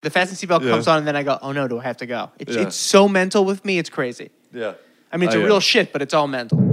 The 0.00 0.10
fasten 0.10 0.36
seatbelt 0.36 0.62
Yeah. 0.62 0.70
comes 0.70 0.86
on, 0.86 0.98
and 0.98 1.08
then 1.08 1.16
I 1.16 1.24
go, 1.24 1.38
"Oh 1.42 1.50
no, 1.50 1.66
do 1.66 1.80
I 1.80 1.82
have 1.82 1.96
to 1.96 2.06
go?" 2.06 2.30
It's, 2.38 2.54
Yeah. 2.54 2.62
it's 2.62 2.76
so 2.76 3.08
mental 3.08 3.44
with 3.44 3.64
me. 3.64 3.78
It's 3.78 3.90
crazy. 3.90 4.30
Yeah. 4.54 4.74
I 5.12 5.16
mean, 5.16 5.28
it's 5.28 5.34
I, 5.34 5.40
a 5.40 5.42
uh, 5.42 5.46
real 5.46 5.58
shit, 5.60 5.92
but 5.92 6.02
it's 6.02 6.14
all 6.14 6.28
mental. 6.28 6.56
Duty 6.58 6.68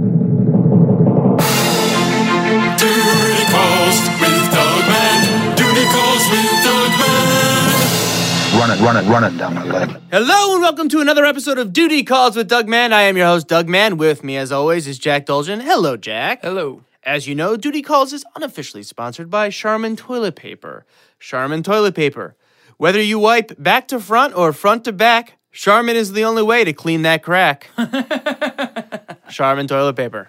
calls 3.50 3.98
with 4.20 4.52
Doug 4.52 4.80
Mann. 4.86 5.56
Duty 5.56 5.84
calls 5.90 6.30
with 6.30 6.50
Doug 6.62 6.90
Mann. 7.00 8.60
Run 8.60 8.70
it, 8.70 8.80
run 8.80 8.96
it, 8.96 9.04
run 9.10 9.24
it 9.24 9.36
down 9.36 9.54
my 9.54 9.64
leg. 9.64 9.90
Hello 10.12 10.52
and 10.54 10.62
welcome 10.62 10.88
to 10.90 11.00
another 11.00 11.24
episode 11.24 11.58
of 11.58 11.72
Duty 11.72 12.04
Calls 12.04 12.36
with 12.36 12.46
Doug 12.48 12.68
Mann. 12.68 12.92
I 12.92 13.02
am 13.02 13.16
your 13.16 13.26
host, 13.26 13.48
Doug 13.48 13.68
Mann. 13.68 13.96
With 13.96 14.22
me, 14.22 14.36
as 14.36 14.52
always, 14.52 14.86
is 14.86 14.98
Jack 15.00 15.26
Dolgen. 15.26 15.62
Hello, 15.62 15.96
Jack. 15.96 16.42
Hello. 16.42 16.82
As 17.02 17.26
you 17.26 17.34
know, 17.34 17.56
Duty 17.56 17.82
Calls 17.82 18.12
is 18.12 18.24
unofficially 18.36 18.84
sponsored 18.84 19.30
by 19.30 19.50
Charmin 19.50 19.96
Toilet 19.96 20.36
Paper. 20.36 20.86
Charmin 21.18 21.64
Toilet 21.64 21.94
Paper. 21.96 22.36
Whether 22.78 23.00
you 23.00 23.18
wipe 23.18 23.52
back 23.62 23.88
to 23.88 24.00
front 24.00 24.34
or 24.36 24.52
front 24.52 24.84
to 24.84 24.92
back, 24.92 25.38
Charmin 25.52 25.96
is 25.96 26.12
the 26.12 26.24
only 26.24 26.42
way 26.42 26.64
to 26.64 26.72
clean 26.72 27.02
that 27.02 27.22
crack. 27.22 27.70
Charmin 29.30 29.66
Toilet 29.66 29.96
Paper. 29.96 30.28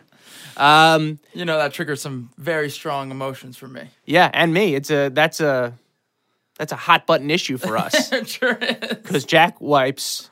Um, 0.56 1.20
You 1.34 1.46
know 1.46 1.58
that 1.58 1.74
triggers 1.74 2.02
some 2.02 2.30
very 2.38 2.70
strong 2.70 3.12
emotions 3.12 3.58
for 3.58 3.68
me. 3.68 3.90
yeah, 4.06 4.30
and 4.34 4.54
me. 4.54 4.74
It's 4.76 4.90
a 4.90 5.10
that's 5.10 5.40
a 5.40 5.74
that's 6.58 6.72
a 6.72 6.76
hot 6.76 7.06
button 7.06 7.30
issue 7.30 7.58
for 7.58 7.78
us 7.78 8.12
It 8.12 8.28
sure 8.28 8.54
is. 8.56 8.78
because 8.80 9.26
Jack 9.26 9.62
wipes 9.62 10.32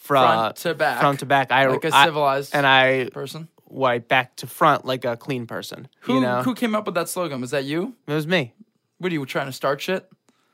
from 0.00 0.24
Front 0.26 0.56
to 0.56 0.74
back. 0.74 1.00
front 1.00 1.18
to 1.20 1.26
back. 1.26 1.52
I 1.52 1.66
Like 1.66 1.84
a 1.84 1.92
civilized 1.92 2.54
and 2.54 2.66
I 2.66 3.10
person. 3.12 3.48
wipe 3.68 4.08
back 4.08 4.36
to 4.36 4.46
front 4.46 4.84
like 4.86 5.04
a 5.04 5.16
clean 5.16 5.46
person. 5.46 5.88
Who 6.02 6.14
you 6.14 6.20
know, 6.20 6.42
who 6.42 6.54
came 6.54 6.74
up 6.74 6.86
with 6.86 6.94
that 6.94 7.08
slogan? 7.10 7.40
Was 7.42 7.50
that 7.50 7.64
you? 7.64 7.94
it 8.06 8.12
was 8.14 8.26
me. 8.26 8.54
What 8.98 9.10
are 9.12 9.14
you 9.14 9.26
trying 9.26 9.46
to 9.46 9.52
start 9.52 9.82
shit? 9.82 10.08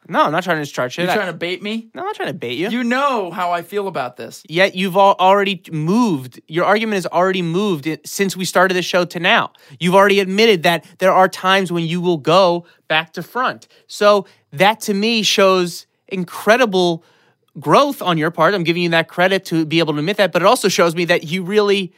No, 0.09 0.23
I'm 0.23 0.33
not 0.33 0.43
trying 0.43 0.59
to 0.59 0.67
start 0.67 0.93
shit. 0.93 1.05
You 1.05 1.11
I- 1.11 1.15
trying 1.15 1.29
to 1.29 1.37
bait 1.37 1.63
me? 1.63 1.91
no, 1.95 2.01
I'm 2.03 2.07
not 2.07 2.17
trying 2.17 2.29
to 2.29 2.35
bait 2.35 2.55
you. 2.55 2.69
You 2.69 2.83
know 2.83 3.31
how 3.31 3.53
I 3.53 3.63
feel 3.63 3.87
about 3.87 4.17
this. 4.17 4.43
Yet 4.49 4.75
you've 4.75 4.97
all 4.97 5.15
already 5.21 5.63
moved. 5.71 6.41
Your 6.49 6.65
argument 6.65 6.95
has 6.97 7.07
already 7.07 7.43
moved 7.43 7.89
since 8.05 8.37
we 8.37 8.45
started 8.45 8.75
the 8.75 8.83
show 8.83 9.05
to 9.05 9.21
now. 9.21 9.53
You've 9.79 9.95
already 9.95 10.21
admitted 10.21 10.63
that 10.65 10.85
there 10.99 11.13
are 11.13 11.29
times 11.29 11.71
when 11.71 11.85
you 11.85 12.01
will 12.01 12.17
go 12.19 12.67
back 12.89 13.13
to 13.13 13.23
front. 13.23 13.69
So 13.87 14.27
that 14.53 14.81
to 14.83 14.95
me 14.95 15.23
shows 15.23 15.87
incredible 16.09 17.05
growth 17.59 18.01
on 18.03 18.17
your 18.19 18.31
part. 18.31 18.55
I'm 18.55 18.65
giving 18.65 18.83
you 18.83 18.89
that 18.91 19.09
credit 19.09 19.45
to 19.47 19.65
be 19.67 19.79
able 19.81 19.93
to 19.93 19.99
admit 19.99 20.17
that, 20.17 20.33
but 20.33 20.43
it 20.43 20.47
also 20.47 20.69
shows 20.69 20.95
me 20.95 21.05
that 21.07 21.25
you 21.25 21.43
really 21.43 21.93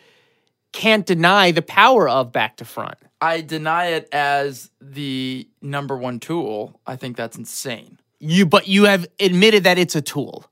can't 0.73 1.07
deny 1.07 1.51
the 1.51 1.63
power 1.63 2.09
of 2.09 2.33
back 2.33 2.57
to 2.57 2.65
front. 2.65 2.97
I 3.21 3.41
deny 3.41 3.87
it 3.87 4.09
as 4.13 4.71
the 4.81 5.49
number 5.61 5.97
one 5.97 6.19
tool. 6.19 6.81
I 6.87 6.97
think 6.97 7.17
that's 7.17 7.37
insane. 7.37 7.99
You 8.19 8.47
but 8.47 8.69
you 8.69 8.85
have 8.85 9.07
admitted 9.21 9.65
that 9.65 9.79
it's 9.79 9.95
a 9.95 10.03
tool. 10.03 10.47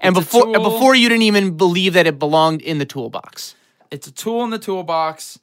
And 0.00 0.16
It's 0.16 0.26
before 0.26 0.46
and 0.46 0.54
tool. 0.54 0.70
before 0.70 0.94
you 0.94 1.08
didn't 1.08 1.22
even 1.22 1.56
believe 1.56 1.94
that 1.94 2.06
it 2.06 2.18
belonged 2.18 2.62
in 2.62 2.78
the 2.78 2.84
toolbox. 2.84 3.54
It's 3.90 4.06
a 4.06 4.12
tool 4.12 4.44
in 4.44 4.50
the 4.50 4.58
toolbox. 4.58 5.38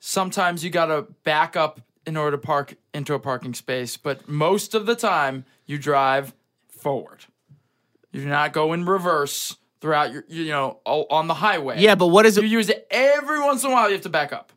Sometimes 0.00 0.64
you 0.64 0.70
got 0.70 0.86
to 0.86 1.02
back 1.22 1.56
up 1.56 1.80
in 2.06 2.16
order 2.16 2.32
to 2.36 2.38
park 2.38 2.74
into 2.92 3.14
a 3.14 3.18
parking 3.18 3.54
space, 3.54 3.96
but 3.96 4.28
most 4.28 4.74
of 4.74 4.84
the 4.86 4.94
time 4.94 5.44
you 5.64 5.78
drive 5.78 6.34
forward. 6.68 7.24
You 8.12 8.20
do 8.20 8.28
not 8.28 8.52
go 8.52 8.72
in 8.72 8.84
reverse 8.84 9.56
throughout 9.84 10.10
your, 10.14 10.24
you 10.28 10.46
know, 10.46 10.78
on 10.86 11.26
the 11.26 11.34
highway. 11.34 11.78
Yeah, 11.78 11.94
but 11.94 12.06
what 12.06 12.24
is 12.24 12.38
it? 12.38 12.42
you 12.44 12.48
use 12.48 12.70
it 12.70 12.86
every 12.90 13.38
once 13.38 13.62
in 13.64 13.70
a 13.70 13.74
while. 13.74 13.88
You 13.88 13.92
have 13.96 14.02
to 14.04 14.08
back 14.08 14.32
up. 14.32 14.50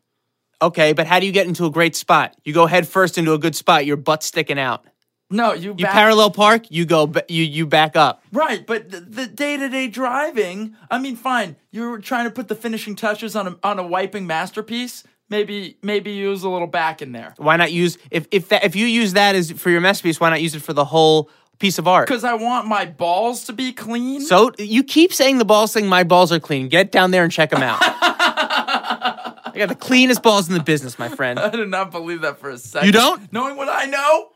Okay, 0.62 0.94
but 0.94 1.06
how 1.06 1.20
do 1.20 1.26
you 1.26 1.32
get 1.32 1.46
into 1.46 1.66
a 1.66 1.70
great 1.70 1.94
spot? 1.94 2.34
You 2.44 2.54
go 2.54 2.64
head 2.64 2.88
first 2.88 3.18
into 3.18 3.34
a 3.34 3.38
good 3.38 3.54
spot, 3.54 3.84
your 3.84 3.98
butt 3.98 4.22
sticking 4.22 4.58
out. 4.58 4.86
No, 5.30 5.52
you 5.52 5.74
You 5.76 5.84
parallel 5.84 6.30
park, 6.30 6.70
you 6.70 6.86
go 6.86 7.12
you 7.28 7.44
you 7.44 7.66
back 7.66 7.94
up. 7.94 8.22
right. 8.32 8.66
But 8.66 8.90
the- 8.90 9.00
the 9.00 9.26
day 9.26 9.58
to 9.58 9.68
day 9.68 9.86
driving, 9.88 10.74
I 10.90 10.98
mean, 10.98 11.14
fine. 11.16 11.56
You're 11.70 11.98
trying 11.98 12.24
to 12.24 12.30
put 12.30 12.48
the 12.48 12.54
finishing 12.54 12.96
touches 12.96 13.36
on 13.36 13.46
a 13.48 13.56
on 13.62 13.78
a 13.78 13.86
wiping 13.86 14.26
masterpiece. 14.26 15.04
Maybe 15.28 15.76
maybe 15.82 16.12
use 16.12 16.42
a 16.42 16.48
little 16.48 16.66
back 16.66 17.02
in 17.02 17.12
there. 17.12 17.34
Why 17.36 17.56
not 17.58 17.70
use 17.70 17.98
if 18.10 18.26
if 18.30 18.48
that 18.48 18.64
if 18.64 18.74
you 18.74 18.86
use 18.86 19.12
that 19.12 19.34
as 19.34 19.50
for 19.52 19.68
your 19.68 19.82
masterpiece, 19.82 20.18
why 20.18 20.30
not 20.30 20.40
use 20.40 20.54
it 20.54 20.62
for 20.62 20.72
the 20.72 20.86
whole 20.86 21.28
piece 21.58 21.78
of 21.78 21.88
art? 21.88 22.06
Because 22.06 22.24
I 22.24 22.34
want 22.34 22.66
my 22.66 22.86
balls 22.86 23.44
to 23.44 23.52
be 23.52 23.72
clean. 23.72 24.20
So 24.20 24.52
you 24.58 24.82
keep 24.84 25.12
saying 25.12 25.38
the 25.38 25.44
balls 25.44 25.72
thing, 25.72 25.86
my 25.86 26.04
balls 26.04 26.32
are 26.32 26.40
clean. 26.40 26.68
Get 26.68 26.92
down 26.92 27.10
there 27.10 27.22
and 27.22 27.32
check 27.32 27.50
them 27.50 27.62
out. 27.62 27.78
I 27.82 29.52
got 29.56 29.68
the 29.68 29.74
cleanest 29.74 30.22
balls 30.22 30.48
in 30.48 30.54
the 30.54 30.62
business, 30.62 30.98
my 30.98 31.08
friend. 31.08 31.38
I 31.38 31.50
do 31.50 31.66
not 31.66 31.90
believe 31.90 32.20
that 32.20 32.38
for 32.38 32.50
a 32.50 32.58
second. 32.58 32.86
You 32.86 32.92
don't? 32.92 33.32
Knowing 33.32 33.56
what 33.56 33.68
I 33.68 33.86
know? 33.86 34.28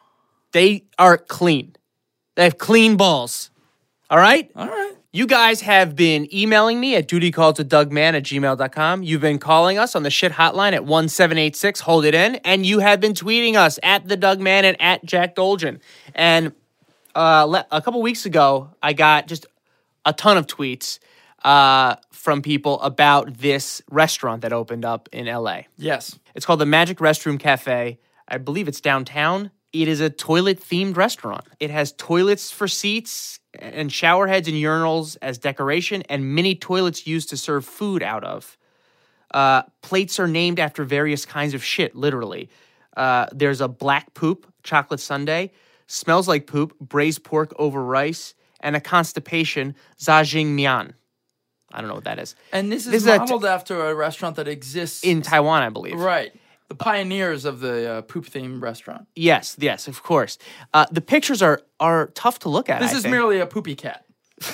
They 0.53 0.84
are 0.99 1.16
clean. 1.16 1.77
They 2.34 2.44
have 2.44 2.59
clean 2.59 2.97
balls. 2.97 3.50
All 4.10 4.19
right? 4.19 4.50
All 4.56 4.66
right. 4.66 4.94
You 5.15 5.27
guys 5.27 5.60
have 5.60 5.94
been 5.94 6.27
emailing 6.34 6.81
me 6.81 6.97
at 6.97 7.06
dutycallswithdugman 7.06 8.15
at 8.15 8.22
gmail.com. 8.22 9.03
You've 9.03 9.21
been 9.21 9.39
calling 9.39 9.78
us 9.78 9.94
on 9.94 10.04
the 10.04 10.10
shit 10.10 10.33
hotline 10.33 10.72
at 10.72 10.87
1786, 10.87 11.81
hold 11.81 12.06
it 12.06 12.15
in. 12.15 12.37
And 12.37 12.65
you 12.65 12.78
have 12.78 12.99
been 12.99 13.12
tweeting 13.12 13.54
us 13.54 13.78
at 13.83 14.09
the 14.09 14.16
Doug 14.16 14.41
Mann 14.41 14.65
and 14.65 14.81
at 14.81 15.04
Jack 15.04 15.37
Dolgen. 15.37 15.81
And 16.15 16.53
uh, 17.15 17.45
le- 17.45 17.67
a 17.71 17.83
couple 17.83 18.03
weeks 18.03 18.27
ago, 18.27 18.71
I 18.83 18.93
got 18.93 19.27
just 19.27 19.47
a 20.05 20.12
ton 20.12 20.37
of 20.37 20.47
tweets 20.47 20.99
uh, 21.45 21.97
from 22.11 22.43
people 22.43 22.81
about 22.81 23.39
this 23.39 23.83
restaurant 23.91 24.43
that 24.43 24.53
opened 24.53 24.84
up 24.84 25.09
in 25.12 25.27
LA. 25.27 25.62
Yes. 25.77 26.19
It's 26.34 26.47
called 26.47 26.61
the 26.61 26.67
Magic 26.67 26.99
Restroom 26.99 27.39
Cafe. 27.39 27.99
I 28.28 28.39
believe 28.39 28.69
it's 28.69 28.81
downtown. 28.81 29.51
It 29.72 29.89
is 29.89 30.01
a 30.01 30.11
toilet 30.11 30.61
themed 30.61 30.97
restaurant. 30.97 31.45
It 31.59 31.71
has 31.71 31.93
toilets 31.93 32.51
for 32.51 32.69
seats 32.69 33.41
and 33.59 33.93
shower 33.93 34.27
heads 34.27 34.49
and 34.49 34.56
urinals 34.56 35.17
as 35.22 35.39
decoration 35.39 36.03
and 36.09 36.34
mini 36.34 36.55
toilets 36.55 37.06
used 37.06 37.31
to 37.31 37.37
serve 37.37 37.65
food 37.65 38.03
out 38.03 38.25
of. 38.25 38.56
Uh, 39.33 39.62
plates 39.81 40.21
are 40.21 40.28
named 40.28 40.61
after 40.61 40.84
various 40.84 41.25
kinds 41.25 41.55
of 41.55 41.65
shit, 41.65 41.97
literally. 41.97 42.51
Uh, 42.97 43.27
there's 43.33 43.61
a 43.62 43.69
black 43.69 44.12
poop 44.15 44.47
chocolate 44.62 45.01
sundae, 45.01 45.51
smells 45.87 46.28
like 46.28 46.47
poop, 46.47 46.78
braised 46.81 47.25
pork 47.25 47.53
over 47.59 47.82
rice, 47.84 48.34
and 48.60 48.76
a 48.76 48.81
constipation 48.81 49.75
zhajiang 49.98 50.48
mian. 50.54 50.94
I 51.72 51.81
don't 51.81 51.88
know 51.88 51.94
what 51.94 52.04
that 52.04 52.19
is. 52.19 52.34
And 52.53 52.70
this 52.70 52.87
is 52.87 52.93
This 52.93 53.03
is 53.03 53.09
a 53.09 53.12
t- 53.15 53.19
modeled 53.20 53.44
after 53.44 53.87
a 53.87 53.94
restaurant 53.94 54.37
that 54.37 54.47
exists 54.47 55.03
In 55.04 55.22
Taiwan, 55.22 55.62
I 55.62 55.71
believe. 55.71 55.98
Right. 55.98 56.32
The 56.69 56.75
pioneers 56.75 57.44
of 57.44 57.60
the 57.60 57.91
uh, 57.91 58.03
poop 58.03 58.26
themed 58.26 58.62
restaurant. 58.62 59.06
Yes, 59.15 59.56
yes, 59.59 59.88
of 59.88 60.03
course. 60.03 60.38
Uh, 60.72 60.87
the 60.91 61.00
pictures 61.03 61.42
are 61.42 61.60
are 61.81 62.06
tough 62.15 62.38
to 62.41 62.48
look 62.48 62.69
at. 62.71 62.81
This 62.81 62.92
I 62.92 62.97
is 62.97 63.03
think. 63.03 63.12
merely 63.12 63.41
a 63.41 63.47
poopy 63.47 63.75
cat. 63.75 64.04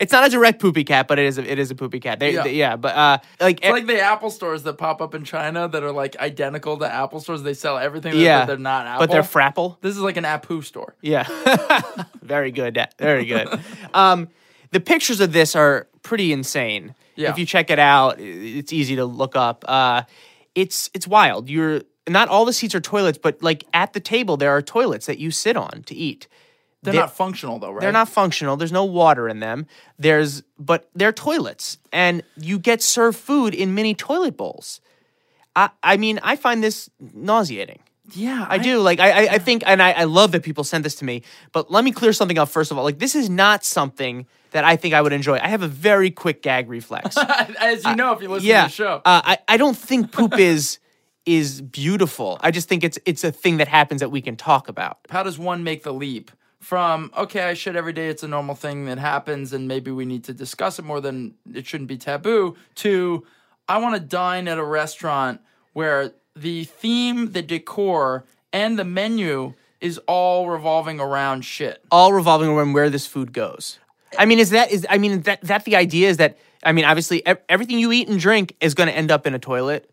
It's 0.00 0.12
not 0.12 0.26
a 0.26 0.30
direct 0.30 0.60
poopy 0.60 0.84
cat, 0.84 1.08
but 1.08 1.18
it 1.18 1.26
is. 1.26 1.38
A, 1.38 1.50
it 1.52 1.58
is 1.58 1.70
a 1.70 1.74
poopy 1.74 2.00
cat. 2.00 2.18
They, 2.20 2.34
Yeah. 2.34 2.42
they- 2.42 2.54
yeah 2.54 2.76
but 2.76 2.94
uh, 2.96 3.18
like, 3.40 3.58
It's 3.62 3.70
like 3.70 3.86
the 3.86 4.00
Apple 4.00 4.30
stores 4.30 4.62
that 4.64 4.74
pop 4.78 5.00
up 5.00 5.14
in 5.14 5.24
China 5.24 5.68
that 5.68 5.82
are 5.82 5.92
like 5.92 6.16
identical 6.18 6.76
to 6.78 6.92
Apple 6.92 7.20
stores. 7.20 7.42
They 7.42 7.54
sell 7.54 7.78
everything, 7.78 8.14
yeah, 8.18 8.40
but 8.40 8.46
they're 8.46 8.56
not 8.58 8.86
Apple. 8.86 9.06
but 9.06 9.10
they're 9.12 9.22
frapple. 9.22 9.80
This 9.80 9.94
is 9.96 10.00
like 10.02 10.16
an 10.16 10.24
Apu 10.24 10.64
store. 10.64 10.94
Yeah, 11.02 11.24
very 12.22 12.50
good. 12.50 12.78
Very 12.98 13.24
good. 13.24 13.48
um, 13.94 14.28
the 14.70 14.80
pictures 14.80 15.20
of 15.20 15.32
this 15.32 15.56
are 15.56 15.88
pretty 16.02 16.32
insane. 16.32 16.94
Yeah. 17.16 17.30
If 17.30 17.38
you 17.38 17.46
check 17.46 17.70
it 17.70 17.78
out, 17.78 18.16
it's 18.20 18.72
easy 18.72 18.96
to 18.96 19.04
look 19.04 19.34
up. 19.36 19.64
Uh, 19.66 20.02
it's 20.54 20.90
it's 20.94 21.06
wild. 21.06 21.48
You're 21.48 21.82
not 22.08 22.28
all 22.28 22.44
the 22.44 22.52
seats 22.52 22.74
are 22.74 22.80
toilets, 22.80 23.18
but 23.18 23.42
like 23.42 23.64
at 23.74 23.92
the 23.92 24.00
table 24.00 24.36
there 24.36 24.50
are 24.50 24.62
toilets 24.62 25.06
that 25.06 25.18
you 25.18 25.30
sit 25.30 25.56
on 25.56 25.82
to 25.86 25.94
eat. 25.94 26.28
They're 26.82 26.92
They- 26.92 26.98
not 27.00 27.14
functional 27.14 27.58
though, 27.58 27.72
right? 27.72 27.80
They're 27.80 27.92
not 27.92 28.08
functional. 28.08 28.56
There's 28.56 28.72
no 28.72 28.84
water 28.84 29.28
in 29.28 29.40
them. 29.40 29.66
There's 29.98 30.42
but 30.58 30.88
they're 30.94 31.12
toilets, 31.12 31.78
and 31.92 32.22
you 32.36 32.58
get 32.58 32.82
served 32.82 33.18
food 33.18 33.54
in 33.54 33.74
mini 33.74 33.94
toilet 33.94 34.36
bowls. 34.36 34.80
I 35.56 35.70
I 35.82 35.96
mean, 35.96 36.20
I 36.22 36.36
find 36.36 36.62
this 36.62 36.88
nauseating. 37.14 37.80
Yeah, 38.14 38.46
I 38.48 38.58
do. 38.58 38.78
Like 38.80 39.00
I 39.00 39.10
I, 39.10 39.34
I 39.34 39.38
think, 39.38 39.62
and 39.66 39.82
I, 39.82 39.90
I 39.90 40.04
love 40.04 40.32
that 40.32 40.42
people 40.42 40.64
send 40.64 40.84
this 40.84 40.94
to 40.96 41.04
me. 41.04 41.22
But 41.52 41.70
let 41.70 41.84
me 41.84 41.90
clear 41.92 42.12
something 42.12 42.38
up 42.38 42.48
first 42.48 42.70
of 42.70 42.78
all. 42.78 42.84
Like 42.84 42.98
this 43.00 43.14
is 43.14 43.28
not 43.28 43.64
something 43.64 44.26
that 44.52 44.64
I 44.64 44.76
think 44.76 44.94
I 44.94 45.02
would 45.02 45.12
enjoy. 45.12 45.38
I 45.42 45.48
have 45.48 45.62
a 45.62 45.68
very 45.68 46.10
quick 46.10 46.42
gag 46.42 46.70
reflex. 46.70 47.16
As 47.60 47.84
you 47.84 47.96
know, 47.96 48.12
if 48.12 48.22
you 48.22 48.28
listen 48.28 48.48
yeah, 48.48 48.62
to 48.62 48.68
the 48.68 48.72
show. 48.74 49.02
Uh, 49.04 49.20
I 49.24 49.38
I 49.48 49.56
don't 49.56 49.76
think 49.76 50.10
poop 50.12 50.38
is 50.38 50.78
is 51.26 51.60
beautiful. 51.60 52.38
I 52.40 52.50
just 52.52 52.68
think 52.68 52.84
it's 52.84 52.98
it's 53.04 53.24
a 53.24 53.32
thing 53.32 53.56
that 53.58 53.68
happens 53.68 54.00
that 54.00 54.10
we 54.10 54.22
can 54.22 54.36
talk 54.36 54.68
about. 54.68 54.98
how 55.10 55.22
does 55.24 55.38
one 55.38 55.64
make 55.64 55.82
the 55.82 55.92
leap 55.92 56.30
from 56.60 57.10
okay 57.16 57.42
i 57.42 57.54
shit 57.54 57.76
every 57.76 57.92
day 57.92 58.08
it's 58.08 58.22
a 58.22 58.28
normal 58.28 58.54
thing 58.54 58.86
that 58.86 58.98
happens 58.98 59.52
and 59.52 59.68
maybe 59.68 59.90
we 59.90 60.04
need 60.04 60.24
to 60.24 60.34
discuss 60.34 60.78
it 60.78 60.84
more 60.84 61.00
than 61.00 61.34
it 61.54 61.66
shouldn't 61.66 61.88
be 61.88 61.96
taboo 61.96 62.56
to 62.74 63.24
i 63.68 63.78
want 63.78 63.94
to 63.94 64.00
dine 64.00 64.48
at 64.48 64.58
a 64.58 64.64
restaurant 64.64 65.40
where 65.72 66.12
the 66.34 66.64
theme 66.64 67.32
the 67.32 67.42
decor 67.42 68.24
and 68.52 68.78
the 68.78 68.84
menu 68.84 69.54
is 69.80 69.98
all 70.08 70.48
revolving 70.48 70.98
around 70.98 71.44
shit 71.44 71.84
all 71.92 72.12
revolving 72.12 72.48
around 72.48 72.72
where 72.72 72.90
this 72.90 73.06
food 73.06 73.32
goes. 73.32 73.78
I 74.16 74.24
mean, 74.24 74.38
is 74.38 74.50
that 74.50 74.70
is 74.70 74.86
I 74.88 74.98
mean 74.98 75.22
that 75.22 75.40
that 75.42 75.64
the 75.64 75.76
idea 75.76 76.08
is 76.08 76.16
that 76.18 76.38
I 76.62 76.72
mean 76.72 76.84
obviously 76.84 77.24
ev- 77.26 77.42
everything 77.48 77.78
you 77.78 77.92
eat 77.92 78.08
and 78.08 78.18
drink 78.18 78.54
is 78.60 78.74
going 78.74 78.88
to 78.88 78.96
end 78.96 79.10
up 79.10 79.26
in 79.26 79.34
a 79.34 79.38
toilet. 79.38 79.90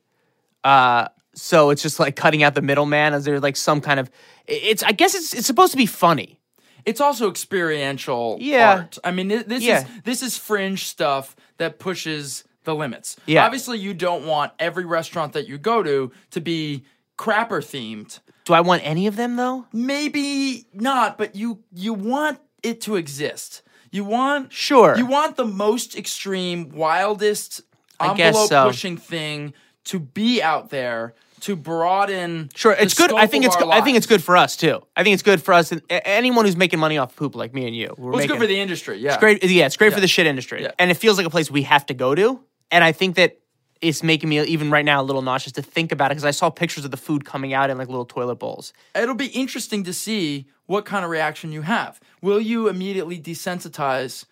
Uh, 0.64 1.10
so 1.34 1.70
it's 1.70 1.82
just 1.82 2.00
like 2.00 2.16
cutting 2.16 2.44
out 2.44 2.56
the 2.56 2.62
middleman. 2.62 3.14
Is 3.14 3.26
there 3.26 3.40
like 3.40 3.58
some 3.58 3.82
kind 3.82 4.00
of? 4.00 4.10
It's 4.48 4.84
I 4.84 4.92
guess 4.92 5.16
it's 5.16 5.34
it's 5.34 5.48
supposed 5.48 5.72
to 5.72 5.78
be 5.78 5.86
funny. 5.86 6.40
It's 6.86 7.02
also 7.02 7.30
experiential 7.30 8.38
Yeah. 8.40 8.76
art. 8.76 8.98
I 9.04 9.12
mean, 9.12 9.28
this 9.28 9.64
Yeah. 9.64 9.80
is 9.80 9.86
this 10.04 10.22
is 10.22 10.38
fringe 10.38 10.86
stuff 10.86 11.36
that 11.58 11.80
pushes 11.80 12.44
the 12.64 12.76
limits. 12.76 13.16
Yeah. 13.26 13.46
Obviously, 13.46 13.78
you 13.80 13.94
don't 13.94 14.26
want 14.26 14.52
every 14.60 14.86
restaurant 14.86 15.34
that 15.34 15.48
you 15.48 15.58
go 15.58 15.84
to 15.84 16.12
to 16.32 16.42
be 16.42 16.84
crapper 17.18 17.62
themed. 17.64 18.20
Do 18.46 18.54
I 18.54 18.62
want 18.62 18.82
any 18.86 19.08
of 19.08 19.16
them 19.16 19.36
though? 19.36 19.66
Maybe 19.74 20.66
not, 20.74 21.18
but 21.18 21.36
you 21.36 21.60
you 21.74 21.94
want 21.94 22.40
it 22.64 22.82
to 22.82 22.96
exist. 22.96 23.62
You 23.92 24.04
want 24.04 24.52
Sure. 24.52 24.96
You 24.98 25.06
want 25.06 25.38
the 25.38 25.46
most 25.46 25.96
extreme, 25.96 26.70
wildest 26.70 27.62
I 28.00 28.14
guess 28.14 28.28
envelope 28.36 28.50
so. 28.50 28.66
pushing 28.68 28.98
thing 28.98 29.54
to 29.86 30.00
be 30.00 30.42
out 30.42 30.70
there 30.70 31.14
to 31.42 31.56
broaden. 31.56 32.50
Sure, 32.56 32.74
it's 32.74 32.94
good. 32.94 33.14
I 33.14 33.28
think 33.28 33.46
it's. 33.46 33.56
our 33.56 33.70
I 33.72 33.82
think 33.82 33.98
it's 33.98 34.08
good 34.08 34.24
for 34.24 34.36
us 34.38 34.56
too. 34.56 34.82
I 34.96 35.04
think 35.04 35.14
it's 35.14 35.24
good 35.24 35.42
for 35.42 35.54
us 35.54 35.72
and 35.72 35.82
anyone 35.90 36.46
who's 36.46 36.56
making 36.58 36.80
money 36.80 36.98
off 36.98 37.16
poop 37.16 37.36
like 37.36 37.54
me 37.54 37.68
and 37.68 37.76
you. 37.76 37.94
We're 37.98 38.12
Well, 38.12 38.20
it's 38.20 38.28
good 38.32 38.40
for 38.40 38.48
the 38.48 38.60
industry. 38.60 38.98
Yeah, 38.98 39.12
It's 39.14 39.20
great. 39.20 39.44
Yeah, 39.44 39.66
it's 39.66 39.78
great 39.78 39.94
for 39.94 40.00
the 40.00 40.08
shit 40.08 40.28
industry, 40.28 40.64
Yeah. 40.64 40.72
and 40.80 40.90
it 40.92 40.96
feels 40.96 41.18
like 41.18 41.28
a 41.28 41.30
place 41.30 41.52
we 41.52 41.64
have 41.64 41.86
to 41.88 41.94
go 41.94 42.16
to. 42.16 42.40
And 42.72 42.84
I 42.84 42.92
think 42.92 43.16
that 43.16 43.38
it's 43.82 44.02
making 44.02 44.30
me 44.30 44.42
even 44.42 44.72
right 44.72 44.86
now 44.86 45.02
a 45.02 45.04
little 45.04 45.22
nauseous 45.22 45.52
to 45.54 45.62
think 45.62 45.92
about 45.92 46.08
it 46.12 46.16
because 46.16 46.26
I 46.26 46.32
saw 46.32 46.50
pictures 46.50 46.86
of 46.86 46.92
the 46.92 46.98
food 46.98 47.26
coming 47.26 47.54
out 47.54 47.70
in 47.70 47.78
like 47.78 47.88
little 47.90 48.06
toilet 48.06 48.36
bowls. 48.36 48.74
It'll 48.96 49.14
be 49.16 49.28
interesting 49.28 49.84
to 49.84 49.94
see 49.94 50.48
what 50.66 50.86
kind 50.86 51.04
of 51.06 51.12
reaction 51.12 51.52
you 51.52 51.62
have. 51.64 52.00
Will 52.22 52.40
you 52.40 52.68
immediately 52.70 53.20
desensitize 53.20 54.26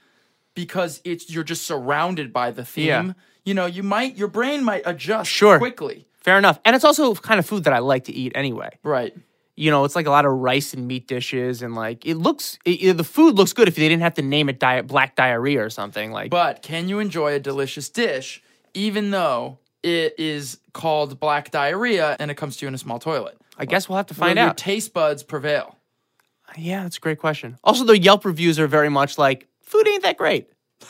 because 0.56 1.02
it's 1.04 1.30
you're 1.30 1.44
just 1.44 1.66
surrounded 1.68 2.32
by 2.34 2.52
the 2.52 2.66
theme? 2.66 2.86
Yeah. 2.88 3.14
You 3.46 3.54
know, 3.54 3.66
you 3.66 3.84
might 3.84 4.16
your 4.18 4.30
brain 4.30 4.64
might 4.64 4.84
adjust 4.86 5.30
Sure. 5.30 5.58
quickly. 5.60 6.08
Fair 6.24 6.38
enough, 6.38 6.60
and 6.66 6.76
it's 6.76 6.86
also 6.86 7.14
kind 7.16 7.40
of 7.40 7.46
food 7.46 7.66
that 7.66 7.74
I 7.74 7.80
like 7.80 8.06
to 8.06 8.14
eat 8.14 8.32
anyway. 8.34 8.70
Right. 8.84 9.14
You 9.56 9.70
know, 9.70 9.84
it's 9.84 9.96
like 9.96 10.08
a 10.08 10.10
lot 10.10 10.26
of 10.26 10.32
rice 10.32 10.74
and 10.74 10.88
meat 10.88 11.08
dishes, 11.08 11.62
and 11.62 11.76
like 11.76 12.06
it 12.08 12.16
looks. 12.16 12.58
It, 12.66 12.96
the 12.98 13.04
food 13.04 13.36
looks 13.36 13.54
good 13.54 13.68
if 13.68 13.76
they 13.76 13.88
didn't 13.90 14.02
have 14.02 14.16
to 14.16 14.22
name 14.24 14.50
it 14.50 14.58
diet 14.60 14.88
black 14.88 15.16
diarrhea 15.16 15.64
or 15.64 15.70
something 15.70 16.12
like. 16.12 16.32
But 16.32 16.62
can 16.64 16.90
you 16.90 17.00
enjoy 17.00 17.34
a 17.36 17.40
delicious 17.40 17.90
dish 17.90 18.42
even 18.74 19.12
though 19.12 19.60
it 19.84 20.16
is 20.18 20.58
called 20.72 21.20
black 21.20 21.52
diarrhea 21.52 22.16
and 22.20 22.32
it 22.32 22.36
comes 22.36 22.58
to 22.58 22.66
you 22.66 22.68
in 22.70 22.74
a 22.74 22.78
small 22.80 22.98
toilet? 23.00 23.38
I 23.58 23.66
guess 23.66 23.88
we'll 23.88 23.98
have 23.98 24.08
to 24.08 24.14
Will 24.16 24.20
find 24.28 24.38
your 24.40 24.48
out. 24.48 24.58
taste 24.58 24.94
buds 24.94 25.22
prevail? 25.22 25.78
yeah, 26.58 26.82
that's 26.84 26.98
a 26.98 27.00
great 27.02 27.20
question. 27.20 27.58
Also, 27.64 27.84
the 27.84 28.00
Yelp 28.00 28.26
reviews 28.26 28.60
are 28.60 28.68
very 28.68 28.90
much 28.90 29.18
like 29.20 29.48
food 29.62 29.88
ain't 29.88 30.04
that 30.04 30.18
great. 30.18 30.50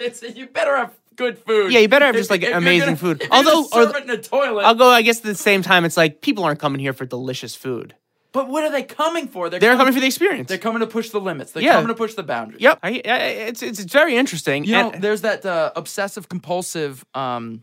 It's- 0.00 0.22
you 0.34 0.46
better 0.46 0.74
have 0.78 0.94
good 1.16 1.38
food. 1.38 1.72
Yeah, 1.72 1.80
you 1.80 1.88
better 1.88 2.06
have 2.06 2.14
If- 2.14 2.20
just, 2.20 2.30
like, 2.30 2.42
amazing 2.42 2.96
gonna- 2.96 2.96
food. 2.96 3.26
Although- 3.30 3.66
or 3.72 3.96
it 3.96 4.04
in 4.04 4.10
a 4.10 4.18
toilet. 4.18 4.62
I'll 4.64 4.74
go. 4.74 4.88
I 4.88 5.02
guess 5.02 5.18
at 5.18 5.24
the 5.24 5.34
same 5.34 5.62
time, 5.62 5.84
it's 5.84 5.96
like 5.96 6.20
people 6.20 6.44
aren't 6.44 6.60
coming 6.60 6.80
here 6.80 6.92
for 6.92 7.04
delicious 7.06 7.54
food. 7.54 7.94
but 8.32 8.48
what 8.48 8.64
are 8.64 8.70
they 8.72 8.82
coming 8.82 9.28
for? 9.28 9.48
They're, 9.48 9.60
They're 9.60 9.70
com- 9.70 9.78
coming 9.78 9.94
for 9.94 10.00
the 10.00 10.06
experience. 10.06 10.48
They're 10.48 10.58
coming 10.58 10.80
to 10.80 10.88
push 10.88 11.10
the 11.10 11.20
limits. 11.20 11.52
They're 11.52 11.62
Yeah. 11.62 11.74
coming 11.74 11.86
to 11.88 11.94
push 11.94 12.14
the 12.14 12.24
boundaries. 12.24 12.60
Yep. 12.60 12.80
I, 12.82 12.88
I, 13.04 13.16
it's, 13.50 13.62
it's 13.62 13.78
very 13.84 14.16
interesting. 14.16 14.64
You 14.64 14.72
know, 14.72 14.92
there's 14.98 15.20
that 15.20 15.46
uh, 15.46 15.70
obsessive 15.76 16.28
compulsive 16.28 17.04
um, 17.14 17.62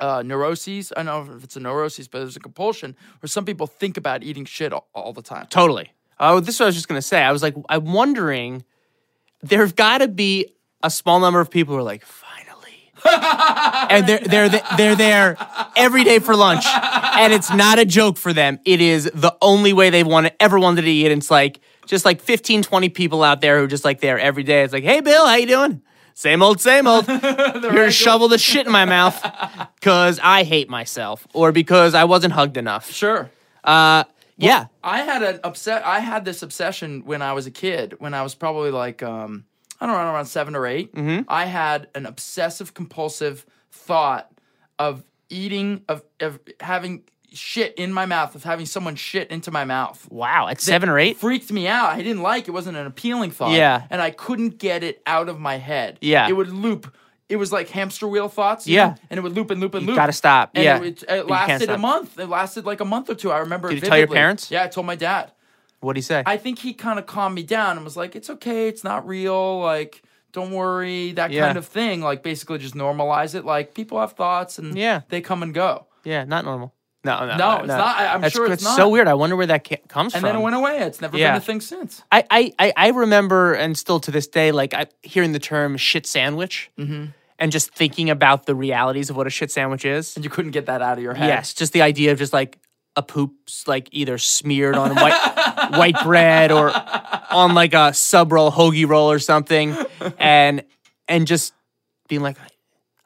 uh, 0.00 0.24
neuroses. 0.26 0.92
I 0.96 1.04
don't 1.04 1.06
know 1.28 1.36
if 1.36 1.44
it's 1.44 1.54
a 1.54 1.60
neuroses, 1.60 2.08
but 2.08 2.18
there's 2.18 2.34
a 2.34 2.40
compulsion 2.40 2.96
where 3.20 3.28
some 3.28 3.44
people 3.44 3.68
think 3.68 3.96
about 3.96 4.24
eating 4.24 4.44
shit 4.44 4.72
all, 4.72 4.88
all 4.92 5.12
the 5.12 5.22
time. 5.22 5.46
totally. 5.50 5.92
Oh, 6.18 6.40
this 6.40 6.56
is 6.56 6.60
what 6.60 6.66
I 6.66 6.70
was 6.70 6.74
just 6.74 6.88
gonna 6.88 7.00
say. 7.02 7.22
I 7.22 7.30
was 7.30 7.42
like, 7.44 7.54
I'm 7.68 7.92
wondering, 7.92 8.64
there've 9.40 9.74
got 9.76 9.98
to 9.98 10.08
be 10.08 10.46
a 10.82 10.90
small 10.90 11.20
number 11.20 11.38
of 11.40 11.48
people 11.50 11.74
who 11.74 11.78
are 11.80 11.84
like, 11.84 12.04
finally, 12.04 12.31
and 13.04 14.06
they're 14.06 14.20
they're 14.20 14.62
they're 14.76 14.96
there 14.96 15.36
every 15.76 16.04
day 16.04 16.18
for 16.18 16.36
lunch, 16.36 16.64
and 16.66 17.32
it's 17.32 17.52
not 17.52 17.78
a 17.78 17.84
joke 17.84 18.16
for 18.16 18.32
them. 18.32 18.58
It 18.64 18.80
is 18.80 19.10
the 19.14 19.36
only 19.40 19.72
way 19.72 19.90
they've 19.90 20.06
wanted 20.06 20.34
ever 20.40 20.58
wanted 20.58 20.82
to 20.82 20.90
eat. 20.90 21.10
And 21.10 21.20
it's 21.20 21.30
like 21.30 21.60
just 21.86 22.04
like 22.04 22.20
15, 22.20 22.62
20 22.62 22.88
people 22.90 23.22
out 23.22 23.40
there 23.40 23.58
who 23.58 23.64
are 23.64 23.68
just 23.68 23.84
like 23.84 24.00
there 24.00 24.18
every 24.18 24.42
day. 24.42 24.62
It's 24.62 24.72
like, 24.72 24.84
hey, 24.84 25.00
Bill, 25.00 25.26
how 25.26 25.36
you 25.36 25.46
doing? 25.46 25.82
Same 26.14 26.42
old, 26.42 26.60
same 26.60 26.86
old. 26.86 27.08
You're 27.08 27.18
gonna 27.18 27.90
shovel 27.90 28.28
the 28.28 28.38
shit 28.38 28.66
in 28.66 28.72
my 28.72 28.84
mouth 28.84 29.20
because 29.76 30.20
I 30.22 30.44
hate 30.44 30.68
myself 30.68 31.26
or 31.32 31.52
because 31.52 31.94
I 31.94 32.04
wasn't 32.04 32.34
hugged 32.34 32.56
enough. 32.56 32.90
Sure. 32.90 33.30
Uh, 33.64 34.04
yeah. 34.36 34.66
I 34.82 35.02
had 35.02 35.22
an 35.22 35.40
upset. 35.44 35.84
I 35.86 36.00
had 36.00 36.24
this 36.24 36.42
obsession 36.42 37.04
when 37.04 37.22
I 37.22 37.32
was 37.32 37.46
a 37.46 37.50
kid. 37.50 37.96
When 37.98 38.12
I 38.12 38.22
was 38.22 38.34
probably 38.34 38.70
like, 38.70 39.02
um, 39.02 39.44
I 39.82 39.86
don't 39.86 39.96
know, 39.96 40.12
around 40.12 40.26
seven 40.26 40.54
or 40.54 40.66
8 40.66 40.94
Mm-hmm. 40.94 41.22
I 41.28 41.46
had 41.46 41.88
an 41.94 42.06
obsessive 42.06 42.72
compulsive 42.74 43.44
thought 43.70 44.30
of 44.78 45.02
eating, 45.28 45.82
of 45.88 46.02
of 46.20 46.38
having 46.60 47.02
shit 47.32 47.74
in 47.76 47.92
my 47.92 48.06
mouth, 48.06 48.34
of 48.34 48.44
having 48.44 48.66
someone 48.66 48.94
shit 48.94 49.30
into 49.30 49.50
my 49.50 49.64
mouth. 49.64 50.06
Wow. 50.10 50.48
At 50.48 50.60
seven 50.60 50.88
or 50.88 50.98
eight. 50.98 51.16
Freaked 51.16 51.50
me 51.50 51.66
out. 51.66 51.90
I 51.90 51.98
didn't 52.02 52.22
like. 52.22 52.46
It 52.46 52.50
wasn't 52.52 52.76
an 52.76 52.86
appealing 52.86 53.30
thought. 53.30 53.52
Yeah. 53.52 53.86
and 53.90 54.00
I 54.00 54.10
couldn't 54.10 54.58
get 54.58 54.84
it 54.84 55.02
out 55.06 55.28
of 55.28 55.40
my 55.40 55.56
head. 55.56 55.98
Yeah. 56.00 56.28
it 56.28 56.32
would 56.34 56.50
loop. 56.50 56.94
It 57.28 57.36
was 57.36 57.50
like 57.50 57.70
hamster 57.70 58.06
wheel 58.06 58.28
thoughts. 58.28 58.66
Yeah. 58.66 58.88
know? 58.88 58.94
and 59.10 59.18
it 59.18 59.22
would 59.22 59.32
loop 59.32 59.50
and 59.50 59.60
loop 59.60 59.74
and 59.74 59.82
You 59.82 59.88
loop. 59.88 59.96
gotta 59.96 60.12
stop. 60.12 60.50
And 60.54 60.64
yeah. 60.64 60.82
it, 60.82 61.02
it, 61.08 61.26
lasted 61.26 61.70
a 61.70 61.78
month. 61.78 62.18
It 62.18 62.28
lasted 62.28 62.66
like 62.66 62.80
a 62.80 62.84
month 62.84 63.08
or 63.08 63.14
two. 63.14 63.30
I 63.32 63.38
remember. 63.38 63.68
Did 63.70 63.82
you 63.82 63.88
tell 63.88 63.98
your 63.98 64.06
parents? 64.08 64.50
Yeah, 64.50 64.64
I 64.64 64.68
told 64.68 64.86
my 64.86 64.96
dad. 64.96 65.32
What'd 65.82 65.98
he 65.98 66.02
say? 66.02 66.22
I 66.24 66.36
think 66.38 66.58
he 66.60 66.72
kind 66.72 66.98
of 66.98 67.06
calmed 67.06 67.34
me 67.34 67.42
down 67.42 67.76
and 67.76 67.84
was 67.84 67.96
like, 67.96 68.16
"It's 68.16 68.30
okay, 68.30 68.68
it's 68.68 68.82
not 68.84 69.06
real. 69.06 69.60
Like, 69.60 70.02
don't 70.32 70.52
worry, 70.52 71.12
that 71.12 71.30
Yeah. 71.30 71.44
kind 71.46 71.58
of 71.58 71.66
thing. 71.66 72.00
Like, 72.00 72.22
basically, 72.22 72.56
just 72.58 72.74
normalize 72.74 73.34
it. 73.34 73.44
Like, 73.44 73.74
people 73.74 74.00
have 74.00 74.12
thoughts 74.12 74.58
and 74.58 74.76
Yeah. 74.78 75.02
they 75.10 75.20
come 75.20 75.42
and 75.42 75.52
go. 75.52 75.86
yeah, 76.04 76.24
not 76.24 76.44
normal. 76.44 76.72
No, 77.04 77.18
no, 77.26 77.36
No, 77.36 77.36
no, 77.36 77.58
it's 77.58 77.66
not. 77.68 77.96
I'm 77.98 78.20
That's, 78.20 78.32
sure 78.34 78.50
it's 78.52 78.62
so 78.62 78.76
not. 78.76 78.90
weird. 78.92 79.08
I 79.08 79.14
wonder 79.14 79.34
where 79.36 79.46
that 79.48 79.64
comes 79.88 80.14
And 80.14 80.20
from. 80.20 80.28
And 80.28 80.36
then 80.36 80.40
it 80.40 80.44
went 80.44 80.54
away. 80.56 80.78
It's 80.82 81.00
never 81.00 81.18
Yeah. 81.18 81.32
been 81.32 81.38
a 81.38 81.40
thing 81.44 81.60
since. 81.60 82.02
I, 82.12 82.24
I, 82.30 82.52
I, 82.60 82.72
I 82.76 82.88
remember, 82.90 83.54
and 83.54 83.76
still 83.76 83.98
to 84.00 84.10
this 84.12 84.28
day, 84.28 84.52
like 84.52 84.72
I, 84.72 84.86
hearing 85.02 85.32
the 85.32 85.40
term 85.40 85.76
"shit 85.76 86.06
sandwich," 86.06 86.70
Mm-hmm. 86.78 87.06
and 87.40 87.50
just 87.52 87.74
thinking 87.74 88.08
about 88.08 88.46
the 88.46 88.54
realities 88.54 89.10
of 89.10 89.16
what 89.16 89.26
a 89.26 89.30
shit 89.30 89.50
sandwich 89.50 89.84
is. 89.84 90.14
And 90.14 90.24
you 90.24 90.30
couldn't 90.30 90.52
get 90.52 90.66
that 90.66 90.80
out 90.80 90.96
of 90.96 91.02
your 91.02 91.14
head. 91.14 91.26
Yes, 91.28 91.54
just 91.54 91.72
the 91.72 91.82
idea 91.82 92.12
of 92.12 92.18
just 92.18 92.32
like 92.32 92.58
a 92.94 93.02
poop's 93.02 93.66
like 93.66 93.88
either 93.90 94.16
smeared 94.18 94.76
on 94.76 94.94
white 94.94 95.12
white 95.70 95.96
bread 96.02 96.52
or 96.52 96.70
on 97.30 97.54
like 97.54 97.74
a 97.74 97.92
sub 97.94 98.32
roll 98.32 98.50
hoagie 98.50 98.88
roll 98.88 99.10
or 99.10 99.18
something, 99.18 99.76
and 100.18 100.64
and 101.08 101.26
just 101.26 101.54
being 102.08 102.22
like, 102.22 102.36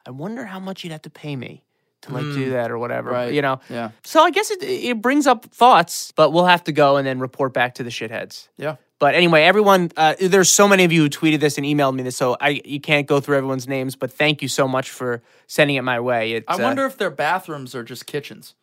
I 0.05 0.11
wonder 0.11 0.45
how 0.45 0.59
much 0.59 0.83
you'd 0.83 0.91
have 0.91 1.03
to 1.03 1.09
pay 1.09 1.35
me 1.35 1.63
to 2.01 2.13
like 2.13 2.23
do 2.23 2.51
that 2.51 2.71
or 2.71 2.77
whatever. 2.77 3.11
Mm. 3.11 3.13
Right. 3.13 3.33
You 3.33 3.41
know. 3.41 3.59
Yeah. 3.69 3.91
So 4.03 4.21
I 4.21 4.31
guess 4.31 4.51
it 4.51 4.63
it 4.63 5.01
brings 5.01 5.27
up 5.27 5.45
thoughts, 5.45 6.11
but 6.15 6.31
we'll 6.31 6.45
have 6.45 6.63
to 6.65 6.71
go 6.71 6.97
and 6.97 7.07
then 7.07 7.19
report 7.19 7.53
back 7.53 7.75
to 7.75 7.83
the 7.83 7.89
shitheads. 7.89 8.47
Yeah. 8.57 8.77
But 8.99 9.13
anyway, 9.13 9.43
everyone, 9.43 9.91
uh, 9.95 10.15
there's 10.19 10.49
so 10.49 10.67
many 10.67 10.83
of 10.83 10.91
you 10.91 11.03
who 11.03 11.09
tweeted 11.09 11.39
this 11.39 11.57
and 11.57 11.65
emailed 11.67 11.93
me 11.93 12.01
this, 12.01 12.17
so 12.17 12.35
I 12.41 12.61
you 12.65 12.81
can't 12.81 13.05
go 13.05 13.19
through 13.19 13.37
everyone's 13.37 13.67
names. 13.67 13.95
But 13.95 14.11
thank 14.11 14.41
you 14.41 14.47
so 14.47 14.67
much 14.67 14.89
for 14.89 15.21
sending 15.45 15.75
it 15.75 15.83
my 15.83 15.99
way. 15.99 16.33
It's, 16.33 16.45
I 16.47 16.55
uh, 16.55 16.63
wonder 16.63 16.85
if 16.85 16.97
their 16.97 17.11
bathrooms 17.11 17.75
are 17.75 17.83
just 17.83 18.07
kitchens. 18.07 18.55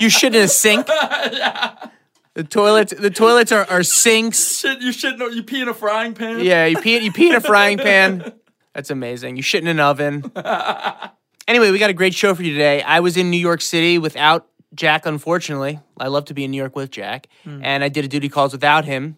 You 0.00 0.10
shit 0.10 0.34
in 0.34 0.42
a 0.42 0.48
sink. 0.48 0.86
The 2.34 2.44
toilets, 2.44 2.94
the 2.96 3.10
toilets 3.10 3.52
are, 3.52 3.64
are 3.70 3.82
sinks. 3.82 4.58
Shit, 4.58 4.80
you 4.80 4.92
shit. 4.92 5.18
No, 5.18 5.28
you 5.28 5.42
pee 5.42 5.60
in 5.60 5.68
a 5.68 5.74
frying 5.74 6.14
pan. 6.14 6.40
Yeah, 6.40 6.66
you 6.66 6.78
pee 6.78 6.98
you 6.98 7.12
pee 7.12 7.28
in 7.28 7.34
a 7.34 7.40
frying 7.40 7.78
pan. 7.78 8.32
That's 8.74 8.90
amazing. 8.90 9.36
You 9.36 9.42
shit 9.42 9.62
in 9.62 9.68
an 9.68 9.80
oven. 9.80 10.30
Anyway, 11.48 11.72
we 11.72 11.78
got 11.80 11.90
a 11.90 11.94
great 11.94 12.14
show 12.14 12.32
for 12.32 12.44
you 12.44 12.52
today. 12.52 12.80
I 12.80 13.00
was 13.00 13.16
in 13.16 13.28
New 13.28 13.36
York 13.36 13.60
City 13.60 13.98
without 13.98 14.46
Jack, 14.72 15.04
unfortunately. 15.04 15.80
I 15.98 16.06
love 16.06 16.26
to 16.26 16.34
be 16.34 16.44
in 16.44 16.52
New 16.52 16.56
York 16.56 16.76
with 16.76 16.92
Jack, 16.92 17.26
hmm. 17.42 17.60
and 17.64 17.82
I 17.82 17.88
did 17.88 18.04
a 18.04 18.08
duty 18.08 18.28
calls 18.28 18.52
without 18.52 18.84
him. 18.84 19.16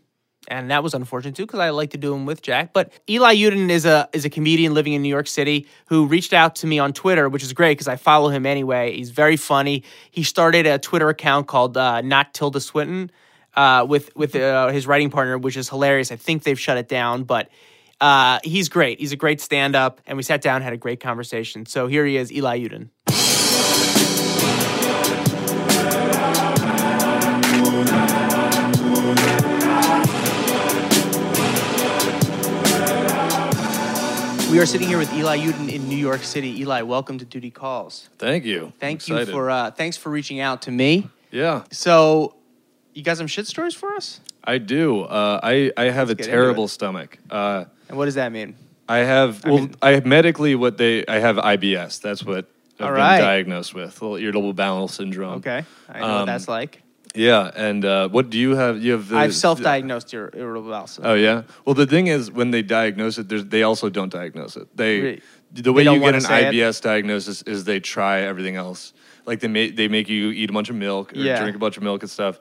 And 0.48 0.70
that 0.70 0.82
was 0.82 0.92
unfortunate 0.92 1.36
too, 1.36 1.46
because 1.46 1.60
I 1.60 1.70
like 1.70 1.90
to 1.90 1.98
do 1.98 2.10
them 2.10 2.26
with 2.26 2.42
Jack. 2.42 2.72
But 2.72 2.92
Eli 3.08 3.36
Yudin 3.36 3.70
is 3.70 3.84
a 3.86 4.08
is 4.12 4.24
a 4.24 4.30
comedian 4.30 4.74
living 4.74 4.92
in 4.92 5.00
New 5.02 5.08
York 5.08 5.28
City 5.28 5.68
who 5.86 6.06
reached 6.06 6.32
out 6.32 6.56
to 6.56 6.66
me 6.66 6.78
on 6.78 6.92
Twitter, 6.92 7.28
which 7.28 7.44
is 7.44 7.52
great 7.52 7.72
because 7.72 7.88
I 7.88 7.96
follow 7.96 8.28
him 8.28 8.44
anyway. 8.44 8.96
He's 8.96 9.10
very 9.10 9.36
funny. 9.36 9.84
He 10.10 10.24
started 10.24 10.66
a 10.66 10.78
Twitter 10.78 11.08
account 11.08 11.46
called 11.46 11.76
uh, 11.76 12.00
Not 12.00 12.34
Tilda 12.34 12.60
Swinton 12.60 13.10
uh, 13.54 13.86
with 13.88 14.14
with 14.16 14.34
uh, 14.34 14.68
his 14.68 14.86
writing 14.86 15.10
partner, 15.10 15.38
which 15.38 15.56
is 15.56 15.68
hilarious. 15.68 16.10
I 16.10 16.16
think 16.16 16.42
they've 16.42 16.58
shut 16.58 16.76
it 16.76 16.88
down, 16.88 17.22
but 17.24 17.48
uh, 18.00 18.40
he's 18.42 18.68
great. 18.68 18.98
He's 18.98 19.12
a 19.12 19.16
great 19.16 19.40
stand 19.40 19.76
up, 19.76 20.00
and 20.06 20.16
we 20.16 20.24
sat 20.24 20.42
down, 20.42 20.62
had 20.62 20.72
a 20.72 20.76
great 20.76 20.98
conversation. 20.98 21.66
So 21.66 21.86
here 21.86 22.04
he 22.04 22.16
is, 22.16 22.32
Eli 22.32 22.58
Yudin. 22.58 22.88
We 34.52 34.58
are 34.60 34.66
sitting 34.66 34.86
here 34.86 34.98
with 34.98 35.10
Eli 35.14 35.38
Yudin 35.38 35.72
in 35.72 35.88
New 35.88 35.96
York 35.96 36.22
City. 36.22 36.60
Eli, 36.60 36.82
welcome 36.82 37.18
to 37.18 37.24
Duty 37.24 37.50
Calls. 37.50 38.10
Thank 38.18 38.44
you. 38.44 38.74
Thank 38.78 39.02
I'm 39.08 39.14
you 39.14 39.20
excited. 39.20 39.32
for 39.32 39.48
uh, 39.48 39.70
thanks 39.70 39.96
for 39.96 40.10
reaching 40.10 40.40
out 40.40 40.60
to 40.62 40.70
me. 40.70 41.08
Yeah, 41.30 41.64
So, 41.70 42.34
you 42.92 43.02
got 43.02 43.16
some 43.16 43.26
shit 43.26 43.46
stories 43.46 43.74
for 43.74 43.94
us? 43.94 44.20
I 44.44 44.58
do. 44.58 45.04
Uh, 45.04 45.40
I 45.42 45.72
I 45.78 45.84
have 45.84 46.10
a 46.10 46.14
get 46.14 46.26
into 46.26 46.30
terrible 46.30 46.64
it. 46.64 46.68
stomach. 46.68 47.16
Uh, 47.30 47.64
And 47.88 47.96
what 47.96 48.04
does 48.04 48.16
that 48.16 48.30
mean? 48.30 48.54
I 48.90 48.98
have 48.98 49.42
well, 49.42 49.56
mean- 49.56 49.74
I 49.80 49.92
have 49.92 50.04
medically 50.04 50.54
what 50.54 50.76
they 50.76 51.06
I 51.06 51.18
have 51.18 51.36
IBS. 51.38 52.02
That's 52.02 52.22
what 52.22 52.44
I've 52.78 52.88
All 52.88 52.92
been 52.94 53.20
diagnosed 53.20 53.72
with. 53.74 54.02
Little 54.02 54.16
irritable 54.18 54.52
bowel 54.52 54.86
syndrome. 54.86 55.36
Okay, 55.38 55.64
I 55.88 56.00
know 56.00 56.06
what 56.08 56.14
Um, 56.20 56.26
that's 56.26 56.46
like. 56.48 56.82
Yeah, 57.14 57.50
and 57.54 57.84
uh, 57.84 58.08
what 58.08 58.30
do 58.30 58.38
you 58.38 58.56
have? 58.56 58.82
You 58.82 58.92
have 58.92 59.08
the, 59.08 59.16
I've 59.18 59.34
self-diagnosed 59.34 60.14
ir- 60.14 60.30
irritable 60.34 60.70
bowel 60.70 60.86
syndrome. 60.86 61.12
Oh 61.12 61.14
yeah. 61.16 61.42
Well, 61.64 61.74
the 61.74 61.86
thing 61.86 62.06
is, 62.06 62.30
when 62.30 62.50
they 62.52 62.62
diagnose 62.62 63.18
it, 63.18 63.50
they 63.50 63.62
also 63.62 63.90
don't 63.90 64.10
diagnose 64.10 64.56
it. 64.56 64.74
They 64.76 65.00
Really? 65.00 65.22
the 65.52 65.72
way 65.72 65.84
don't 65.84 65.96
you 65.96 66.00
get 66.00 66.14
an 66.14 66.20
say 66.22 66.46
it? 66.48 66.54
IBS 66.54 66.80
diagnosis 66.80 67.42
is 67.42 67.64
they 67.64 67.80
try 67.80 68.20
everything 68.22 68.56
else. 68.56 68.94
Like 69.26 69.40
they 69.40 69.48
make 69.48 69.76
they 69.76 69.88
make 69.88 70.08
you 70.08 70.30
eat 70.30 70.48
a 70.48 70.52
bunch 70.54 70.70
of 70.70 70.76
milk 70.76 71.12
or 71.12 71.16
Yeah. 71.18 71.40
drink 71.40 71.54
a 71.56 71.58
bunch 71.58 71.76
of 71.76 71.82
milk 71.82 72.02
and 72.02 72.10
stuff. 72.10 72.38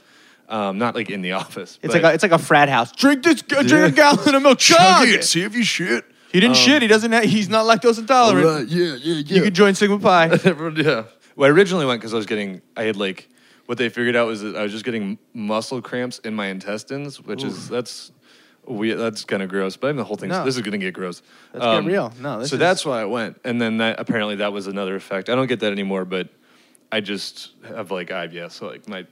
Um, 0.47 0.77
not 0.77 0.95
like 0.95 1.09
in 1.09 1.21
the 1.21 1.31
office. 1.43 1.77
It's 1.81 1.93
like 1.93 2.03
a, 2.03 2.13
it's 2.13 2.23
like 2.23 2.31
a 2.31 2.37
frat 2.39 2.69
house. 2.69 2.91
Drink 2.93 3.23
this, 3.23 3.41
drink 3.41 3.71
a 3.71 3.91
gallon 3.91 4.35
of 4.35 4.41
milk. 4.41 4.59
Chug 4.69 5.07
it. 5.09 5.23
See 5.25 5.41
if 5.43 5.53
you 5.55 5.63
shit. 5.63 6.05
He 6.31 6.39
didn't 6.39 6.55
shit. 6.55 6.81
He 6.81 6.87
doesn't. 6.87 7.11
Have, 7.11 7.25
he's 7.25 7.49
not 7.49 7.65
lactose 7.65 7.99
intolerant. 7.99 8.45
Right, 8.47 8.67
yeah, 8.67 8.95
yeah, 8.95 9.23
yeah. 9.25 9.35
You 9.35 9.41
could 9.43 9.53
join 9.53 9.75
Sigma 9.75 9.99
Pi. 9.99 10.27
Yeah. 10.77 11.03
Well, 11.35 11.47
I 11.49 11.51
originally 11.53 11.85
went 11.85 11.99
because 11.99 12.13
I 12.13 12.17
was 12.17 12.25
getting, 12.25 12.61
I 12.77 12.83
had 12.83 12.95
like, 12.97 13.27
what 13.71 13.77
they 13.77 13.87
figured 13.87 14.17
out 14.17 14.27
was 14.27 14.41
that 14.41 14.57
I 14.57 14.63
was 14.63 14.73
just 14.73 14.83
getting 14.83 15.17
muscle 15.33 15.81
cramps 15.81 16.19
in 16.19 16.35
my 16.35 16.47
intestines, 16.47 17.21
which 17.21 17.41
is, 17.41 17.69
that's, 17.69 18.11
we, 18.67 18.91
that's 18.91 19.23
kind 19.23 19.41
of 19.41 19.47
gross. 19.47 19.77
But 19.77 19.87
I 19.87 19.89
mean, 19.91 19.95
the 19.99 20.03
whole 20.03 20.17
thing, 20.17 20.27
No. 20.27 20.43
this 20.43 20.57
is 20.57 20.61
going 20.61 20.73
to 20.73 20.77
get 20.77 20.93
gross. 20.93 21.21
Let's 21.53 21.65
get 21.65 21.75
um, 21.75 21.85
real. 21.85 22.11
No, 22.19 22.39
this 22.39 22.49
so 22.49 22.55
is- 22.55 22.59
that's 22.59 22.85
why 22.85 22.99
I 22.99 23.05
went. 23.05 23.39
And 23.45 23.61
then 23.61 23.77
that, 23.77 23.97
apparently 23.97 24.35
that 24.35 24.51
was 24.51 24.67
another 24.67 24.97
effect. 24.97 25.29
I 25.29 25.35
don't 25.35 25.47
get 25.47 25.61
that 25.61 25.71
anymore, 25.71 26.03
but 26.03 26.27
I 26.91 26.99
just 26.99 27.51
have 27.65 27.91
like 27.91 28.09
IBS. 28.09 28.51
So 28.51 28.67
like 28.67 28.89
my, 28.89 29.07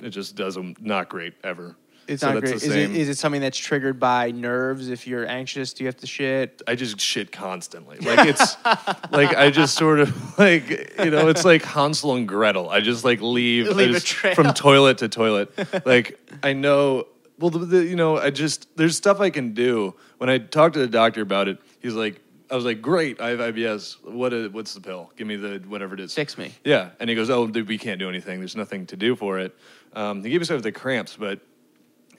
it 0.00 0.10
just 0.10 0.34
doesn't, 0.34 0.84
not 0.84 1.08
great 1.08 1.34
ever. 1.44 1.76
It's 2.08 2.20
So 2.20 2.32
not 2.32 2.40
great. 2.42 2.54
Is 2.54 2.64
it, 2.64 2.90
it 2.96 3.16
something 3.18 3.40
that's 3.40 3.58
triggered 3.58 3.98
by 4.00 4.30
nerves? 4.30 4.88
If 4.88 5.06
you're 5.06 5.26
anxious, 5.26 5.72
do 5.72 5.84
you 5.84 5.88
have 5.88 5.96
to 5.98 6.06
shit? 6.06 6.62
I 6.66 6.74
just 6.74 7.00
shit 7.00 7.32
constantly. 7.32 7.98
Like 7.98 8.26
it's 8.28 8.56
like 9.12 9.36
I 9.36 9.50
just 9.50 9.74
sort 9.74 10.00
of 10.00 10.38
like 10.38 10.68
you 10.98 11.10
know 11.10 11.28
it's 11.28 11.44
like 11.44 11.62
Hansel 11.62 12.14
and 12.14 12.26
Gretel. 12.26 12.70
I 12.70 12.80
just 12.80 13.04
like 13.04 13.20
leave, 13.20 13.68
Leave 13.68 13.92
just- 13.92 14.34
from 14.34 14.52
toilet 14.54 14.98
to 14.98 15.08
toilet. 15.08 15.52
Like 15.84 16.18
I 16.42 16.52
know. 16.52 17.06
Well, 17.38 17.50
the, 17.50 17.58
the, 17.60 17.84
you 17.84 17.96
know, 17.96 18.18
I 18.18 18.30
just 18.30 18.76
there's 18.76 18.96
stuff 18.96 19.20
I 19.20 19.30
can 19.30 19.52
do. 19.54 19.94
When 20.18 20.30
I 20.30 20.38
talked 20.38 20.74
to 20.74 20.80
the 20.80 20.86
doctor 20.86 21.22
about 21.22 21.48
it, 21.48 21.58
he's 21.80 21.94
like, 21.94 22.20
I 22.50 22.54
was 22.54 22.64
like, 22.64 22.82
great, 22.82 23.20
I 23.20 23.30
have 23.30 23.38
IBS. 23.40 23.96
What 24.04 24.32
is, 24.32 24.50
what's 24.50 24.74
the 24.74 24.80
pill? 24.80 25.10
Give 25.16 25.26
me 25.26 25.36
the 25.36 25.58
whatever 25.66 25.94
it 25.94 26.00
is. 26.00 26.14
Fix 26.14 26.36
me. 26.36 26.52
Yeah, 26.64 26.90
and 27.00 27.08
he 27.08 27.16
goes, 27.16 27.30
"Oh, 27.30 27.46
dude, 27.46 27.66
we 27.66 27.78
can't 27.78 27.98
do 27.98 28.08
anything. 28.08 28.38
There's 28.40 28.54
nothing 28.54 28.86
to 28.86 28.96
do 28.96 29.16
for 29.16 29.38
it." 29.38 29.56
Um, 29.94 30.22
he 30.22 30.30
gave 30.30 30.40
me 30.40 30.44
some 30.44 30.56
of 30.56 30.62
the 30.62 30.70
cramps, 30.72 31.16
but 31.18 31.40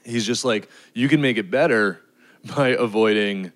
he's 0.04 0.26
just 0.26 0.44
like, 0.44 0.68
"You 0.92 1.08
can 1.08 1.20
make 1.20 1.36
it 1.36 1.50
better 1.50 2.00
by 2.56 2.68
avoiding 2.68 3.52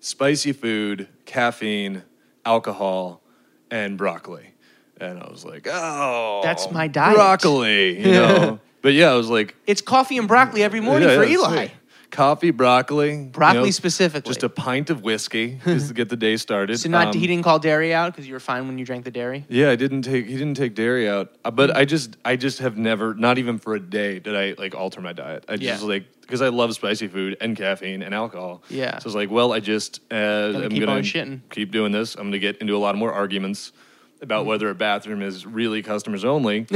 spicy 0.00 0.52
food, 0.52 1.08
caffeine, 1.24 2.02
alcohol, 2.44 3.22
and 3.70 3.96
broccoli." 3.96 4.54
And 5.00 5.18
I 5.18 5.30
was 5.30 5.44
like, 5.44 5.66
"Oh, 5.70 6.40
That's 6.42 6.70
my 6.70 6.86
diet." 6.88 7.16
Broccoli, 7.16 7.98
you 8.00 8.12
know." 8.12 8.60
but 8.82 8.92
yeah, 8.94 9.10
I 9.12 9.14
was 9.14 9.28
like, 9.30 9.54
It's 9.66 9.80
coffee 9.80 10.18
and 10.18 10.28
broccoli 10.28 10.62
every 10.62 10.80
morning 10.80 11.08
yeah, 11.08 11.16
for 11.16 11.24
yeah, 11.24 11.32
Eli. 11.38 11.66
sweet. 11.66 11.70
Coffee, 12.12 12.50
broccoli, 12.52 13.14
you 13.16 13.24
Broccoli 13.32 13.64
know, 13.64 13.70
specifically. 13.70 14.28
Just 14.30 14.42
a 14.44 14.48
pint 14.48 14.90
of 14.90 15.02
whiskey 15.02 15.58
just 15.64 15.88
to 15.88 15.94
get 15.94 16.08
the 16.08 16.16
day 16.16 16.36
started. 16.36 16.78
So 16.78 16.88
not 16.88 17.08
Um, 17.08 17.20
he 17.20 17.26
didn't 17.26 17.42
call 17.42 17.58
dairy 17.58 17.92
out 17.92 18.12
because 18.12 18.28
you 18.28 18.34
were 18.34 18.40
fine 18.40 18.68
when 18.68 18.78
you 18.78 18.84
drank 18.84 19.04
the 19.04 19.10
dairy. 19.10 19.44
yeah, 19.48 19.70
I 19.70 19.76
didn't 19.76 20.02
take 20.02 20.26
he 20.26 20.34
didn't 20.34 20.54
take 20.58 20.74
dairy 20.74 21.08
out, 21.08 21.34
uh, 21.44 21.50
but 21.50 21.74
I 21.74 21.84
just 21.84 22.16
I 22.24 22.36
just 22.36 22.60
have 22.60 22.76
never 22.76 23.14
not 23.14 23.38
even 23.38 23.58
for 23.58 23.74
a 23.74 23.80
day 23.80 24.18
did 24.20 24.36
I 24.36 24.54
like 24.60 24.74
alter 24.74 25.00
my 25.00 25.12
diet. 25.12 25.44
I 25.48 25.56
just 25.56 25.82
Yeah. 25.82 25.88
like 25.88 26.04
because 26.20 26.40
I 26.42 26.48
love 26.48 26.72
spicy 26.74 27.08
food 27.08 27.36
and 27.40 27.56
caffeine 27.56 28.02
and 28.02 28.14
alcohol. 28.14 28.62
Yeah. 28.68 28.98
so 28.98 29.08
it's 29.08 29.16
like 29.16 29.30
well 29.30 29.52
I 29.52 29.60
just 29.60 30.00
uh, 30.12 30.14
I'm 30.14 30.68
keep 30.70 30.80
gonna 30.80 30.92
on 30.98 31.02
shitting. 31.02 31.40
keep 31.50 31.72
doing 31.72 31.92
this. 31.92 32.14
I'm 32.14 32.24
gonna 32.28 32.38
get 32.38 32.58
into 32.58 32.76
a 32.76 32.82
lot 32.86 32.94
more 32.94 33.12
arguments 33.12 33.72
about 34.20 34.46
whether 34.46 34.68
a 34.70 34.74
bathroom 34.74 35.20
is 35.22 35.44
really 35.44 35.82
customers 35.82 36.24
only. 36.24 36.60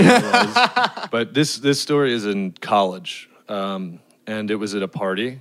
but 1.10 1.34
this 1.34 1.56
this 1.58 1.80
story 1.80 2.12
is 2.12 2.26
in 2.26 2.52
college, 2.52 3.28
um, 3.48 4.00
and 4.26 4.50
it 4.50 4.56
was 4.56 4.74
at 4.74 4.82
a 4.82 4.88
party. 4.88 5.40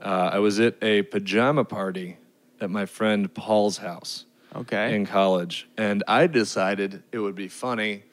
Uh, 0.00 0.30
I 0.34 0.38
was 0.38 0.60
at 0.60 0.76
a 0.82 1.02
pajama 1.02 1.64
party 1.64 2.16
at 2.60 2.70
my 2.70 2.86
friend 2.86 3.32
Paul's 3.32 3.78
house 3.78 4.24
Okay. 4.54 4.94
in 4.94 5.06
college, 5.06 5.68
and 5.76 6.02
I 6.08 6.26
decided 6.26 7.02
it 7.12 7.18
would 7.18 7.34
be 7.34 7.48
funny 7.48 8.04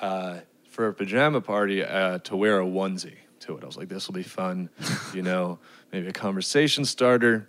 uh, 0.00 0.40
for 0.68 0.88
a 0.88 0.94
pajama 0.94 1.40
party 1.40 1.82
uh, 1.84 2.18
to 2.20 2.36
wear 2.36 2.60
a 2.60 2.64
onesie 2.64 3.16
to 3.40 3.56
it. 3.56 3.62
I 3.62 3.66
was 3.66 3.76
like, 3.76 3.88
this 3.88 4.06
will 4.06 4.14
be 4.14 4.22
fun, 4.22 4.68
you 5.14 5.22
know, 5.22 5.58
maybe 5.92 6.06
a 6.08 6.12
conversation 6.12 6.84
starter, 6.84 7.48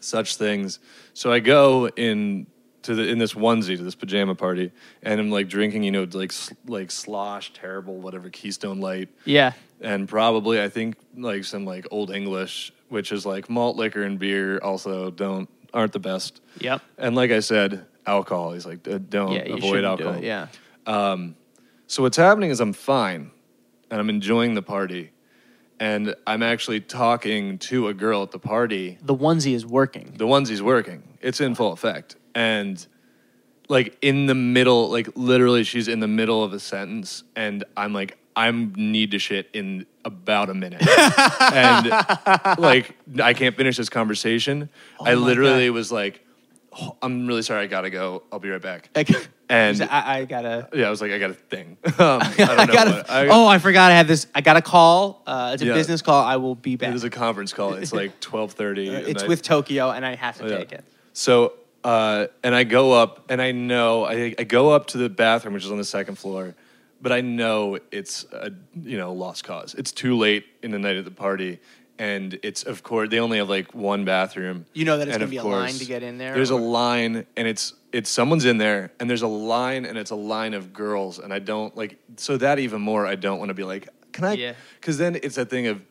such 0.00 0.36
things. 0.36 0.78
So 1.14 1.32
I 1.32 1.40
go 1.40 1.88
in 1.88 2.46
to 2.82 2.94
the 2.96 3.08
in 3.08 3.18
this 3.18 3.34
onesie 3.34 3.76
to 3.76 3.82
this 3.82 3.94
pajama 3.94 4.34
party, 4.34 4.72
and 5.02 5.20
I'm 5.20 5.30
like 5.30 5.48
drinking, 5.48 5.82
you 5.84 5.90
know, 5.92 6.06
like 6.12 6.32
like 6.66 6.90
slosh, 6.90 7.52
terrible, 7.52 7.96
whatever 8.00 8.28
Keystone 8.30 8.80
Light, 8.80 9.08
yeah. 9.24 9.52
And 9.82 10.08
probably 10.08 10.62
I 10.62 10.68
think 10.68 10.96
like 11.16 11.44
some 11.44 11.64
like 11.64 11.86
Old 11.90 12.10
English, 12.10 12.72
which 12.88 13.12
is 13.12 13.26
like 13.26 13.50
malt 13.50 13.76
liquor 13.76 14.02
and 14.02 14.18
beer, 14.18 14.58
also 14.58 15.10
don't 15.10 15.48
aren't 15.74 15.92
the 15.92 15.98
best. 15.98 16.40
Yep. 16.60 16.82
And 16.98 17.14
like 17.14 17.30
I 17.30 17.40
said, 17.40 17.86
alcohol. 18.06 18.52
He's 18.52 18.66
like, 18.66 18.86
"Uh, 18.86 18.98
don't 19.08 19.32
Yeah. 19.32 19.54
Avoid 19.54 19.80
do 19.80 19.86
alcohol. 19.86 20.14
it. 20.14 20.24
Yeah. 20.24 20.46
So 21.86 22.02
what's 22.02 22.16
happening 22.16 22.50
is 22.50 22.60
I'm 22.60 22.72
fine, 22.72 23.30
and 23.90 24.00
I'm 24.00 24.08
enjoying 24.08 24.54
the 24.54 24.62
party, 24.62 25.10
and 25.78 26.14
I'm 26.26 26.42
actually 26.42 26.80
talking 26.80 27.58
to 27.58 27.88
a 27.88 27.94
girl 27.94 28.22
at 28.22 28.30
the 28.30 28.38
party. 28.38 28.98
The 29.02 29.14
onesie 29.14 29.52
is 29.54 29.66
working. 29.66 30.14
The 30.16 30.24
onesie's 30.26 30.62
working. 30.62 31.02
It's 31.20 31.40
in 31.40 31.54
full 31.54 31.72
effect, 31.72 32.16
and 32.34 32.84
like 33.68 33.96
in 34.00 34.26
the 34.26 34.34
middle, 34.34 34.90
like 34.90 35.08
literally, 35.16 35.64
she's 35.64 35.86
in 35.88 36.00
the 36.00 36.08
middle 36.08 36.42
of 36.42 36.52
a 36.54 36.60
sentence, 36.60 37.24
and 37.36 37.64
I'm 37.76 37.92
like, 37.92 38.16
I 38.34 38.50
need 38.50 39.10
to 39.12 39.18
shit 39.18 39.48
in 39.52 39.86
about 40.04 40.48
a 40.50 40.54
minute, 40.54 40.82
and 41.52 41.86
like 42.58 42.96
I 43.22 43.34
can't 43.34 43.56
finish 43.56 43.76
this 43.76 43.88
conversation. 43.88 44.68
I 45.00 45.00
Oh 45.00 45.04
my 45.04 45.14
literally 45.14 45.66
God. 45.68 45.74
was 45.74 45.92
like, 45.92 46.24
"Oh, 46.72 46.96
I'm 47.02 47.26
really 47.26 47.42
sorry, 47.42 47.64
I 47.64 47.66
gotta 47.66 47.90
go. 47.90 48.22
I'll 48.32 48.38
be 48.38 48.48
right 48.50 48.60
back. 48.62 48.88
And- 49.48 49.82
I, 49.82 50.20
I 50.20 50.24
gotta. 50.24 50.68
Yeah, 50.72 50.86
I 50.86 50.90
was 50.90 51.02
like, 51.02 51.12
I 51.12 51.18
got 51.18 51.30
a 51.30 51.34
thing. 51.34 51.76
Um, 51.98 52.22
I 52.22 52.32
don't 52.36 52.40
I 52.60 52.66
gotta. 52.66 53.04
I, 53.12 53.26
oh, 53.28 53.46
I 53.46 53.58
forgot. 53.58 53.92
I 53.92 53.96
have 53.96 54.08
this. 54.08 54.26
I 54.34 54.40
got 54.40 54.56
a 54.56 54.62
call. 54.62 55.22
Uh, 55.26 55.50
it's 55.52 55.62
a 55.62 55.66
Yeah. 55.66 55.74
business 55.74 56.00
call. 56.00 56.24
I 56.24 56.36
will 56.36 56.54
be 56.54 56.76
back. 56.76 56.88
it 56.88 56.92
was 56.94 57.04
a 57.04 57.10
conference 57.10 57.52
call. 57.52 57.74
It's 57.74 57.92
like 57.92 58.18
twelve 58.20 58.52
thirty. 58.52 58.88
Uh, 58.88 59.00
it's 59.00 59.24
with 59.24 59.42
Tokyo, 59.42 59.90
and 59.90 60.06
I 60.06 60.14
have 60.14 60.38
to 60.38 60.48
Yeah. 60.48 60.56
take 60.58 60.72
it. 60.72 60.84
So, 61.12 61.52
uh, 61.84 62.28
and 62.42 62.54
I 62.54 62.64
go 62.64 62.92
up, 62.92 63.30
and 63.30 63.42
I 63.42 63.52
know 63.52 64.04
I, 64.04 64.34
I 64.38 64.44
go 64.44 64.70
up 64.70 64.86
to 64.88 64.98
the 64.98 65.10
bathroom, 65.10 65.52
which 65.52 65.64
is 65.66 65.70
on 65.70 65.76
the 65.76 65.84
second 65.84 66.16
floor, 66.16 66.54
but 67.02 67.12
I 67.12 67.20
know 67.20 67.78
it's 67.90 68.24
a 68.32 68.52
you 68.80 68.96
know 68.96 69.12
lost 69.12 69.44
cause. 69.44 69.74
It's 69.74 69.92
too 69.92 70.16
late 70.16 70.46
in 70.62 70.70
the 70.70 70.78
night 70.78 70.96
at 70.96 71.04
the 71.04 71.10
party, 71.10 71.58
and 71.98 72.38
it's 72.42 72.62
of 72.62 72.82
course 72.82 73.10
they 73.10 73.18
only 73.18 73.38
have 73.38 73.48
like 73.48 73.74
one 73.74 74.04
bathroom. 74.04 74.64
You 74.72 74.84
know 74.84 74.98
that 74.98 75.08
it's 75.08 75.16
and 75.16 75.20
gonna 75.20 75.24
of 75.24 75.30
be 75.30 75.36
a 75.38 75.42
course, 75.42 75.72
line 75.72 75.74
to 75.74 75.84
get 75.84 76.02
in 76.02 76.18
there, 76.18 76.34
There's 76.34 76.50
a 76.50 76.56
line, 76.56 77.26
and 77.36 77.48
it's 77.48 77.74
it's 77.92 78.08
someone's 78.08 78.44
in 78.44 78.58
there, 78.58 78.92
and 79.00 79.10
there's 79.10 79.22
a 79.22 79.26
line, 79.26 79.84
and 79.84 79.98
it's 79.98 80.12
a 80.12 80.16
line 80.16 80.54
of 80.54 80.72
girls, 80.72 81.18
and 81.18 81.32
I 81.32 81.40
don't 81.40 81.76
like 81.76 81.98
so 82.16 82.36
that 82.38 82.58
even 82.58 82.80
more. 82.80 83.06
I 83.06 83.16
don't 83.16 83.38
want 83.38 83.50
to 83.50 83.54
be 83.54 83.64
like, 83.64 83.88
can 84.12 84.24
I? 84.24 84.34
Yeah. 84.34 84.54
Because 84.80 84.96
then 84.98 85.16
it's 85.16 85.38
a 85.38 85.44
thing 85.44 85.66
of 85.66 85.82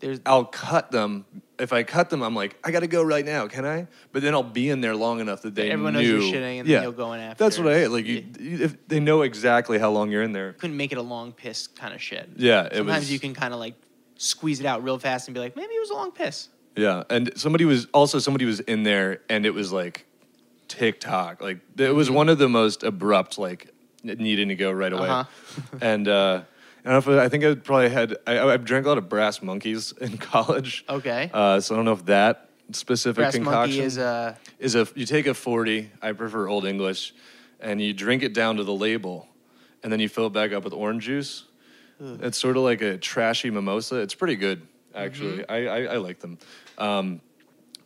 There's. 0.00 0.20
I'll 0.26 0.44
cut 0.44 0.90
them. 0.90 1.24
If 1.58 1.72
I 1.74 1.82
cut 1.82 2.08
them, 2.08 2.22
I'm 2.22 2.34
like, 2.34 2.56
I 2.64 2.70
got 2.70 2.80
to 2.80 2.86
go 2.86 3.02
right 3.02 3.24
now. 3.24 3.46
Can 3.46 3.66
I? 3.66 3.86
But 4.12 4.22
then 4.22 4.32
I'll 4.32 4.42
be 4.42 4.70
in 4.70 4.80
there 4.80 4.96
long 4.96 5.20
enough 5.20 5.42
that 5.42 5.54
they 5.54 5.70
Everyone 5.70 5.92
knows 5.92 6.02
knew. 6.04 6.20
you're 6.20 6.34
shitting 6.34 6.60
and 6.60 6.68
then 6.68 6.82
you'll 6.82 6.92
go 6.92 7.12
in 7.12 7.20
after. 7.20 7.44
That's 7.44 7.58
what 7.58 7.68
I 7.68 7.74
hate. 7.80 7.88
Like, 7.88 8.06
you, 8.06 8.24
you- 8.38 8.64
if 8.64 8.88
they 8.88 8.98
know 8.98 9.20
exactly 9.22 9.78
how 9.78 9.90
long 9.90 10.10
you're 10.10 10.22
in 10.22 10.32
there. 10.32 10.54
couldn't 10.54 10.76
make 10.78 10.90
it 10.92 10.96
a 10.98 11.02
long 11.02 11.32
piss 11.32 11.66
kind 11.66 11.92
of 11.92 12.00
shit. 12.00 12.30
Yeah, 12.36 12.62
it 12.64 12.76
Sometimes 12.76 13.00
was- 13.00 13.12
you 13.12 13.18
can 13.20 13.34
kind 13.34 13.52
of 13.52 13.60
like 13.60 13.74
squeeze 14.16 14.58
it 14.60 14.64
out 14.66 14.82
real 14.82 14.98
fast 14.98 15.28
and 15.28 15.34
be 15.34 15.40
like, 15.40 15.54
maybe 15.54 15.74
it 15.74 15.80
was 15.80 15.90
a 15.90 15.94
long 15.94 16.12
piss. 16.12 16.48
Yeah, 16.76 17.02
and 17.10 17.30
somebody 17.36 17.66
was 17.66 17.86
also 17.92 18.18
somebody 18.20 18.46
was 18.46 18.60
in 18.60 18.82
there, 18.84 19.20
and 19.28 19.44
it 19.44 19.52
was 19.52 19.70
like 19.70 20.06
TikTok. 20.68 21.42
Like 21.42 21.56
it 21.58 21.76
Mm-hmm. 21.76 21.96
was 21.96 22.10
one 22.10 22.28
of 22.28 22.38
the 22.38 22.48
most 22.48 22.82
abrupt, 22.84 23.38
like 23.38 23.68
needing 24.02 24.48
to 24.48 24.54
go 24.54 24.70
right 24.72 24.92
away. 24.92 25.08
Uh-huh. 25.08 25.78
and 25.82 26.08
uh, 26.08 26.42
I 26.84 26.90
don't 26.90 27.06
know 27.06 27.12
if 27.14 27.20
I 27.20 27.28
think 27.28 27.44
I 27.44 27.54
probably 27.54 27.90
had. 27.90 28.16
I, 28.26 28.40
I 28.40 28.56
drank 28.56 28.86
a 28.86 28.88
lot 28.88 28.98
of 28.98 29.08
Brass 29.08 29.42
Monkeys 29.42 29.92
in 30.00 30.18
college. 30.18 30.84
Okay. 30.88 31.30
Uh, 31.32 31.60
so 31.60 31.74
I 31.74 31.76
don't 31.76 31.84
know 31.84 31.92
if 31.92 32.06
that 32.06 32.48
specific 32.72 33.16
Brass 33.16 33.34
concoction 33.34 33.60
monkey 33.60 33.80
is 33.80 33.98
a 33.98 34.38
is 34.58 34.74
a 34.76 34.86
you 34.94 35.04
take 35.04 35.26
a 35.26 35.34
40 35.34 35.90
i 36.00 36.12
prefer 36.12 36.46
old 36.46 36.64
english 36.64 37.12
and 37.58 37.80
you 37.80 37.92
drink 37.92 38.22
it 38.22 38.32
down 38.32 38.58
to 38.58 38.62
the 38.62 38.72
label 38.72 39.26
and 39.82 39.92
then 39.92 40.00
you 40.00 40.08
fill 40.08 40.26
it 40.26 40.32
back 40.32 40.52
up 40.52 40.64
with 40.64 40.72
orange 40.72 41.04
juice. 41.04 41.44
It's 42.22 42.38
sort 42.38 42.56
of 42.56 42.62
like 42.62 42.80
a 42.80 42.96
trashy 42.96 43.50
mimosa. 43.50 43.96
It's 43.96 44.14
pretty 44.14 44.36
good 44.36 44.66
actually. 44.94 45.46
I, 45.48 45.66
I, 45.66 45.82
I 45.82 45.96
like 45.96 46.20
them. 46.20 46.38
Um, 46.78 47.20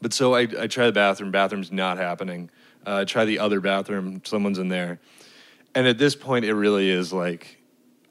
but 0.01 0.13
so 0.13 0.35
I, 0.35 0.43
I 0.43 0.67
try 0.67 0.87
the 0.87 0.93
bathroom. 0.93 1.31
Bathroom's 1.31 1.73
not 1.73 1.99
happening. 1.99 2.51
Uh, 2.87 2.99
I 2.99 3.05
try 3.05 3.25
the 3.25 3.41
other 3.41 3.61
bathroom. 3.61 4.23
Someone's 4.25 4.59
in 4.59 4.69
there. 4.69 5.01
And 5.75 5.87
at 5.87 5.99
this 5.99 6.15
point 6.15 6.45
it 6.45 6.55
really 6.55 6.91
is 6.91 7.13
like 7.13 7.59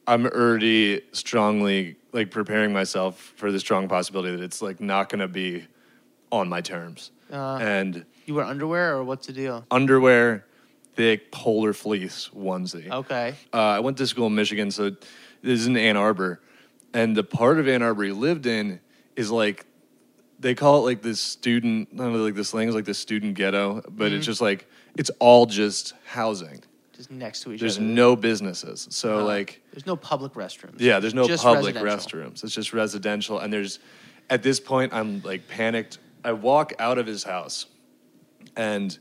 i'm 0.08 0.26
already 0.26 1.02
strongly 1.12 1.96
like 2.12 2.30
preparing 2.32 2.72
myself 2.74 3.34
for 3.36 3.52
the 3.52 3.60
strong 3.60 3.88
possibility 3.88 4.36
that 4.36 4.44
it's 4.44 4.62
like 4.62 4.80
not 4.80 5.10
going 5.10 5.20
to 5.20 5.28
be 5.28 5.66
on 6.32 6.48
my 6.50 6.62
terms 6.62 7.12
Uh. 7.32 7.58
and 7.62 8.06
you 8.26 8.34
wear 8.36 8.46
underwear 8.46 8.96
or 8.98 9.04
what's 9.04 9.28
the 9.28 9.34
deal? 9.34 9.66
underwear, 9.72 10.46
thick 10.96 11.30
polar 11.32 11.74
fleece 11.74 12.30
onesie. 12.34 12.90
Okay. 12.90 13.36
Uh, 13.54 13.58
I 13.58 13.80
went 13.82 13.98
to 13.98 14.08
school 14.08 14.28
in 14.28 14.36
Michigan, 14.36 14.72
so 14.72 14.92
This 15.42 15.60
is 15.60 15.68
in 15.68 15.76
Ann 15.76 15.98
Arbor, 15.98 16.40
and 16.94 17.18
the 17.18 17.24
part 17.24 17.60
of 17.60 17.68
Ann 17.68 17.82
Arbor 17.82 18.04
he 18.06 18.12
lived 18.14 18.46
in 18.46 18.80
is 19.18 19.30
like 19.30 19.66
they 20.40 20.56
call 20.56 20.80
it 20.80 20.82
like 20.92 21.02
this 21.02 21.20
student, 21.20 21.90
I 21.94 21.98
don't 21.98 22.14
know, 22.14 22.20
like 22.24 22.36
this 22.36 22.54
language, 22.54 22.76
like 22.76 22.86
the 22.86 22.94
student 22.94 23.36
ghetto, 23.36 23.82
but 23.90 24.06
Mm-hmm. 24.08 24.16
it's 24.18 24.26
just 24.26 24.40
like 24.42 24.70
it's 24.96 25.12
all 25.20 25.46
just 25.46 25.94
housing. 26.06 26.64
Just 26.96 27.10
next 27.12 27.42
to 27.42 27.52
each 27.54 27.60
There's 27.60 27.78
other. 27.78 27.86
no 27.86 28.16
businesses, 28.16 28.88
so 28.92 29.20
Uh, 29.20 29.24
like 29.24 29.62
there's 29.72 29.86
no 29.88 29.96
public 29.96 30.34
restrooms. 30.34 30.76
yeah, 30.80 31.00
there's 31.00 31.16
no 31.16 31.28
Just 31.28 31.44
public 31.44 31.76
restrooms. 31.76 32.44
It's 32.44 32.54
just 32.54 32.72
residential. 32.72 33.40
And 33.40 33.52
there's, 33.52 33.80
at 34.30 34.44
this 34.44 34.60
point, 34.60 34.94
I'm 34.94 35.22
like 35.24 35.48
panicked. 35.48 35.98
I 36.24 36.34
walk 36.34 36.74
out 36.78 36.98
of 37.00 37.08
his 37.08 37.24
house, 37.24 37.66
and 38.56 38.98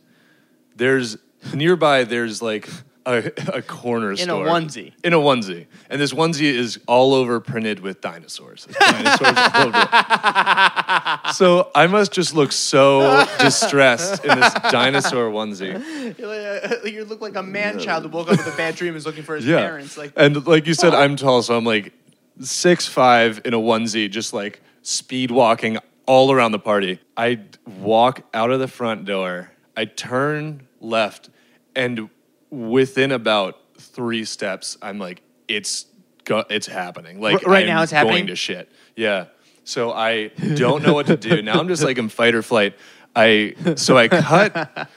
there's 0.74 1.18
nearby. 1.54 2.04
There's 2.04 2.40
like 2.40 2.68
a, 3.06 3.32
a 3.54 3.62
corner 3.62 4.12
In 4.12 4.30
a 4.30 4.34
onesie. 4.34 4.92
In 5.04 5.12
a 5.12 5.18
onesie, 5.18 5.66
and 5.90 6.00
this 6.00 6.12
onesie 6.12 6.42
is 6.42 6.78
all 6.86 7.14
over 7.14 7.40
printed 7.40 7.80
with 7.80 8.00
dinosaurs. 8.00 8.66
Dinosaurs 8.66 9.38
all 9.54 9.68
over. 9.68 9.88
So 11.32 11.70
I 11.74 11.86
must 11.86 12.12
just 12.12 12.34
look 12.34 12.52
so 12.52 13.26
distressed 13.38 14.24
in 14.24 14.38
this 14.38 14.52
dinosaur 14.70 15.30
onesie. 15.30 15.74
Uh, 16.20 16.86
you 16.86 17.04
look 17.04 17.20
like 17.20 17.36
a 17.36 17.42
man 17.42 17.78
child 17.78 18.04
who 18.04 18.08
woke 18.10 18.30
up 18.30 18.38
with 18.38 18.52
a 18.52 18.56
bad 18.56 18.76
dream 18.76 18.90
and 18.90 18.98
is 18.98 19.06
looking 19.06 19.22
for 19.22 19.36
his 19.36 19.46
yeah. 19.46 19.58
parents. 19.58 19.96
Like, 19.96 20.12
and 20.16 20.46
like 20.46 20.66
you 20.66 20.74
said, 20.74 20.94
I'm 20.94 21.16
tall, 21.16 21.42
so 21.42 21.56
I'm 21.56 21.64
like 21.64 21.92
six 22.40 22.86
five 22.86 23.40
in 23.44 23.54
a 23.54 23.58
onesie, 23.58 24.10
just 24.10 24.32
like 24.32 24.60
speed 24.82 25.30
walking 25.30 25.78
all 26.06 26.32
around 26.32 26.52
the 26.52 26.58
party. 26.58 26.98
I 27.16 27.40
walk 27.78 28.22
out 28.34 28.50
of 28.50 28.60
the 28.60 28.68
front 28.68 29.04
door. 29.04 29.52
I 29.76 29.86
turn 29.86 30.66
left, 30.80 31.30
and 31.74 32.10
within 32.52 33.10
about 33.10 33.58
three 33.78 34.24
steps, 34.24 34.78
I'm 34.80 34.98
like, 34.98 35.22
it's 35.48 35.86
go- 36.24 36.44
it's 36.48 36.68
happening. 36.68 37.20
Like 37.20 37.44
right 37.44 37.62
I'm 37.62 37.68
now 37.68 37.82
it's 37.82 37.90
happening? 37.90 38.18
Going 38.18 38.26
to 38.28 38.36
shit. 38.36 38.70
Yeah. 38.94 39.26
So 39.64 39.92
I 39.92 40.28
don't 40.54 40.84
know 40.84 40.92
what 40.92 41.06
to 41.06 41.16
do 41.16 41.42
now. 41.42 41.58
I'm 41.58 41.68
just 41.68 41.82
like 41.82 41.98
in 41.98 42.08
fight 42.08 42.34
or 42.34 42.42
flight. 42.42 42.74
I 43.16 43.54
so 43.76 43.96
I 43.96 44.08
cut. 44.08 44.88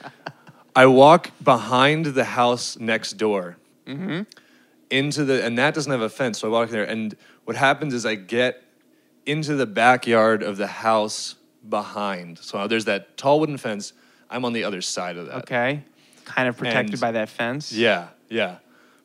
I 0.76 0.86
walk 0.86 1.30
behind 1.42 2.06
the 2.06 2.24
house 2.24 2.78
next 2.78 3.14
door 3.14 3.56
mm-hmm. 3.86 4.22
into 4.90 5.24
the, 5.24 5.42
and 5.42 5.56
that 5.56 5.72
doesn't 5.72 5.90
have 5.90 6.02
a 6.02 6.10
fence. 6.10 6.40
So 6.40 6.48
I 6.48 6.50
walk 6.50 6.68
there, 6.68 6.84
and 6.84 7.16
what 7.44 7.56
happens 7.56 7.94
is 7.94 8.04
I 8.04 8.14
get 8.14 8.62
into 9.24 9.54
the 9.54 9.64
backyard 9.64 10.42
of 10.42 10.58
the 10.58 10.66
house 10.66 11.36
behind. 11.66 12.38
So 12.38 12.68
there's 12.68 12.84
that 12.84 13.16
tall 13.16 13.40
wooden 13.40 13.56
fence. 13.56 13.94
I'm 14.28 14.44
on 14.44 14.52
the 14.52 14.64
other 14.64 14.82
side 14.82 15.16
of 15.16 15.26
that. 15.26 15.36
okay, 15.44 15.82
kind 16.26 16.48
of 16.48 16.58
protected 16.58 16.94
And- 16.94 17.00
by 17.00 17.12
that 17.12 17.30
fence. 17.30 17.72
Yeah, 17.72 18.08
yeah. 18.28 18.56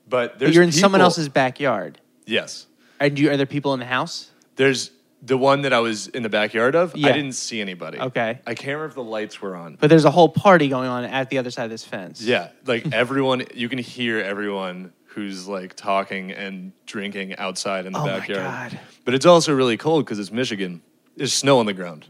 But 0.09 0.33
But 0.33 0.39
there's 0.39 0.55
you're 0.55 0.63
in 0.63 0.73
someone 0.73 0.99
else's 0.99 1.29
backyard. 1.29 2.01
Yes. 2.25 2.67
And 2.99 3.17
you, 3.17 3.31
are 3.31 3.37
there 3.37 3.45
people 3.45 3.73
in 3.73 3.79
the 3.79 3.85
house? 3.85 4.29
There's 4.57 4.91
the 5.23 5.37
one 5.37 5.61
that 5.61 5.71
I 5.73 5.79
was 5.79 6.07
in 6.07 6.23
the 6.23 6.29
backyard 6.29 6.75
of. 6.75 6.95
Yeah. 6.95 7.09
I 7.09 7.11
didn't 7.13 7.33
see 7.33 7.61
anybody. 7.61 7.99
Okay. 7.99 8.39
I 8.45 8.53
can't 8.53 8.67
remember 8.67 8.85
if 8.87 8.95
the 8.95 9.03
lights 9.03 9.41
were 9.41 9.55
on. 9.55 9.77
But 9.79 9.89
there's 9.89 10.03
a 10.05 10.11
whole 10.11 10.27
party 10.29 10.67
going 10.67 10.89
on 10.89 11.05
at 11.05 11.29
the 11.29 11.37
other 11.37 11.49
side 11.51 11.63
of 11.63 11.69
this 11.69 11.85
fence. 11.85 12.21
Yeah, 12.21 12.49
like 12.65 12.91
everyone, 12.93 13.43
you 13.53 13.69
can 13.69 13.77
hear 13.79 14.19
everyone 14.19 14.91
who's 15.05 15.47
like 15.47 15.75
talking 15.75 16.31
and 16.31 16.71
drinking 16.85 17.37
outside 17.37 17.85
in 17.85 17.93
the 17.93 17.99
Oh 17.99 18.05
my 18.05 18.19
backyard. 18.19 18.71
God. 18.71 18.79
But 19.05 19.13
it's 19.13 19.25
also 19.25 19.53
really 19.53 19.77
cold 19.77 20.05
because 20.05 20.19
it's 20.19 20.31
Michigan. 20.31 20.81
There's 21.15 21.33
snow 21.33 21.59
on 21.59 21.65
the 21.65 21.73
ground, 21.73 22.05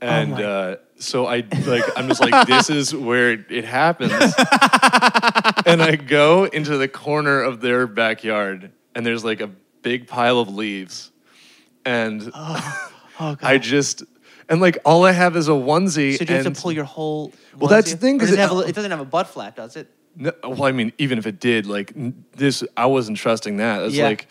and 0.00 0.34
Oh 0.34 0.50
uh, 0.50 0.76
so 0.98 1.26
I 1.26 1.44
like 1.66 1.84
I'm 1.96 2.08
just 2.08 2.20
like 2.20 2.46
this 2.46 2.70
is 2.70 2.94
where 2.94 3.32
it 3.32 3.64
happens, 3.64 4.12
and 5.66 5.82
I 5.82 5.96
go 5.96 6.44
into 6.44 6.76
the 6.78 6.88
corner 6.88 7.40
of 7.42 7.60
their 7.60 7.86
backyard, 7.86 8.72
and 8.94 9.04
there's 9.04 9.24
like 9.24 9.40
a 9.40 9.48
big 9.82 10.06
pile 10.06 10.38
of 10.38 10.48
leaves, 10.54 11.10
and 11.84 12.30
Oh, 12.34 12.90
oh 13.20 13.34
god. 13.34 13.38
I 13.42 13.58
just 13.58 14.02
and 14.48 14.60
like 14.60 14.78
all 14.84 15.04
I 15.04 15.12
have 15.12 15.36
is 15.36 15.48
a 15.48 15.52
onesie. 15.52 16.16
so 16.16 16.24
do 16.24 16.32
you 16.32 16.42
have 16.42 16.54
to 16.54 16.60
pull 16.60 16.72
your 16.72 16.84
whole? 16.84 17.32
Well, 17.56 17.68
that's 17.68 17.90
the 17.92 17.96
thing, 17.98 18.18
because 18.18 18.32
it, 18.32 18.38
it- 18.38 18.68
it 18.70 18.74
doesn't 18.74 18.90
have 18.90 19.00
a 19.00 19.04
butt 19.04 19.28
flap, 19.28 19.56
does 19.56 19.76
it? 19.76 19.90
No, 20.18 20.32
well, 20.44 20.64
I 20.64 20.72
mean, 20.72 20.92
even 20.98 21.18
if 21.18 21.26
it 21.26 21.40
did, 21.40 21.66
like 21.66 21.92
this, 22.32 22.64
I 22.76 22.86
wasn't 22.86 23.18
trusting 23.18 23.58
that. 23.58 23.82
It's 23.82 23.94
Yeah. 23.94 24.04
like, 24.06 24.28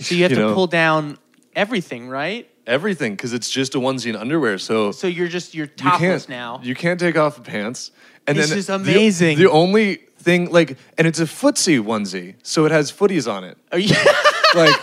So 0.00 0.14
you 0.14 0.22
have 0.22 0.32
to 0.32 0.38
know, 0.38 0.54
pull 0.54 0.66
down 0.66 1.18
everything, 1.54 2.08
right? 2.08 2.48
Everything 2.66 3.12
because 3.12 3.32
it's 3.32 3.50
just 3.50 3.74
a 3.74 3.78
onesie 3.78 4.08
and 4.08 4.16
underwear. 4.16 4.58
So, 4.58 4.92
So 4.92 5.06
you're 5.06 5.28
just 5.28 5.54
you're 5.54 5.66
topless 5.66 6.26
can't 6.26 6.28
now. 6.28 6.60
You 6.62 6.74
can't 6.74 6.98
take 7.00 7.16
off 7.16 7.36
the 7.36 7.42
pants. 7.42 7.90
And 8.26 8.36
This 8.36 8.48
then 8.50 8.58
is 8.58 8.66
the- 8.66 8.74
amazing. 8.74 9.38
The, 9.38 9.50
only 9.50 9.96
thing, 10.18 10.50
like, 10.50 10.76
and 10.98 11.06
it's 11.06 11.20
a 11.20 11.24
footsie 11.24 11.80
onesie, 11.80 12.34
so 12.42 12.64
it 12.66 12.72
has 12.72 12.90
footies 12.90 13.30
on 13.32 13.44
it. 13.44 13.56
Are 13.72 13.78
you? 13.78 13.94
Like, 14.54 14.74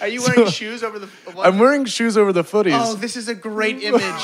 Are 0.00 0.08
you 0.08 0.22
wearing 0.22 0.46
shoes 0.50 0.82
over 0.82 0.98
the? 0.98 1.08
I'm 1.38 1.58
wearing 1.58 1.84
shoes 1.84 2.16
over 2.16 2.32
the 2.32 2.42
footies. 2.44 2.78
Oh, 2.80 2.94
this 2.94 3.16
is 3.16 3.28
a 3.28 3.34
great 3.34 3.82
image. 3.82 4.22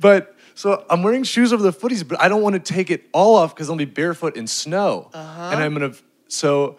But 0.00 0.34
so 0.54 0.84
I'm 0.90 1.02
wearing 1.02 1.22
shoes 1.24 1.52
over 1.52 1.62
the 1.62 1.72
footies, 1.72 2.06
but 2.06 2.20
I 2.20 2.28
don't 2.28 2.42
want 2.42 2.54
to 2.54 2.60
take 2.74 2.90
it 2.90 3.04
all 3.12 3.36
off 3.36 3.54
because 3.54 3.70
I'll 3.70 3.76
be 3.76 3.84
barefoot 3.84 4.36
in 4.36 4.46
snow, 4.46 5.10
uh-huh. 5.12 5.50
and 5.52 5.62
I'm 5.62 5.72
gonna. 5.74 5.92
So 6.28 6.76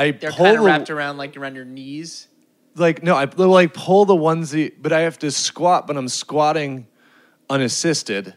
I 0.00 0.08
Uh-huh. 0.08 0.18
They're 0.20 0.30
pull 0.32 0.44
kind 0.46 0.56
of 0.56 0.62
the- 0.62 0.66
wrapped 0.66 0.90
around 0.90 1.16
like 1.18 1.36
around 1.36 1.54
your 1.54 1.64
knees. 1.66 2.26
like 2.76 3.02
no, 3.02 3.14
I 3.16 3.24
like 3.24 3.74
pull 3.74 4.04
the 4.06 4.14
onesie, 4.16 4.72
but 4.80 4.92
I 4.92 5.00
have 5.00 5.18
to 5.20 5.30
squat, 5.30 5.86
but 5.86 5.96
I'm 5.96 6.08
squatting 6.08 6.86
unassisted. 7.48 8.34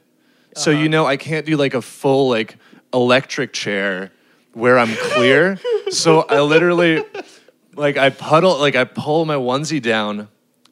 So 0.55 0.71
Uh-huh. 0.71 0.81
you 0.81 0.89
know 0.89 1.05
I 1.05 1.17
can't 1.17 1.45
do 1.45 1.55
like 1.57 1.73
a 1.73 1.81
full 1.81 2.29
like 2.29 2.57
electric 2.93 3.53
chair 3.53 4.11
where 4.53 4.77
I'm 4.77 4.93
clear. 4.95 5.57
so 5.89 6.21
I 6.21 6.41
literally 6.41 7.03
like 7.75 7.97
I 7.97 8.09
puddle 8.09 8.59
like 8.59 8.75
I 8.75 8.83
pull 8.83 9.25
my 9.25 9.35
onesie 9.35 9.81
down 9.81 10.27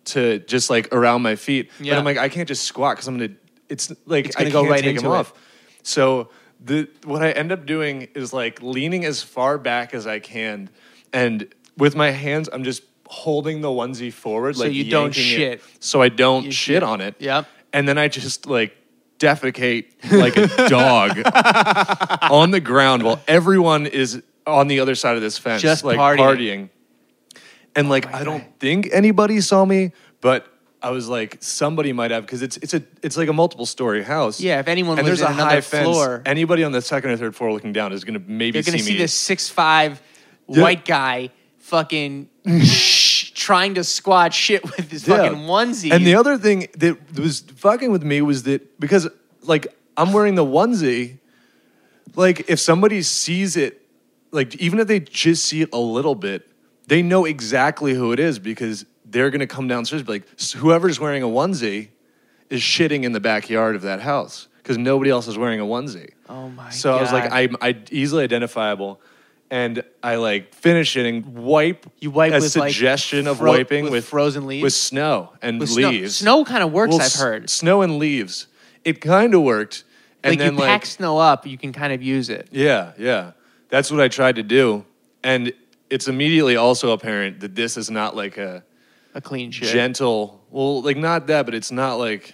to 0.06 0.40
just 0.40 0.70
like 0.70 0.94
around 0.94 1.22
my 1.22 1.36
feet. 1.36 1.72
Yeah. 1.80 1.94
But 1.94 2.00
I'm 2.00 2.06
like 2.06 2.18
I 2.18 2.30
can't 2.30 2.48
just 2.48 2.64
squat 2.66 2.96
because 2.98 3.08
I'm 3.08 3.18
gonna 3.18 3.34
it's 3.70 3.92
like 4.06 4.26
It's 4.26 4.36
gonna 4.36 4.50
I 4.50 4.52
go 4.52 4.66
right 4.68 4.82
take 4.82 4.92
into 4.98 5.04
them 5.04 5.12
it. 5.14 5.16
off. 5.16 5.34
So 5.84 6.30
the 6.64 6.88
what 7.06 7.22
I 7.24 7.32
end 7.32 7.52
up 7.52 7.66
doing 7.66 8.08
is 8.14 8.34
like 8.34 8.62
leaning 8.62 9.04
as 9.06 9.22
far 9.24 9.58
back 9.58 9.94
as 9.94 10.06
I 10.08 10.20
can, 10.20 10.70
and 11.14 11.48
with 11.78 11.96
my 11.96 12.12
hands, 12.12 12.50
I'm 12.52 12.64
just 12.64 12.84
holding 13.08 13.62
the 13.62 13.68
onesie 13.70 14.14
forward, 14.14 14.56
So 14.56 14.64
like 14.66 14.74
you 14.74 14.90
don't 14.90 15.16
yanking 15.18 15.24
it, 15.34 15.62
shit. 15.62 15.62
so 15.80 16.02
I 16.02 16.10
don't 16.10 16.46
You 16.46 16.52
shit 16.52 16.76
shit. 16.76 16.84
on 16.84 17.02
it. 17.02 17.16
Yep. 17.20 17.46
And 17.74 17.88
then 17.88 17.98
I 17.98 18.08
just 18.08 18.46
like 18.46 18.76
defecate 19.20 19.86
like 20.12 20.36
a 20.38 20.48
dog 20.70 21.12
on 22.32 22.52
the 22.52 22.60
ground 22.60 23.04
while 23.04 23.22
everyone 23.28 23.86
is 23.86 24.22
on 24.48 24.68
the 24.68 24.80
other 24.80 24.96
side 24.96 25.16
of 25.16 25.22
this 25.22 25.38
fence, 25.38 25.62
Just 25.62 25.84
like 25.84 25.98
partying. 26.00 26.18
partying. 26.18 26.70
And 27.76 27.90
like 27.90 28.08
oh 28.08 28.18
I 28.18 28.24
don't 28.24 28.44
think 28.60 28.90
anybody 28.92 29.40
saw 29.42 29.64
me, 29.66 29.92
but 30.22 30.51
I 30.84 30.90
was 30.90 31.08
like, 31.08 31.38
somebody 31.42 31.94
might 31.94 32.10
have 32.12 32.26
because 32.26 32.42
it's 32.42 32.58
it's 32.58 32.74
a 32.74 32.82
it's 33.04 33.16
like 33.16 33.28
a 33.30 33.34
multiple 33.34 33.66
story 33.68 34.02
house. 34.04 34.40
Yeah, 34.42 34.60
if 34.60 34.68
anyone 34.68 34.98
and 34.98 35.08
there's 35.08 35.22
in 35.22 35.28
a 35.28 35.30
another 35.30 35.50
high 35.50 35.62
fence. 35.62 35.86
floor- 35.88 36.22
Anybody 36.26 36.64
on 36.64 36.72
the 36.72 36.82
second 36.82 37.12
or 37.12 37.18
third 37.18 37.36
floor 37.36 37.52
looking 37.54 37.72
down 37.74 37.94
is 37.94 38.04
gonna 38.04 38.20
maybe 38.26 38.58
You're 38.58 38.64
gonna 38.64 38.80
see 38.80 38.86
see 38.86 38.94
me. 38.94 38.98
this 39.00 39.14
six 39.14 39.48
five 39.50 40.02
Yeah. 40.48 40.62
white 40.64 40.84
guy 40.86 41.30
fucking 41.60 42.30
trying 43.36 43.76
to 43.76 43.84
squat 43.84 44.34
shit 44.34 44.64
with 44.64 44.90
his 44.92 45.08
Yeah. 45.08 45.18
fucking 45.18 45.40
onesie. 45.40 45.92
And 45.92 46.06
the 46.06 46.16
other 46.16 46.38
thing 46.38 46.68
that 46.78 46.98
was 47.20 47.42
fucking 47.58 47.92
with 47.92 48.04
me 48.04 48.22
was 48.22 48.44
that 48.44 48.80
because 48.80 49.08
like 49.44 49.68
I'm 49.98 50.14
wearing 50.14 50.36
the 50.36 50.46
onesie, 50.46 51.18
like 52.16 52.50
if 52.50 52.60
somebody 52.60 53.02
sees 53.04 53.56
it, 53.56 53.82
like 54.32 54.56
even 54.56 54.80
if 54.80 54.88
they 54.88 55.00
just 55.00 55.46
see 55.46 55.62
it 55.62 55.70
a 55.74 55.78
little 55.80 56.16
bit, 56.16 56.48
they 56.88 57.02
know 57.02 57.26
exactly 57.26 57.94
who 57.94 58.12
it 58.12 58.20
is 58.20 58.40
because 58.40 58.86
they're 59.12 59.30
gonna 59.30 59.48
come 59.48 59.68
downstairs 59.68 60.02
and 60.02 60.08
be 60.08 60.14
like, 60.14 60.28
"S- 60.40 60.54
whoever's 60.54 61.00
wearing 61.00 61.24
a 61.24 61.28
onesie 61.28 61.90
is 62.50 62.62
shitting 62.62 63.04
in 63.04 63.12
the 63.12 63.20
backyard 63.20 63.76
of 63.76 63.82
that 63.84 64.02
house 64.02 64.48
because 64.58 64.78
nobody 64.78 65.10
else 65.10 65.28
is 65.28 65.38
wearing 65.38 65.60
a 65.60 65.66
onesie. 65.66 66.10
oh 66.30 66.50
my 66.50 66.70
So 66.70 66.96
I 66.98 67.02
was 67.02 67.12
like, 67.12 67.32
I'm 67.32 67.56
I 67.62 67.78
easily 67.92 68.24
identifiable. 68.24 69.00
And 69.50 69.84
I 70.02 70.16
like 70.16 70.54
finish 70.56 70.96
it 70.96 71.06
and 71.06 71.26
wipe. 71.36 71.86
You 72.00 72.10
wipe 72.10 72.32
a 72.32 72.40
with, 72.40 72.56
like, 72.56 72.72
suggestion 72.72 73.28
of 73.28 73.40
fro- 73.40 73.52
wiping 73.52 73.84
with 73.86 73.92
with, 73.94 74.06
frozen 74.06 74.48
leaves? 74.48 74.64
with 74.64 74.74
snow 74.74 75.34
and 75.42 75.60
With 75.60 75.72
leaves. 75.72 76.16
Snow, 76.18 76.46
kind 76.46 76.64
of 76.64 76.72
works, 76.72 76.92
Well, 76.92 77.00
I've 77.02 77.06
s- 77.08 77.20
heard. 77.20 77.50
Snow 77.50 77.82
and 77.82 77.98
leaves. 78.00 78.48
It 78.86 79.02
kind 79.02 79.34
of 79.36 79.42
worked. 79.42 79.84
And 80.24 80.32
like 80.34 80.40
then 80.40 80.54
you 80.54 80.60
like 80.60 80.68
pack 80.70 80.86
snow 80.86 81.18
up, 81.18 81.46
you 81.46 81.58
can 81.58 81.74
kind 81.74 81.92
of 81.92 82.02
use 82.02 82.30
it. 82.30 82.48
yeah, 82.52 82.94
yeah. 82.98 83.32
That's 83.70 83.92
what 83.92 84.00
I 84.00 84.08
tried 84.08 84.36
to 84.38 84.44
do. 84.44 84.86
And 85.24 85.52
it's 85.90 86.08
immediately 86.08 86.56
also 86.56 86.92
apparent 86.92 87.42
that 87.42 87.54
this 87.56 87.76
is 87.76 87.90
not 87.92 88.16
like 88.16 88.38
a 88.38 88.64
A 89.14 89.22
clean 89.22 89.52
shit. 89.52 89.70
gentle. 89.70 90.44
Well, 90.50 90.82
like 90.82 90.98
not 90.98 91.28
that, 91.28 91.46
but 91.46 91.54
it's 91.56 91.72
not 91.72 91.96
like 91.96 92.34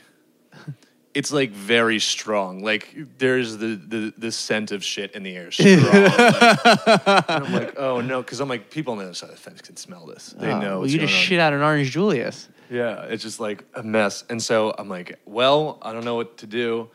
it's 1.13 1.31
like 1.31 1.51
very 1.51 1.99
strong. 1.99 2.61
Like 2.63 2.95
there's 3.17 3.57
the 3.57 3.75
the, 3.75 4.13
the 4.17 4.31
scent 4.31 4.71
of 4.71 4.83
shit 4.83 5.11
in 5.13 5.23
the 5.23 5.35
air. 5.35 5.49
Strong. 5.51 5.73
Like, 5.81 6.65
and 7.29 7.45
I'm 7.45 7.53
like, 7.53 7.73
oh 7.79 8.01
no, 8.01 8.21
because 8.21 8.39
I'm 8.39 8.49
like, 8.49 8.69
people 8.69 8.91
on 8.93 8.99
the 8.99 9.05
other 9.05 9.13
side 9.13 9.29
of 9.29 9.35
the 9.35 9.41
fence 9.41 9.61
can 9.61 9.75
smell 9.77 10.05
this. 10.05 10.35
They 10.37 10.51
Oh, 10.51 10.59
know. 10.59 10.69
Well, 10.69 10.79
what's 10.81 10.93
you 10.93 10.99
just 10.99 11.11
going 11.11 11.19
on. 11.19 11.25
shit 11.25 11.39
out 11.39 11.53
an 11.53 11.61
orange 11.61 11.91
Julius. 11.91 12.47
Yeah, 12.69 13.03
it's 13.03 13.23
just 13.23 13.39
like 13.39 13.63
a 13.75 13.81
mess. 13.83 14.25
And 14.29 14.41
so 14.43 14.75
I'm 14.77 14.89
like, 14.89 15.19
well, 15.25 15.79
I 15.81 15.93
don't 15.93 16.03
know 16.05 16.15
what 16.15 16.37
to 16.39 16.47
do. 16.47 16.89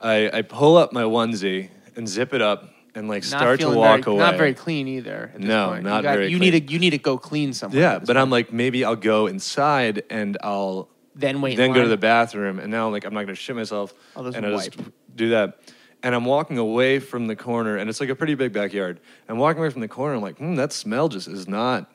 I, 0.00 0.30
I 0.30 0.42
pull 0.42 0.76
up 0.76 0.92
my 0.92 1.02
onesie 1.04 1.70
and 1.96 2.06
zip 2.06 2.34
it 2.34 2.42
up, 2.42 2.68
and 2.94 3.08
like 3.08 3.22
Not 3.24 3.28
start 3.40 3.60
to 3.60 3.66
feeling 3.66 3.78
walk 3.78 4.04
very, 4.04 4.16
away. 4.16 4.24
Not 4.24 4.36
very 4.36 4.54
clean 4.54 4.88
either. 4.88 5.30
at 5.34 5.40
this 5.40 5.48
No, 5.48 5.68
point. 5.70 5.84
not 5.84 5.96
you 5.98 6.02
got- 6.02 6.14
very 6.14 6.28
You 6.30 6.38
clean. 6.38 6.52
need 6.52 6.66
to 6.68 6.72
you 6.72 6.78
need 6.78 6.90
to 6.90 6.98
go 6.98 7.18
clean 7.18 7.52
somewhere. 7.52 7.80
Yeah, 7.80 7.92
at 7.94 8.00
this 8.00 8.06
but 8.06 8.16
I'm 8.16 8.24
point. 8.24 8.30
like 8.32 8.52
maybe 8.52 8.84
I'll 8.84 8.96
go 8.96 9.26
inside 9.26 10.02
and 10.10 10.36
I'll 10.42 10.88
then 11.16 11.40
wait. 11.40 11.52
in 11.52 11.56
then 11.58 11.70
go 11.70 11.74
to 11.74 11.80
line. 11.82 11.90
the 11.90 11.96
bathroom 11.96 12.58
and 12.58 12.70
now 12.70 12.88
like 12.90 13.04
I'm 13.04 13.14
not 13.14 13.22
gonna 13.22 13.34
shit 13.34 13.56
myself 13.56 13.94
I'll 14.16 14.24
just 14.24 14.36
and 14.36 14.44
I 14.46 14.50
just 14.50 14.76
wipe. 14.78 14.92
do 15.14 15.30
that. 15.30 15.58
And 16.02 16.14
I'm 16.14 16.24
walking 16.26 16.58
away 16.58 16.98
from 16.98 17.28
the 17.28 17.36
corner 17.36 17.76
and 17.78 17.88
it's 17.88 18.00
like 18.00 18.10
a 18.10 18.14
pretty 18.14 18.34
big 18.34 18.52
backyard. 18.52 19.00
I'm 19.28 19.38
walking 19.38 19.60
away 19.60 19.70
from 19.70 19.80
the 19.80 19.88
corner. 19.88 20.16
I'm 20.16 20.22
like, 20.22 20.36
hmm, 20.38 20.54
that 20.56 20.72
smell 20.72 21.08
just 21.08 21.28
is 21.28 21.48
not 21.48 21.90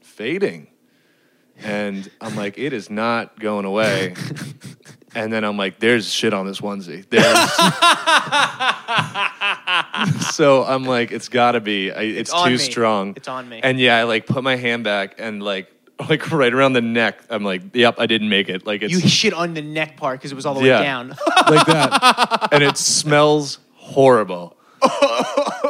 fading. 0.00 0.68
And 1.62 2.10
I'm 2.20 2.34
like, 2.34 2.58
it 2.58 2.72
is 2.72 2.90
not 2.90 3.38
going 3.38 3.64
away. 3.64 4.14
and 5.14 5.32
then 5.32 5.44
I'm 5.44 5.56
like, 5.56 5.78
there's 5.78 6.10
shit 6.12 6.34
on 6.34 6.46
this 6.46 6.60
onesie. 6.60 7.08
There's 7.08 7.24
so 10.32 10.64
I'm 10.64 10.84
like, 10.84 11.12
it's 11.12 11.28
gotta 11.28 11.60
be. 11.60 11.90
I, 11.92 12.02
it's 12.02 12.32
on 12.32 12.46
too 12.46 12.52
me. 12.52 12.58
strong. 12.58 13.14
It's 13.16 13.28
on 13.28 13.48
me. 13.48 13.60
And 13.62 13.78
yeah, 13.78 13.96
I 13.98 14.02
like 14.04 14.26
put 14.26 14.42
my 14.44 14.56
hand 14.56 14.84
back 14.84 15.16
and 15.18 15.42
like 15.42 15.70
like 16.08 16.30
right 16.30 16.52
around 16.52 16.72
the 16.74 16.80
neck. 16.82 17.20
I'm 17.30 17.44
like, 17.44 17.62
yep, 17.74 17.96
I 17.98 18.06
didn't 18.06 18.28
make 18.28 18.48
it. 18.48 18.66
Like 18.66 18.82
it's 18.82 18.92
You 18.92 19.00
shit 19.00 19.32
on 19.34 19.54
the 19.54 19.62
neck 19.62 19.96
part 19.96 20.18
because 20.18 20.32
it 20.32 20.34
was 20.34 20.46
all 20.46 20.54
the 20.54 20.60
way 20.60 20.68
down. 20.68 21.08
like 21.48 21.66
that, 21.66 22.48
and 22.52 22.62
it 22.62 22.76
smells 22.76 23.58
horrible. 23.76 24.56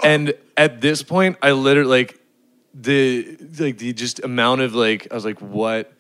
and 0.02 0.34
at 0.56 0.80
this 0.80 1.02
point, 1.02 1.36
I 1.42 1.52
literally 1.52 1.88
like 1.90 2.20
the 2.74 3.36
like 3.58 3.78
the 3.78 3.92
just 3.92 4.24
amount 4.24 4.60
of 4.62 4.74
like 4.74 5.08
I 5.10 5.14
was 5.14 5.24
like, 5.24 5.40
what 5.40 5.92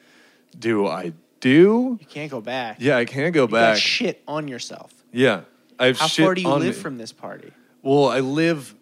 do 0.58 0.86
I 0.86 1.12
do? 1.40 1.98
you 2.00 2.06
can't 2.08 2.30
go 2.30 2.40
back. 2.40 2.76
Yeah, 2.80 2.96
I 2.96 3.04
can't 3.04 3.34
go 3.34 3.42
You 3.42 3.48
back. 3.48 3.76
shit 3.76 4.22
on 4.26 4.48
yourself. 4.48 4.92
yeah, 5.12 5.42
I've 5.78 5.98
How 5.98 6.08
far 6.08 6.34
do 6.34 6.40
you 6.42 6.48
live 6.48 6.76
me. 6.76 6.82
from 6.82 6.96
this 6.98 7.12
party? 7.12 7.52
Well, 7.84 8.08
I 8.08 8.20
live 8.20 8.74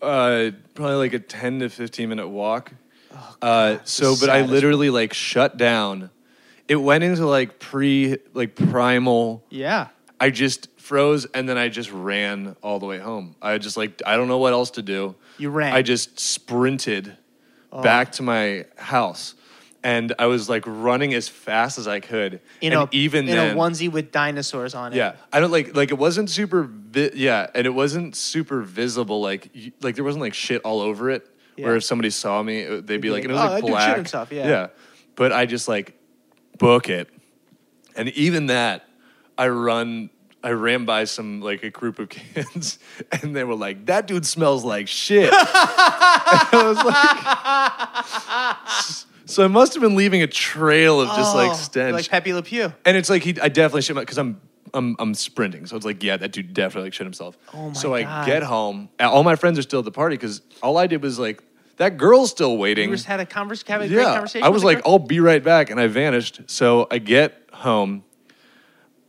uh, 0.00 0.50
probably 0.74 0.94
like 0.96 1.12
a 1.12 1.18
ten 1.18 1.58
to 1.58 1.68
fifteen 1.68 2.08
minute 2.08 2.28
walk. 2.28 2.72
uh, 3.42 3.78
so, 3.84 4.10
Oh, 4.12 4.16
but 4.20 4.30
I 4.30 4.42
literally 4.42 4.90
like 4.90 5.12
shut 5.12 5.56
down. 5.56 6.10
It 6.68 6.76
went 6.76 7.04
into 7.04 7.26
like 7.26 7.58
pre 7.58 8.16
like 8.32 8.54
primal. 8.54 9.44
Yeah. 9.50 9.88
I 10.20 10.30
just 10.30 10.68
froze 10.80 11.26
and 11.26 11.48
then 11.48 11.58
I 11.58 11.68
just 11.68 11.90
ran 11.90 12.56
all 12.62 12.78
the 12.78 12.86
way 12.86 12.98
home. 12.98 13.34
I 13.42 13.58
just 13.58 13.76
like 13.76 14.00
I 14.06 14.16
don't 14.16 14.28
know 14.28 14.38
what 14.38 14.52
else 14.52 14.70
to 14.72 14.82
do. 14.82 15.16
You 15.36 15.50
ran. 15.50 15.74
I 15.74 15.82
just 15.82 16.18
sprinted 16.20 17.16
Oh. 17.72 17.82
back 17.82 18.12
to 18.12 18.22
my 18.22 18.66
house. 18.76 19.34
And 19.84 20.14
I 20.18 20.26
was 20.26 20.48
like 20.48 20.64
running 20.66 21.12
as 21.12 21.28
fast 21.28 21.76
as 21.78 21.86
I 21.86 22.00
could. 22.00 22.40
In 22.62 22.72
and 22.72 22.82
a 22.82 22.88
even 22.90 23.28
in 23.28 23.36
then, 23.36 23.54
a 23.54 23.60
onesie 23.60 23.92
with 23.92 24.10
dinosaurs 24.10 24.74
on 24.74 24.94
it. 24.94 24.96
yeah, 24.96 25.16
I 25.30 25.40
don't 25.40 25.50
like 25.50 25.76
like 25.76 25.90
it 25.90 25.98
wasn't 25.98 26.30
super 26.30 26.62
vi- 26.64 27.10
yeah, 27.14 27.48
and 27.54 27.66
it 27.66 27.70
wasn't 27.74 28.16
super 28.16 28.62
visible. 28.62 29.20
Like 29.20 29.50
you, 29.52 29.72
like 29.82 29.94
there 29.94 30.02
wasn't 30.04 30.22
like 30.22 30.32
shit 30.32 30.62
all 30.62 30.80
over 30.80 31.10
it. 31.10 31.28
Where 31.58 31.76
if 31.76 31.84
somebody 31.84 32.08
saw 32.10 32.42
me, 32.42 32.60
it- 32.60 32.86
they'd 32.86 32.96
be 33.00 33.10
like, 33.10 33.18
like, 33.18 33.24
and 33.24 33.32
it 33.32 33.34
was 33.34 33.42
"Oh, 33.42 33.52
like 33.52 33.54
that 33.54 33.60
dude 33.60 33.68
shit 33.68 33.72
black. 33.86 33.96
himself," 33.96 34.32
yeah. 34.32 34.48
yeah. 34.48 34.66
But 35.16 35.32
I 35.32 35.44
just 35.46 35.68
like 35.68 35.96
book 36.58 36.88
it, 36.88 37.10
and 37.94 38.08
even 38.08 38.46
that, 38.46 38.88
I 39.36 39.48
run. 39.48 40.08
I 40.42 40.50
ran 40.50 40.84
by 40.86 41.04
some 41.04 41.40
like 41.42 41.62
a 41.62 41.70
group 41.70 41.98
of 41.98 42.08
kids, 42.10 42.78
and 43.12 43.36
they 43.36 43.44
were 43.44 43.54
like, 43.54 43.84
"That 43.86 44.06
dude 44.06 44.24
smells 44.26 44.64
like 44.64 44.88
shit." 44.88 45.30
And 46.52 46.60
I 46.60 46.64
was 46.68 46.78
like, 48.96 49.04
so 49.26 49.44
I 49.44 49.48
must 49.48 49.74
have 49.74 49.82
been 49.82 49.96
leaving 49.96 50.22
a 50.22 50.26
trail 50.26 51.00
of 51.00 51.08
just 51.08 51.34
Oh, 51.34 51.38
like 51.38 51.54
stench. 51.56 51.92
Like 51.94 52.08
Pepe 52.08 52.32
Le 52.32 52.42
Pew. 52.42 52.72
And 52.84 52.96
it's 52.96 53.08
like 53.10 53.22
he, 53.22 53.38
I 53.40 53.48
definitely 53.48 53.82
shit 53.82 53.96
because 53.96 54.18
I'm, 54.18 54.40
I'm, 54.72 54.96
I'm 54.98 55.14
sprinting. 55.14 55.66
So 55.66 55.76
it's 55.76 55.86
like, 55.86 56.02
yeah, 56.02 56.16
that 56.16 56.32
dude 56.32 56.52
definitely 56.52 56.88
like 56.88 56.94
shit 56.94 57.06
himself. 57.06 57.36
Oh 57.52 57.68
my 57.68 57.72
so 57.72 57.94
I 57.94 58.02
God. 58.02 58.26
get 58.26 58.42
home. 58.42 58.88
and 58.98 59.08
All 59.08 59.22
my 59.22 59.36
friends 59.36 59.58
are 59.58 59.62
still 59.62 59.78
at 59.80 59.84
the 59.84 59.90
party 59.92 60.16
because 60.16 60.42
all 60.62 60.76
I 60.78 60.86
did 60.86 61.02
was 61.02 61.18
like, 61.18 61.42
that 61.76 61.96
girl's 61.96 62.30
still 62.30 62.56
waiting. 62.56 62.88
You 62.90 62.94
just 62.94 63.06
had 63.06 63.18
a, 63.20 63.26
convers- 63.26 63.62
have 63.66 63.80
a 63.82 63.88
great 63.88 64.04
conversation. 64.04 64.44
I 64.44 64.48
was 64.48 64.62
with 64.62 64.72
the 64.72 64.76
like, 64.76 64.84
girl? 64.84 64.92
I'll 64.92 64.98
be 65.00 65.18
right 65.20 65.42
back, 65.42 65.70
and 65.70 65.80
I 65.80 65.88
vanished. 65.88 66.42
So 66.46 66.86
I 66.90 66.98
get 66.98 67.48
home. 67.52 68.04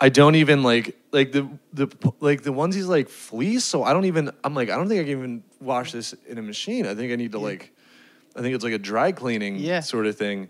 I 0.01 0.09
don't 0.09 0.33
even 0.35 0.63
like 0.63 0.97
like 1.11 1.31
the 1.31 1.47
the 1.73 1.87
like 2.19 2.41
the 2.41 2.51
onesies 2.51 2.87
like 2.87 3.07
fleece. 3.07 3.63
So 3.65 3.83
I 3.83 3.93
don't 3.93 4.05
even. 4.05 4.31
I'm 4.43 4.55
like, 4.55 4.69
I 4.71 4.77
don't 4.77 4.87
think 4.89 4.99
I 4.99 5.03
can 5.03 5.11
even 5.11 5.43
wash 5.61 5.91
this 5.91 6.13
in 6.27 6.37
a 6.39 6.41
machine. 6.41 6.87
I 6.87 6.95
think 6.95 7.11
I 7.13 7.15
need 7.17 7.31
to 7.33 7.39
like. 7.39 7.71
I 8.35 8.41
think 8.41 8.53
it's 8.55 8.63
like 8.63 8.73
a 8.73 8.77
dry 8.79 9.11
cleaning 9.11 9.55
Yeah. 9.57 9.79
sort 9.79 10.05
of 10.07 10.17
thing. 10.17 10.49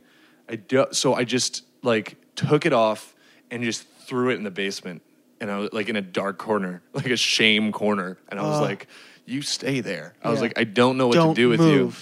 I 0.50 0.56
do, 0.56 0.86
so 0.91 1.13
I 1.13 1.24
just 1.24 1.63
like 1.84 2.17
took 2.36 2.65
it 2.65 2.74
off 2.74 3.15
and 3.52 3.63
just 3.63 3.88
threw 4.08 4.30
it 4.30 4.36
in 4.36 4.43
the 4.43 4.52
basement, 4.52 5.02
and 5.39 5.52
I 5.52 5.58
was 5.58 5.74
like 5.74 5.89
in 5.89 5.95
a 5.95 6.02
dark 6.02 6.38
corner, 6.38 6.82
like 6.93 7.08
a 7.08 7.17
shame 7.17 7.71
corner, 7.71 8.17
and 8.30 8.39
I 8.39 8.43
was 8.43 8.58
Ugh. 8.58 8.63
like, 8.63 8.88
"You 9.26 9.41
stay 9.41 9.82
there." 9.82 10.13
I 10.24 10.30
was 10.30 10.41
like, 10.41 10.54
"I 10.58 10.63
don't 10.63 10.98
know 10.98 11.08
what 11.08 11.15
Don't 11.15 11.36
to 11.36 11.41
do 11.41 11.50
with 11.50 11.62
you." 11.62 11.93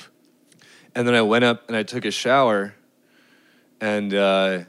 And 0.95 1.07
then 1.07 1.15
I 1.15 1.21
went 1.21 1.43
up 1.43 1.67
and 1.67 1.75
I 1.75 1.83
took 1.83 2.05
a 2.05 2.11
shower, 2.11 2.75
and 3.81 4.13
uh, 4.13 4.59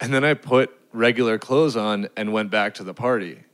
and 0.00 0.12
then 0.12 0.24
I 0.24 0.34
put 0.34 0.70
regular 0.92 1.38
clothes 1.38 1.76
on 1.76 2.08
and 2.16 2.32
went 2.32 2.50
back 2.50 2.74
to 2.74 2.84
the 2.84 2.94
party. 2.94 3.44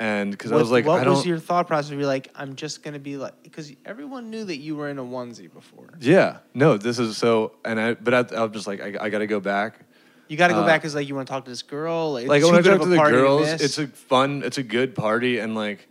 And 0.00 0.30
because 0.32 0.50
I 0.50 0.56
was 0.56 0.70
like, 0.70 0.86
what 0.86 1.00
I 1.00 1.04
don't. 1.04 1.14
was 1.14 1.24
your 1.26 1.38
thought 1.38 1.66
process? 1.68 1.92
You're 1.92 2.02
like, 2.04 2.28
I'm 2.34 2.56
just 2.56 2.82
gonna 2.82 2.98
be 2.98 3.16
like, 3.16 3.42
because 3.42 3.72
everyone 3.84 4.28
knew 4.30 4.44
that 4.44 4.56
you 4.58 4.74
were 4.76 4.88
in 4.88 4.98
a 4.98 5.04
onesie 5.04 5.52
before. 5.52 5.90
yeah, 6.00 6.38
no, 6.52 6.76
this 6.76 6.98
is 6.98 7.16
so. 7.16 7.52
And 7.64 7.80
I, 7.80 7.94
but 7.94 8.12
I, 8.32 8.36
I 8.36 8.42
was 8.42 8.52
just 8.52 8.66
like, 8.66 8.80
I, 8.80 9.04
I 9.04 9.08
got 9.08 9.18
to 9.20 9.26
go 9.28 9.38
back. 9.40 9.80
You 10.28 10.36
got 10.36 10.48
to 10.48 10.54
go 10.54 10.60
Uh, 10.62 10.66
back 10.66 10.80
because 10.82 10.94
like 10.96 11.06
you 11.08 11.14
want 11.14 11.28
to 11.28 11.32
talk 11.32 11.44
to 11.44 11.50
this 11.50 11.62
girl. 11.62 12.14
Like, 12.14 12.26
Like 12.26 12.42
when 12.42 12.54
I 12.56 12.62
talk 12.62 12.80
to 12.82 12.88
the 12.88 12.96
girls, 12.96 13.48
it's 13.62 13.78
a 13.78 13.86
fun, 13.86 14.42
it's 14.44 14.58
a 14.58 14.62
good 14.64 14.94
party, 14.94 15.38
and 15.38 15.54
like. 15.54 15.88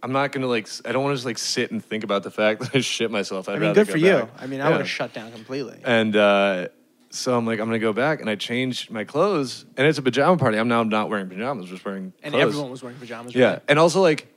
I'm 0.00 0.12
not 0.12 0.30
gonna 0.30 0.46
like. 0.46 0.68
I 0.84 0.92
don't 0.92 1.02
want 1.02 1.14
to 1.14 1.16
just 1.16 1.26
like 1.26 1.38
sit 1.38 1.72
and 1.72 1.84
think 1.84 2.04
about 2.04 2.22
the 2.22 2.30
fact 2.30 2.60
that 2.72 2.72
I 2.76 2.78
shit 2.82 3.10
myself. 3.10 3.48
I'd 3.48 3.56
I 3.56 3.58
mean, 3.58 3.72
good 3.74 3.88
go 3.88 3.92
for 3.94 3.98
you. 3.98 4.28
I 4.38 4.46
mean, 4.46 4.60
I 4.60 4.66
Yeah. 4.66 4.70
would 4.70 4.78
have 4.82 4.88
shut 4.88 5.12
down 5.12 5.32
completely. 5.32 5.80
And 5.84 6.14
uh, 6.14 6.68
so 7.10 7.36
I'm 7.36 7.46
like, 7.46 7.58
I'm 7.60 7.66
gonna 7.66 7.78
go 7.78 7.92
back, 7.92 8.20
and 8.20 8.28
I 8.28 8.34
changed 8.36 8.90
my 8.90 9.04
clothes, 9.04 9.64
and 9.76 9.86
it's 9.86 9.98
a 9.98 10.02
pajama 10.02 10.36
party. 10.36 10.58
I'm 10.58 10.68
now 10.68 10.82
not 10.82 11.08
wearing 11.10 11.28
pajamas, 11.28 11.68
just 11.68 11.84
wearing 11.84 12.12
And 12.22 12.32
clothes. 12.32 12.42
everyone 12.48 12.70
was 12.70 12.82
wearing 12.82 12.98
pajamas. 12.98 13.34
Yeah, 13.34 13.52
right? 13.52 13.62
and 13.68 13.78
also 13.78 14.00
like, 14.02 14.32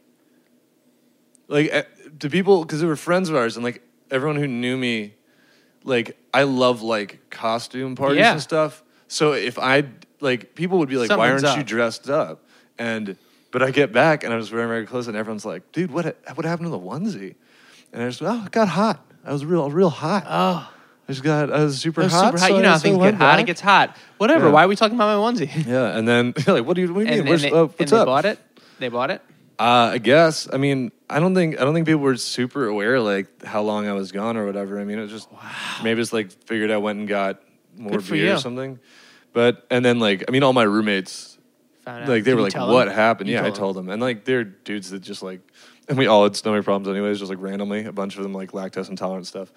like 1.48 1.74
uh, 1.74 1.84
to 2.20 2.30
people 2.30 2.64
because 2.64 2.80
they 2.82 2.88
were 2.88 2.96
friends 2.96 3.30
of 3.30 3.36
ours, 3.36 3.56
and 3.58 3.64
like 3.64 3.82
everyone 4.10 4.38
who 4.38 4.48
knew 4.48 4.78
me, 4.78 5.14
like 5.84 6.18
I 6.34 6.44
love 6.44 6.82
like 6.82 7.20
costume 7.30 7.96
parties 7.96 8.20
Yeah. 8.20 8.34
and 8.34 8.42
stuff. 8.42 8.84
So 9.08 9.34
if 9.34 9.60
I 9.60 9.84
like, 10.20 10.56
people 10.56 10.78
would 10.80 10.90
be 10.90 10.98
like, 10.98 11.10
"Why 11.10 11.30
aren't 11.32 11.58
you 11.58 11.64
dressed 11.64 12.10
up?" 12.10 12.46
And 12.78 13.18
but 13.52 13.62
I 13.62 13.72
get 13.72 13.92
back 13.92 14.24
and 14.24 14.34
I 14.34 14.38
was 14.38 14.52
wearing 14.52 14.70
regular 14.70 14.88
clothes, 14.90 15.08
and 15.10 15.18
everyone's 15.18 15.46
like, 15.46 15.72
"Dude, 15.74 15.92
what 15.92 16.18
what 16.36 16.46
happened 16.46 16.68
to 16.68 16.72
the 16.72 16.80
onesie?" 16.80 17.36
And 17.94 18.02
I 18.02 18.08
just, 18.08 18.22
oh, 18.22 18.44
it 18.46 18.52
got 18.54 18.70
hot. 18.70 19.06
I 19.26 19.34
was 19.34 19.44
real, 19.44 19.70
real 19.70 19.90
hot. 19.90 20.24
Oh, 20.26 20.72
I 21.12 21.14
just 21.14 21.24
got, 21.24 21.50
a 21.50 21.72
super 21.72 22.04
hot. 22.04 22.10
super 22.12 22.40
hot. 22.40 22.48
so 22.48 22.56
You 22.56 22.62
know 22.62 22.70
how 22.70 22.78
things 22.78 22.98
get 22.98 23.16
hot. 23.16 23.40
It 23.40 23.46
gets 23.46 23.62
hot. 23.62 23.98
Whatever. 24.18 24.46
Yeah. 24.46 24.54
Why 24.54 24.64
are 24.64 24.68
we 24.68 24.76
talking 24.78 24.96
about 24.96 25.20
my 25.20 25.32
onesie? 25.32 25.66
Yeah, 25.68 25.98
and 25.98 26.08
then 26.08 26.34
like, 26.48 26.66
what 26.66 26.76
do 26.76 26.82
you, 26.82 26.94
what 26.94 27.06
do 27.06 27.06
you 27.06 27.12
mean? 27.12 27.20
And, 27.20 27.28
Where's, 27.30 27.44
and 27.44 27.54
they, 27.54 27.58
uh, 27.58 27.62
and 27.64 27.74
what's 27.78 27.92
they 27.92 27.98
up? 27.98 28.06
bought 28.06 28.26
it. 28.26 28.40
They 28.80 28.88
bought 28.88 29.12
it. 29.12 29.22
Uh, 29.60 29.92
I 29.94 29.98
guess. 29.98 30.48
I 30.52 30.58
mean, 30.58 30.92
I 31.10 31.20
don't 31.20 31.36
think 31.36 31.60
I 31.60 31.66
don't 31.66 31.74
think 31.74 31.86
people 31.86 32.02
were 32.02 32.18
super 32.18 32.66
aware 32.66 33.00
like 33.00 33.44
how 33.44 33.62
long 33.62 33.88
I 33.88 33.94
was 33.94 34.12
gone 34.12 34.38
or 34.38 34.46
whatever. 34.46 34.80
I 34.80 34.86
mean, 34.86 34.98
it 34.98 35.02
was 35.04 35.12
just 35.12 35.30
maybe 35.84 36.02
it's 36.02 36.14
like 36.14 36.32
figured 36.46 36.72
I 36.72 36.78
went 36.78 36.98
and 37.00 37.08
got 37.08 37.42
more 37.78 38.00
Good 38.00 38.10
beer 38.10 38.34
or 38.36 38.38
something. 38.40 38.80
But 39.34 39.68
and 39.70 39.86
then 39.86 40.00
like 40.00 40.24
I 40.28 40.32
mean, 40.32 40.42
all 40.44 40.54
my 40.54 40.64
roommates 40.64 41.38
Found 41.86 42.04
out. 42.04 42.10
like 42.10 42.24
they 42.24 42.32
Did 42.32 42.36
were 42.36 42.42
like, 42.42 42.56
"What 42.56 42.86
them? 42.86 42.96
happened?" 42.96 43.30
You 43.30 43.36
yeah, 43.36 43.42
I 43.42 43.50
told 43.52 43.56
them. 43.56 43.60
told 43.60 43.76
them, 43.76 43.90
and 43.90 44.02
like 44.02 44.24
they're 44.24 44.44
dudes 44.44 44.90
that 44.92 45.02
just 45.02 45.22
like, 45.22 45.42
and 45.88 45.98
we 45.98 46.08
all 46.08 46.24
had 46.24 46.36
stomach 46.36 46.64
problems 46.64 46.88
anyways, 46.88 47.20
just 47.20 47.30
like 47.30 47.42
randomly, 47.42 47.86
a 47.86 47.92
bunch 47.92 48.18
of 48.18 48.24
them 48.24 48.34
like 48.34 48.52
lactose 48.52 48.90
intolerant 48.90 49.28
stuff. 49.28 49.52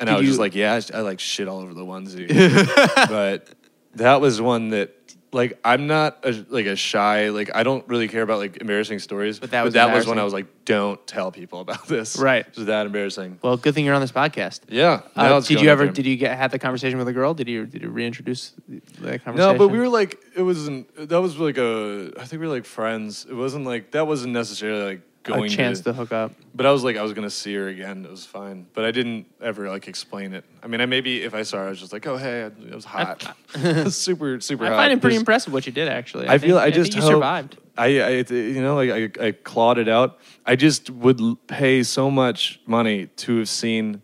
And 0.00 0.08
I 0.08 0.16
was 0.16 0.26
just 0.26 0.40
like, 0.40 0.54
"Yeah, 0.54 0.80
I, 0.94 1.00
like 1.00 1.20
shit 1.20 1.46
all 1.46 1.60
over 1.60 1.74
the 1.74 1.84
onesie," 1.84 2.26
but 3.08 3.48
that 3.94 4.20
was 4.20 4.40
one 4.40 4.70
that. 4.70 4.96
Like 5.32 5.60
I'm 5.64 5.86
not 5.86 6.26
a, 6.26 6.44
like 6.48 6.66
a 6.66 6.74
shy 6.74 7.28
like 7.28 7.54
I 7.54 7.62
don't 7.62 7.86
really 7.86 8.08
care 8.08 8.22
about 8.22 8.38
like 8.38 8.56
embarrassing 8.56 8.98
stories. 8.98 9.38
But 9.38 9.52
that 9.52 9.62
was 9.62 9.74
that 9.74 9.94
was 9.94 10.04
when. 10.04 10.18
I 10.18 10.24
was 10.24 10.32
like, 10.32 10.64
don't 10.64 11.06
tell 11.06 11.30
people 11.30 11.60
about 11.60 11.86
this. 11.86 12.18
Right. 12.18 12.44
It 12.44 12.56
was 12.56 12.66
that 12.66 12.84
embarrassing. 12.84 13.38
Well, 13.40 13.56
good 13.56 13.76
thing 13.76 13.84
you're 13.84 13.94
on 13.94 14.00
this 14.00 14.10
podcast. 14.10 14.62
Yeah. 14.68 15.02
Uh, 15.14 15.38
did 15.38 15.60
you 15.60 15.70
ever? 15.70 15.86
Did 15.86 16.04
you 16.04 16.16
get 16.16 16.36
have 16.36 16.50
the 16.50 16.58
conversation 16.58 16.98
with 16.98 17.06
a 17.06 17.12
girl? 17.12 17.32
Did 17.32 17.48
you? 17.48 17.64
Did 17.64 17.82
you 17.82 17.90
reintroduce 17.90 18.54
that 18.68 19.22
conversation? 19.24 19.36
No, 19.36 19.56
but 19.56 19.68
we 19.68 19.78
were 19.78 19.88
like, 19.88 20.20
it 20.34 20.42
wasn't. 20.42 21.08
That 21.08 21.20
was 21.20 21.38
like 21.38 21.58
a. 21.58 22.10
I 22.18 22.24
think 22.24 22.40
we 22.40 22.48
were 22.48 22.54
like 22.54 22.64
friends. 22.64 23.24
It 23.30 23.34
wasn't 23.34 23.66
like 23.66 23.92
that 23.92 24.08
wasn't 24.08 24.32
necessarily 24.32 24.82
like 24.82 25.02
going 25.22 25.44
a 25.44 25.48
chance 25.48 25.78
to. 25.80 25.84
to 25.84 25.92
hook 25.92 26.12
up. 26.12 26.32
But 26.54 26.66
I 26.66 26.72
was 26.72 26.82
like, 26.84 26.96
I 26.96 27.02
was 27.02 27.12
gonna 27.12 27.30
see 27.30 27.54
her 27.54 27.68
again. 27.68 28.04
It 28.04 28.10
was 28.10 28.24
fine. 28.24 28.66
But 28.74 28.84
I 28.84 28.90
didn't 28.90 29.26
ever 29.40 29.68
like 29.68 29.86
explain 29.88 30.32
it. 30.32 30.44
I 30.62 30.66
mean, 30.66 30.80
I 30.80 30.86
maybe 30.86 31.22
if 31.22 31.34
I 31.34 31.42
saw 31.42 31.58
her, 31.58 31.66
I 31.66 31.68
was 31.70 31.80
just 31.80 31.92
like, 31.92 32.06
oh 32.06 32.16
hey, 32.16 32.42
it 32.42 32.74
was 32.74 32.84
hot, 32.84 33.34
super 33.90 34.40
super. 34.40 34.64
I 34.64 34.68
hot. 34.68 34.76
find 34.76 34.92
it 34.92 35.00
pretty 35.00 35.14
There's- 35.14 35.20
impressive 35.22 35.52
what 35.52 35.66
you 35.66 35.72
did. 35.72 35.88
Actually, 35.88 36.28
I 36.28 36.38
feel 36.38 36.56
think- 36.58 36.66
I 36.66 36.70
just 36.70 36.94
you 36.94 37.02
hope- 37.02 37.10
survived. 37.12 37.56
I, 37.78 38.00
I 38.00 38.10
you 38.30 38.60
know 38.62 38.74
like 38.76 39.18
I, 39.18 39.26
I 39.28 39.32
clawed 39.32 39.78
it 39.78 39.88
out. 39.88 40.18
I 40.44 40.56
just 40.56 40.90
would 40.90 41.20
pay 41.46 41.82
so 41.82 42.10
much 42.10 42.60
money 42.66 43.06
to 43.06 43.38
have 43.38 43.48
seen 43.48 44.02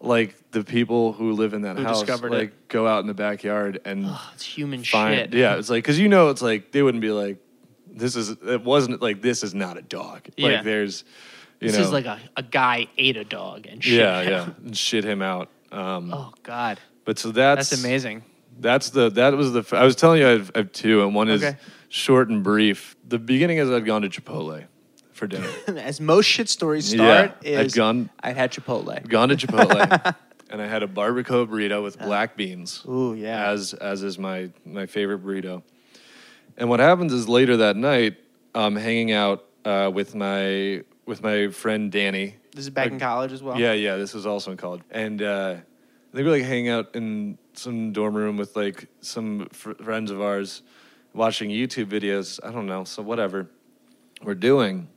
like 0.00 0.34
the 0.50 0.62
people 0.64 1.12
who 1.12 1.32
live 1.32 1.54
in 1.54 1.62
that 1.62 1.76
Who 1.76 1.84
house 1.84 2.06
like 2.08 2.32
it. 2.48 2.68
go 2.68 2.86
out 2.86 3.00
in 3.00 3.06
the 3.06 3.14
backyard 3.14 3.80
and 3.84 4.04
Oh, 4.06 4.30
it's 4.34 4.44
human 4.44 4.82
find 4.84 5.14
shit. 5.16 5.34
yeah 5.34 5.56
it's 5.56 5.68
like 5.70 5.82
because 5.84 5.98
you 5.98 6.08
know 6.08 6.28
it's 6.28 6.40
like 6.42 6.70
they 6.72 6.82
wouldn't 6.82 7.02
be 7.02 7.10
like 7.10 7.36
this 7.98 8.16
is 8.16 8.30
it 8.30 8.62
wasn't 8.64 9.00
like 9.02 9.20
this 9.22 9.42
is 9.42 9.54
not 9.54 9.76
a 9.76 9.82
dog 9.82 10.22
Yeah. 10.36 10.48
like 10.48 10.64
there's 10.64 11.04
You 11.60 11.68
This 11.68 11.76
know, 11.78 11.84
is 11.84 11.92
like 11.92 12.06
a, 12.06 12.18
a 12.36 12.42
guy 12.42 12.86
ate 12.96 13.16
a 13.16 13.24
dog 13.24 13.66
and 13.66 13.82
shit. 13.82 13.94
yeah, 13.98 14.20
him. 14.22 14.30
yeah, 14.30 14.48
and 14.66 14.76
shit 14.76 15.04
him 15.04 15.22
out. 15.22 15.48
Um, 15.72 16.12
Oh 16.14 16.32
God, 16.42 16.78
but 17.04 17.18
so 17.18 17.30
that's 17.32 17.70
that's 17.70 17.82
amazing. 17.84 18.22
That's 18.60 18.90
the 18.90 19.10
that 19.10 19.34
was 19.36 19.52
the 19.52 19.64
I 19.76 19.84
was 19.84 19.96
telling 19.96 20.20
you 20.20 20.26
I 20.28 20.30
have, 20.32 20.50
I 20.54 20.58
have 20.58 20.72
two, 20.72 21.02
and 21.04 21.14
one 21.14 21.28
is 21.28 21.42
Okay. 21.44 21.56
short 21.88 22.28
and 22.28 22.42
brief. 22.42 22.96
The 23.06 23.18
beginning 23.18 23.58
is 23.58 23.70
I'd 23.70 23.84
gone 23.84 24.02
to 24.02 24.08
Chipotle 24.08 24.64
for 25.12 25.26
dinner. 25.26 25.48
As 25.78 26.00
most 26.00 26.26
shit 26.26 26.48
stories 26.48 26.92
Yeah, 26.94 26.98
start, 27.26 27.36
I'd 27.42 27.66
is 27.66 27.74
gone- 27.74 28.08
I 28.20 28.32
had 28.32 28.52
Chipotle. 28.52 29.06
Gone 29.08 29.28
to 29.30 29.36
Chipotle, 29.36 30.14
and 30.50 30.62
I 30.62 30.66
had 30.66 30.82
a 30.82 30.86
barbacoa 30.88 31.46
burrito 31.48 31.82
with 31.82 31.98
black 31.98 32.36
beans. 32.36 32.82
Ooh, 32.88 33.14
yeah. 33.14 33.50
as 33.50 33.74
as 33.74 34.02
is 34.04 34.16
my 34.18 34.50
my 34.64 34.86
favorite 34.86 35.24
burrito. 35.24 35.62
And 36.58 36.68
what 36.68 36.80
happens 36.80 37.12
is 37.12 37.28
later 37.28 37.58
that 37.58 37.76
night, 37.76 38.16
I'm 38.52 38.74
hanging 38.74 39.12
out 39.12 39.44
uh, 39.64 39.90
with 39.94 40.16
my 40.16 40.82
with 41.06 41.22
my 41.22 41.48
friend 41.48 41.90
Danny. 41.90 42.34
This 42.52 42.64
is 42.64 42.70
back 42.70 42.90
in 42.90 42.98
college 42.98 43.32
as 43.32 43.42
well. 43.42 43.58
Yeah, 43.58 43.72
yeah. 43.74 43.94
This 43.94 44.12
was 44.12 44.26
also 44.26 44.50
in 44.50 44.56
college, 44.56 44.82
and 44.90 45.22
uh, 45.22 45.54
they 46.12 46.24
were 46.24 46.32
like 46.32 46.42
hanging 46.42 46.68
out 46.68 46.96
in 46.96 47.38
some 47.54 47.92
dorm 47.92 48.16
room 48.16 48.36
with 48.36 48.56
like 48.56 48.88
some 49.00 49.48
fr- 49.52 49.74
friends 49.74 50.10
of 50.10 50.20
ours, 50.20 50.62
watching 51.14 51.48
YouTube 51.48 51.86
videos. 51.86 52.40
I 52.42 52.50
don't 52.50 52.66
know, 52.66 52.82
so 52.82 53.02
whatever 53.02 53.48
we're 54.24 54.34
doing. 54.34 54.88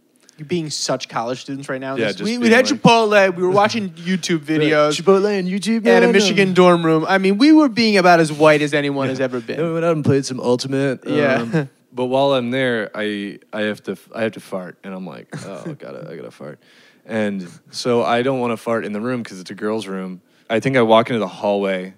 You're 0.41 0.47
being 0.47 0.71
such 0.71 1.07
college 1.07 1.41
students 1.41 1.69
right 1.69 1.79
now. 1.79 1.95
Yeah, 1.95 2.07
This- 2.07 2.15
just 2.15 2.23
we, 2.23 2.39
we 2.39 2.45
being 2.45 2.53
had 2.55 2.67
like- 2.67 2.81
Chipotle. 2.81 3.35
We 3.35 3.43
were 3.43 3.51
watching 3.51 3.89
YouTube 3.91 4.39
videos 4.39 4.99
Chipotle 4.99 5.37
and 5.37 5.47
YouTube 5.47 5.85
at 5.85 6.01
a 6.01 6.11
Michigan 6.11 6.53
dorm 6.55 6.83
room. 6.83 7.05
I 7.07 7.19
mean, 7.19 7.37
we 7.37 7.51
were 7.51 7.69
being 7.69 7.95
about 7.97 8.19
as 8.19 8.33
white 8.33 8.63
as 8.63 8.73
anyone 8.73 9.09
has 9.09 9.19
ever 9.19 9.39
been. 9.39 9.57
Then 9.57 9.67
we 9.67 9.73
went 9.73 9.85
out 9.85 9.95
and 9.95 10.03
played 10.03 10.25
some 10.25 10.39
Ultimate. 10.39 11.01
Yeah. 11.07 11.41
um, 11.41 11.69
but 11.93 12.05
while 12.05 12.33
I'm 12.33 12.49
there, 12.49 12.89
I 12.95 13.37
I 13.53 13.61
have 13.61 13.83
to 13.83 13.95
I 14.15 14.23
have 14.23 14.31
to 14.31 14.39
fart, 14.39 14.79
and 14.83 14.95
I'm 14.95 15.05
like, 15.05 15.27
oh, 15.45 15.63
I 15.67 15.73
gotta 15.73 16.09
I 16.09 16.15
gotta 16.15 16.31
fart, 16.31 16.57
and 17.05 17.47
so 17.69 18.01
I 18.03 18.23
don't 18.23 18.39
want 18.39 18.49
to 18.49 18.57
fart 18.57 18.83
in 18.83 18.93
the 18.93 19.01
room 19.01 19.21
because 19.21 19.39
it's 19.39 19.51
a 19.51 19.53
girls' 19.55 19.85
room. 19.85 20.21
I 20.49 20.59
think 20.59 20.75
I 20.75 20.81
walk 20.81 21.11
into 21.11 21.19
the 21.19 21.27
hallway, 21.27 21.93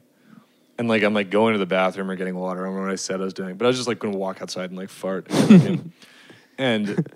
and 0.77 0.89
like 0.89 1.03
I'm 1.03 1.13
like 1.13 1.29
going 1.29 1.53
to 1.53 1.59
the 1.59 1.65
bathroom 1.65 2.11
or 2.11 2.17
getting 2.17 2.35
water. 2.35 2.63
I 2.63 2.65
don't 2.67 2.75
know 2.75 2.81
what 2.81 2.91
I 2.91 2.95
said 2.97 3.21
I 3.21 3.23
was 3.23 3.33
doing, 3.33 3.55
but 3.55 3.63
I 3.63 3.67
was 3.69 3.77
just 3.77 3.87
like 3.87 3.99
going 3.99 4.11
to 4.11 4.19
walk 4.19 4.41
outside 4.41 4.69
and 4.69 4.77
like 4.77 4.89
fart, 4.89 5.27
and 6.57 7.07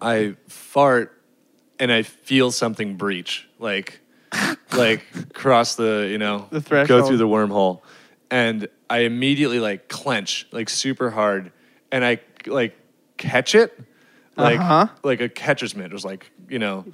I 0.00 0.36
fart, 0.48 1.20
and 1.78 1.90
I 1.92 2.02
feel 2.02 2.50
something 2.52 2.96
breach, 2.96 3.48
like 3.58 4.00
like 4.72 5.32
cross 5.32 5.74
the 5.76 6.06
you 6.10 6.18
know 6.18 6.46
The 6.50 6.60
threshold. 6.60 7.00
go 7.02 7.06
through 7.08 7.16
the 7.16 7.26
wormhole 7.26 7.80
and 8.30 8.68
i 8.90 8.98
immediately 8.98 9.58
like 9.58 9.88
clench 9.88 10.46
like 10.52 10.68
super 10.68 11.08
hard 11.10 11.50
and 11.90 12.04
i 12.04 12.18
like 12.46 12.76
catch 13.16 13.54
it 13.54 13.72
like 14.36 14.60
Uh-huh. 14.60 14.88
like 15.02 15.22
a 15.22 15.30
catcher's 15.30 15.74
mitt 15.74 15.86
it 15.86 15.92
was 15.94 16.04
like 16.04 16.30
you 16.50 16.58
know 16.58 16.84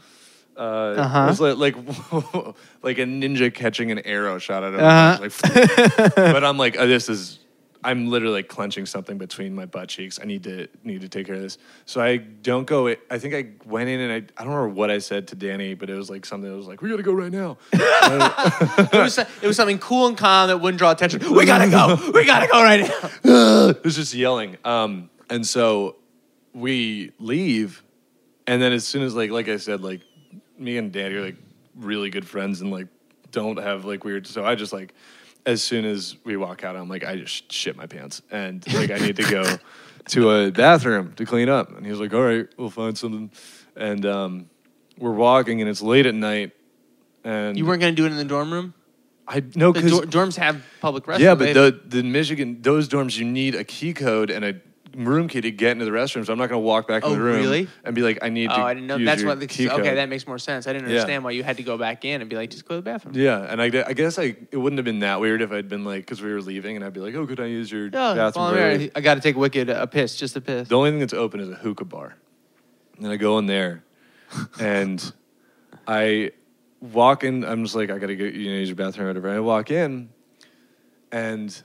uh, 0.56 0.60
Uh-huh. 0.60 1.24
it 1.24 1.26
was 1.26 1.40
like, 1.40 1.56
like 1.56 1.76
like 2.84 2.98
a 2.98 3.04
ninja 3.04 3.52
catching 3.52 3.90
an 3.90 3.98
arrow 3.98 4.38
shot 4.38 4.62
at 4.62 4.74
him. 4.74 4.80
Uh-huh. 4.80 5.18
Like, 5.20 6.14
but 6.14 6.44
I'm 6.44 6.56
like, 6.56 6.76
oh, 6.78 6.86
this 6.86 7.08
is. 7.08 7.40
I'm 7.85 8.09
literally 8.09 8.35
like 8.35 8.49
clenching 8.49 8.87
something 8.87 9.18
between 9.18 9.55
my 9.55 9.66
butt 9.66 9.90
cheeks. 9.90 10.18
I 10.20 10.25
need 10.25 10.42
to 10.44 10.68
need 10.83 11.03
to 11.03 11.09
take 11.09 11.27
care 11.27 11.35
of 11.35 11.42
this. 11.42 11.59
So 11.85 12.01
I 12.01 12.16
don't 12.16 12.66
go. 12.66 12.88
I 12.88 13.18
think 13.18 13.35
I 13.35 13.51
went 13.66 13.90
in 13.90 14.01
and 14.01 14.12
I 14.12 14.16
I 14.40 14.44
don't 14.44 14.55
remember 14.55 14.75
what 14.75 14.90
I 14.90 14.99
said 14.99 15.29
to 15.29 15.37
Danny, 15.37 15.75
but 15.75 15.90
it 15.90 15.94
was 15.94 16.09
like 16.09 16.25
something 16.25 16.51
that 16.51 16.57
was 16.57 16.66
like, 16.66 16.81
we 16.81 16.88
gotta 16.88 17.03
go 17.03 17.12
right 17.12 17.31
now. 17.31 17.59
it, 17.73 18.92
was, 18.92 19.18
it 19.18 19.42
was 19.42 19.57
something 19.57 19.79
cool 19.79 20.07
and 20.07 20.16
calm 20.16 20.49
that 20.49 20.59
wouldn't 20.59 20.79
draw 20.79 20.92
attention. 20.92 21.20
We 21.35 21.44
gotta 21.44 21.70
go. 21.70 21.99
We 22.12 22.25
gotta 22.25 22.49
go 22.51 22.62
right 22.62 22.81
now. 22.81 23.11
it 23.68 23.85
was 23.85 23.97
just 23.97 24.14
yelling. 24.14 24.57
Um, 24.64 25.11
and 25.29 25.47
so 25.47 25.97
we 26.55 27.12
leave, 27.18 27.83
and 28.47 28.62
then 28.62 28.73
as 28.73 28.87
soon 28.87 29.03
as 29.03 29.14
like 29.14 29.31
like 29.31 29.49
I 29.49 29.59
said, 29.59 29.83
like 29.83 30.01
me 30.59 30.79
and 30.79 30.90
Danny 30.90 31.16
are 31.16 31.23
like 31.23 31.37
really 31.77 32.09
good 32.09 32.27
friends 32.27 32.62
and 32.62 32.70
like 32.70 32.87
don't 33.31 33.59
have 33.59 33.85
like 33.85 34.05
weird. 34.05 34.27
So 34.27 34.42
I 34.42 34.55
just 34.55 34.73
like 34.73 34.94
as 35.46 35.62
soon 35.62 35.85
as 35.85 36.16
we 36.24 36.37
walk 36.37 36.64
out, 36.64 36.76
I'm 36.76 36.88
like 36.88 37.04
I 37.04 37.16
just 37.16 37.52
shit 37.52 37.76
my 37.76 37.87
pants 37.87 38.22
and 38.30 38.64
like 38.74 38.90
I 38.90 38.96
need 38.98 39.16
to 39.16 39.30
go 39.30 39.44
to 40.09 40.30
a 40.30 40.50
bathroom 40.50 41.12
to 41.16 41.24
clean 41.26 41.48
up. 41.48 41.76
And 41.76 41.85
he's 41.87 41.98
like, 42.00 42.14
all 42.14 42.22
right, 42.22 42.46
we'll 42.57 42.70
find 42.70 42.96
something. 42.96 43.30
And 43.76 44.07
um, 44.07 44.50
we're 44.98 45.12
walking, 45.12 45.61
and 45.61 45.68
it's 45.68 45.83
late 45.83 46.07
at 46.07 46.14
night. 46.14 46.52
And 47.24 47.57
You 47.59 47.66
weren't 47.66 47.80
gonna 47.80 47.92
do 47.92 48.04
it 48.04 48.12
in 48.12 48.16
the 48.16 48.24
dorm 48.24 48.52
room. 48.52 48.74
I 49.26 49.42
no 49.54 49.72
The 49.72 49.80
because 49.80 50.00
dor- 50.00 50.26
dorms 50.26 50.37
have 50.37 50.62
public 50.80 51.04
restrooms. 51.04 51.18
yeah, 51.20 51.35
They- 51.35 51.52
but 51.54 51.85
the 51.90 51.96
the 51.98 52.02
Michigan 52.02 52.59
those 52.61 52.88
dorms 52.88 53.16
you 53.18 53.24
need 53.24 53.54
a 53.54 53.64
key 53.64 53.92
code 53.94 54.30
and 54.30 54.44
a 54.44 54.61
room 54.96 55.28
key 55.28 55.40
to 55.40 55.50
get 55.50 55.72
into 55.72 55.85
the 55.85 55.90
restroom. 55.90 56.24
So 56.24 56.33
I'm 56.33 56.38
not 56.38 56.48
going 56.48 56.61
to 56.62 56.66
walk 56.66 56.87
back 56.88 57.02
in 57.04 57.11
Oh, 57.11 57.14
the 57.14 57.20
room 57.20 57.37
really? 57.42 57.68
and 57.85 57.94
be 57.94 58.02
like, 58.02 58.18
I 58.22 58.28
need 58.28 58.50
to. 58.50 58.57
Oh, 58.61 58.62
I 58.62 58.74
didn't 58.74 58.87
know. 58.87 58.96
use 58.96 59.07
That's 59.07 59.20
your 59.22 59.28
what. 59.30 59.40
The, 59.40 59.46
key 59.46 59.68
code. 59.68 59.80
okay, 59.80 59.94
that 59.96 60.09
makes 60.09 60.26
more 60.26 60.38
sense. 60.38 60.66
I 60.66 60.72
didn't 60.72 60.88
Yeah. 60.88 60.94
understand 60.96 61.24
why 61.24 61.33
you 61.33 61.42
had 61.42 61.57
to 61.57 61.62
go 61.62 61.76
back 61.76 62.04
in 62.04 62.20
and 62.20 62.30
be 62.30 62.37
like, 62.37 62.50
just 62.50 62.64
go 62.66 62.74
to 62.76 62.80
the 62.80 62.83
bathroom. 62.83 63.14
Yeah, 63.16 63.40
and 63.40 63.61
I, 63.61 63.66
I 63.87 63.92
guess 63.92 64.18
I 64.18 64.37
it 64.50 64.57
wouldn't 64.57 64.78
have 64.78 64.85
been 64.85 65.00
that 65.00 65.20
weird 65.20 65.42
if 65.42 65.52
I'd 65.52 65.68
been 65.68 65.85
like 65.85 66.02
because 66.02 66.22
we 66.22 66.33
were 66.33 66.40
leaving 66.40 66.76
and 66.76 66.85
I'd 66.85 66.92
be 66.92 67.00
like, 67.00 67.14
oh, 67.14 67.26
could 67.26 67.40
I 67.40 67.46
use 67.46 67.70
your 67.72 67.87
Yeah, 67.87 68.14
bathroom? 68.14 68.50
break? 68.50 68.92
I 68.94 69.00
got 69.00 69.14
to 69.14 69.20
take 69.20 69.37
Wicked 69.37 69.68
a 69.70 69.87
piss, 69.87 70.16
just 70.16 70.37
a 70.37 70.40
piss. 70.40 70.68
The 70.68 70.76
only 70.76 70.90
thing 70.90 71.00
that's 71.00 71.14
open 71.14 71.40
is 71.40 71.48
a 71.50 71.54
hookah 71.54 71.85
bar. 71.87 72.16
And 72.98 73.09
I 73.09 73.16
go 73.16 73.38
in 73.38 73.46
there 73.46 73.85
and 74.61 75.12
I 75.87 76.30
walk 76.80 77.24
in. 77.24 77.44
I'm 77.44 77.64
just 77.64 77.74
like, 77.74 77.90
I 77.90 77.98
got 77.98 78.07
to 78.07 78.16
go, 78.16 78.24
you 78.24 78.50
know, 78.50 78.57
use 78.59 78.68
your 78.68 78.76
bathroom 78.76 79.07
or 79.07 79.11
whatever. 79.11 79.28
And 79.28 79.37
I 79.37 79.40
walk 79.40 79.70
in 79.70 80.11
and 81.12 81.62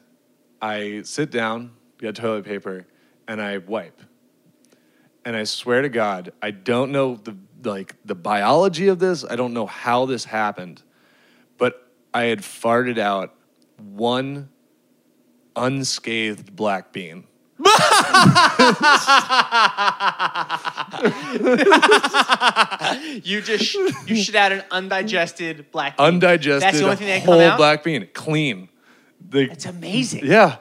I 0.62 1.02
sit 1.04 1.32
down, 1.32 1.72
get 2.00 2.16
toilet 2.16 2.46
paper, 2.46 2.86
and 3.30 3.40
I 3.42 3.60
wipe. 3.60 4.02
And 5.24 5.36
I 5.38 5.44
swear 5.44 5.84
to 5.84 5.90
God, 5.90 6.34
I 6.42 6.52
don't 6.52 6.92
know 6.92 7.16
the 7.16 7.38
like 7.64 7.96
the 8.04 8.16
biology 8.16 8.88
of 8.88 9.00
this. 9.00 9.24
I 9.24 9.36
don't 9.36 9.54
know 9.54 9.68
how 9.68 10.06
this 10.06 10.26
happened, 10.26 10.82
but 11.58 11.90
I 12.14 12.24
had 12.24 12.40
farted 12.40 12.98
out 12.98 13.36
one 13.78 14.50
unscathed 15.56 16.56
black 16.56 16.92
bean. 16.92 17.26
You 23.24 23.42
just 23.42 23.74
you 24.08 24.16
shit 24.16 24.36
out 24.36 24.52
an 24.52 24.64
undigested 24.72 25.72
black. 25.72 25.98
bean. 25.98 26.06
undigested 26.08 26.62
That's 26.62 26.80
the 26.80 26.84
only 26.86 26.96
thing 26.96 27.08
that 27.08 27.24
whole 27.24 27.36
come 27.40 27.52
out. 27.52 27.58
black 27.58 27.84
bean, 27.84 28.08
clean. 28.14 28.70
The, 29.30 29.52
It's 29.52 29.66
amazing. 29.66 30.26
yeah, 30.26 30.58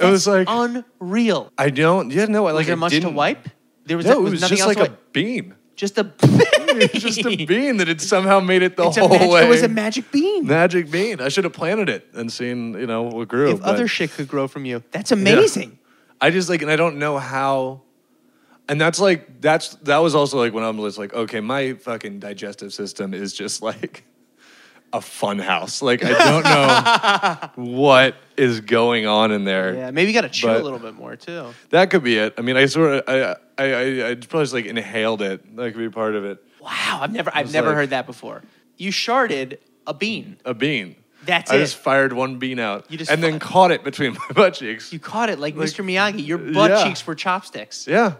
it 0.00 0.10
was 0.10 0.26
like 0.26 0.46
unreal. 0.50 1.52
I 1.58 1.70
don't. 1.70 2.10
Yeah, 2.10 2.26
no, 2.26 2.46
I 2.46 2.52
like 2.52 2.60
Was 2.60 2.66
there 2.66 2.76
I 2.76 2.78
much 2.78 2.92
to 2.92 3.00
didn't- 3.00 3.14
wipe? 3.14 3.48
There 3.86 3.96
was, 3.96 4.06
No, 4.06 4.12
it 4.18 4.22
was 4.22 4.30
was 4.32 4.40
nothing 4.42 4.56
just 4.58 4.68
else 4.68 4.76
like 4.76 4.88
a 4.90 4.98
bean. 5.12 5.54
just 5.74 5.98
a 5.98 6.12
It 6.22 6.92
just 6.94 7.24
a 7.26 7.44
bean 7.46 7.78
that 7.78 7.88
had 7.88 8.00
somehow 8.00 8.38
made 8.38 8.62
it 8.62 8.76
the 8.76 8.84
It's 8.86 8.96
whole 8.96 9.08
magic, 9.08 9.30
way. 9.30 9.44
it 9.46 9.48
was 9.48 9.62
a 9.62 9.68
magic 9.68 10.12
bean. 10.12 10.46
magic 10.46 10.90
bean. 10.90 11.20
I 11.20 11.28
should 11.28 11.44
have 11.44 11.52
planted 11.52 11.88
it 11.88 12.06
and 12.14 12.30
seen, 12.32 12.74
you 12.74 12.86
know, 12.86 13.02
what 13.02 13.26
grew. 13.28 13.50
if 13.50 13.60
but 13.60 13.68
other 13.68 13.88
shit 13.88 14.12
could 14.12 14.28
grow 14.28 14.46
from 14.46 14.64
you, 14.64 14.82
that's 14.92 15.10
amazing. 15.10 15.78
I 16.20 16.30
just 16.30 16.48
like, 16.48 16.62
and 16.62 16.70
I 16.70 16.76
don't 16.76 16.98
know 16.98 17.18
how. 17.18 17.82
And 18.68 18.80
that's 18.80 19.00
like 19.00 19.40
that's 19.40 19.74
that 19.82 19.98
was 19.98 20.14
also 20.14 20.38
like 20.38 20.52
when 20.52 20.62
I'm 20.62 20.76
just 20.78 20.96
like, 20.98 21.12
okay, 21.12 21.40
my 21.40 21.72
fucking 21.74 22.20
digestive 22.20 22.72
system 22.72 23.12
is 23.14 23.32
just 23.32 23.62
like 23.62 24.04
a 24.92 25.00
fun 25.00 25.38
house. 25.38 25.82
Like 25.82 26.04
I 26.04 26.12
don't 26.12 26.44
know 27.56 27.72
what 27.78 28.16
is 28.36 28.60
going 28.60 29.06
on 29.06 29.30
in 29.30 29.44
there. 29.44 29.74
Yeah, 29.74 29.90
maybe 29.90 30.10
you 30.10 30.14
got 30.14 30.22
to 30.22 30.28
chill 30.28 30.50
But- 30.54 30.60
a 30.60 30.64
little 30.64 30.78
bit 30.78 30.94
more 30.94 31.16
too. 31.16 31.46
That 31.70 31.90
could 31.90 32.02
be 32.02 32.16
it. 32.18 32.34
I 32.38 32.42
mean, 32.42 32.56
I 32.56 32.66
sort 32.66 32.94
of, 32.94 33.04
I, 33.06 33.36
I, 33.58 33.72
I, 33.72 34.10
I 34.10 34.14
probably 34.16 34.42
just 34.44 34.54
like 34.54 34.64
inhaled 34.66 35.22
it. 35.22 35.56
That 35.56 35.72
could 35.72 35.78
be 35.78 35.88
part 35.90 36.14
of 36.14 36.24
it. 36.24 36.42
Wow, 36.60 36.98
I've 37.02 37.12
never, 37.12 37.30
I've 37.34 37.46
was 37.46 37.52
never 37.52 37.68
like- 37.68 37.76
heard 37.76 37.90
that 37.90 38.06
before. 38.06 38.42
You 38.76 38.90
sharded 38.90 39.58
a 39.86 39.94
bean. 39.94 40.38
A 40.44 40.54
bean. 40.54 40.96
That's 41.24 41.50
it. 41.50 41.54
I 41.54 41.56
it. 41.58 41.60
just 41.60 41.76
fired 41.76 42.14
one 42.14 42.38
bean 42.38 42.58
out 42.58 42.90
You 42.90 42.96
just 42.96 43.10
and 43.10 43.22
then 43.22 43.34
fi- 43.34 43.38
caught 43.46 43.70
it 43.72 43.84
between 43.84 44.14
my 44.28 44.28
butt 44.34 44.54
cheeks. 44.54 44.92
You 44.92 44.98
caught 44.98 45.28
it 45.30 45.38
like, 45.38 45.54
Like- 45.54 45.68
Mr. 45.68 45.84
Miyagi. 45.84 46.26
Your 46.26 46.38
butt 46.38 46.70
Yeah. 46.70 46.84
cheeks 46.84 47.06
were 47.06 47.14
chopsticks. 47.14 47.86
yeah, 47.86 48.14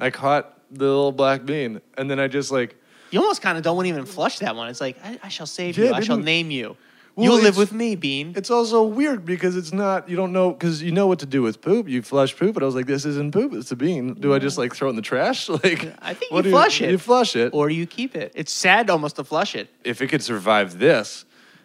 I 0.00 0.10
caught 0.10 0.54
the 0.70 0.84
little 0.84 1.12
black 1.12 1.44
bean, 1.44 1.80
and 1.96 2.10
then 2.10 2.18
I 2.20 2.26
just 2.28 2.50
like, 2.50 2.76
You 3.10 3.20
almost 3.20 3.42
kind 3.42 3.56
of 3.56 3.64
don't 3.64 3.76
want 3.76 3.86
to 3.86 3.90
even 3.90 4.04
flush 4.06 4.38
that 4.40 4.54
one. 4.56 4.68
It's 4.68 4.80
like 4.80 4.96
I, 5.04 5.18
I 5.24 5.28
shall 5.28 5.46
save 5.46 5.76
Yeah, 5.78 5.86
you. 5.88 5.92
I 5.94 6.00
shall 6.00 6.16
didn't- 6.16 6.26
name 6.26 6.50
you. 6.50 6.76
Well, 7.16 7.24
You'll 7.24 7.34
live 7.34 7.44
it's- 7.46 7.58
with 7.58 7.72
me, 7.72 7.96
Bean. 7.96 8.32
it's 8.36 8.48
also 8.48 8.84
weird 8.84 9.24
because 9.24 9.56
it's 9.56 9.72
not. 9.72 10.08
You 10.08 10.14
don't 10.14 10.32
know 10.32 10.52
because 10.52 10.80
you 10.84 10.92
know 10.92 11.08
what 11.08 11.18
to 11.18 11.26
do 11.26 11.42
with 11.42 11.60
poop. 11.60 11.88
You 11.88 12.00
flush 12.00 12.36
poop, 12.36 12.54
but 12.54 12.62
I 12.62 12.66
was 12.66 12.76
like, 12.76 12.86
this 12.86 13.04
isn't 13.04 13.32
poop. 13.32 13.54
It's 13.54 13.72
a 13.72 13.76
bean. 13.76 14.14
Do 14.14 14.34
I 14.34 14.38
just 14.38 14.56
like 14.56 14.72
throw 14.72 14.86
it 14.86 14.90
in 14.90 14.96
the 14.96 15.02
trash? 15.02 15.48
Like, 15.64 15.92
I 16.00 16.14
think 16.14 16.30
you 16.30 16.42
do 16.42 16.50
flush 16.50 16.80
it. 16.80 16.90
You 16.92 16.98
flush 16.98 17.34
it. 17.34 17.52
or 17.52 17.70
you 17.70 17.86
keep 17.86 18.14
it. 18.14 18.30
It's 18.36 18.52
sad 18.52 18.88
almost 18.88 19.16
to 19.16 19.24
flush 19.24 19.56
it. 19.56 19.68
if 19.82 20.00
it 20.00 20.06
could 20.06 20.22
survive 20.22 20.78
this, 20.78 21.24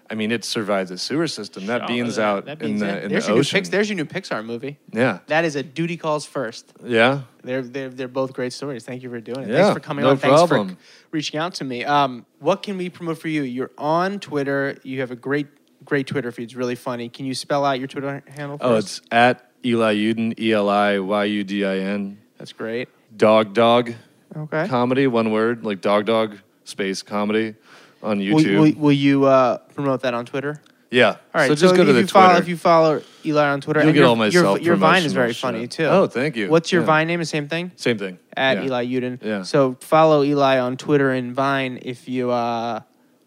I 0.10 0.16
mean, 0.16 0.32
it 0.32 0.44
survives 0.44 0.90
the 0.90 0.98
sewer 0.98 1.28
system. 1.28 1.66
That 1.66 1.88
bean's 1.88 2.18
that- 2.18 2.24
out 2.24 2.46
that 2.46 2.62
in 2.62 2.78
the 2.78 3.04
in 3.06 3.10
there's 3.12 3.26
the 3.26 3.32
your 3.32 3.40
ocean. 3.40 3.56
New 3.58 3.60
Pix, 3.62 3.70
there's 3.70 3.90
your 3.90 3.96
new 3.96 4.06
Pixar 4.06 4.46
movie. 4.46 4.78
yeah, 4.92 5.20
That 5.28 5.46
is 5.46 5.56
a 5.56 5.64
duty 5.64 5.98
calls 5.98 6.26
first. 6.26 6.72
yeah. 6.84 7.22
They're 7.44 7.62
they're 7.62 7.90
they're 7.90 8.08
both 8.08 8.34
great 8.34 8.54
stories. 8.54 8.84
Thank 8.86 9.02
you 9.04 9.10
for 9.10 9.20
doing 9.20 9.44
it. 9.44 9.50
Yeah, 9.50 9.64
Thanks 9.64 9.74
for 9.74 9.80
coming 9.80 10.04
no 10.04 10.12
on. 10.12 10.18
Thanks 10.18 10.42
problem. 10.42 10.70
for 10.76 10.78
reaching 11.12 11.40
out 11.40 11.54
to 11.56 11.64
me. 11.64 11.84
Um, 11.84 12.26
what 12.40 12.64
can 12.64 12.78
we 12.78 12.90
promote 12.90 13.18
for 13.18 13.28
you? 13.28 13.44
You're 13.44 13.72
on 13.78 14.20
Twitter. 14.20 14.78
You 14.84 15.00
have 15.02 15.12
a 15.12 15.16
great 15.16 15.48
great 15.86 16.08
Twitter 16.08 16.32
feed. 16.32 16.44
It's 16.44 16.56
really 16.56 16.76
funny. 16.76 17.10
Can 17.10 17.26
you 17.26 17.34
spell 17.34 17.66
out 17.66 17.80
your 17.80 17.88
Twitter 17.90 18.24
handle? 18.38 18.58
For 18.58 18.64
Oh, 18.66 18.76
us? 18.76 19.00
it's 19.00 19.02
at 19.12 19.50
Eli 19.66 19.96
Yudin, 19.96 20.40
E 20.40 20.54
L 20.54 20.70
I 20.70 21.00
Y 21.00 21.24
U 21.26 21.44
D 21.44 21.66
I 21.66 21.78
N. 21.80 22.18
that's 22.38 22.54
great. 22.54 22.88
Dog 23.18 23.54
Dog 23.54 23.94
Okay. 24.36 24.68
comedy, 24.68 25.08
one 25.08 25.32
word, 25.32 25.66
like 25.66 25.82
Dog 25.82 26.06
Dog 26.06 26.38
space 26.66 27.02
comedy 27.02 27.56
on 28.04 28.20
YouTube. 28.20 28.76
will, 28.76 28.82
will 28.82 28.92
you 28.92 29.26
uh, 29.26 29.58
promote 29.76 30.02
that 30.02 30.14
on 30.14 30.26
Twitter? 30.26 30.62
yeah. 30.92 31.08
All 31.10 31.18
right. 31.34 31.48
So 31.48 31.56
just 31.56 31.76
go 31.76 31.82
if, 31.82 31.88
to 31.88 31.94
the 31.94 32.02
you 32.02 32.08
follow, 32.08 32.28
Twitter. 32.34 32.42
if 32.44 32.48
you 32.50 32.58
follow 32.58 33.02
Eli 33.26 33.48
on 33.48 33.62
Twitter, 33.62 33.80
You'll 33.80 33.88
and 33.90 33.96
get 33.96 34.00
your, 34.02 34.10
all 34.10 34.16
my 34.16 34.28
your, 34.28 34.60
your 34.60 34.76
Vine 34.76 35.04
is 35.04 35.14
very 35.14 35.34
funny 35.34 35.62
shit. 35.62 35.72
too. 35.72 35.86
Oh, 35.86 36.06
thank 36.08 36.36
you. 36.36 36.50
What's 36.50 36.72
your 36.72 36.82
Yeah. 36.82 36.86
Vine 36.88 37.08
name? 37.08 37.20
The 37.20 37.26
same 37.26 37.48
thing 37.48 37.72
Same 37.76 37.98
thing. 37.98 38.20
at 38.38 38.58
Yeah. 38.58 38.66
Eli 38.66 38.86
Yudin. 38.86 39.24
Yeah. 39.24 39.42
So 39.42 39.76
follow 39.82 40.24
Eli 40.24 40.60
on 40.60 40.78
Twitter 40.78 41.10
and 41.12 41.34
Vine 41.34 41.80
if 41.82 42.08
you 42.08 42.30
uh, 42.30 42.82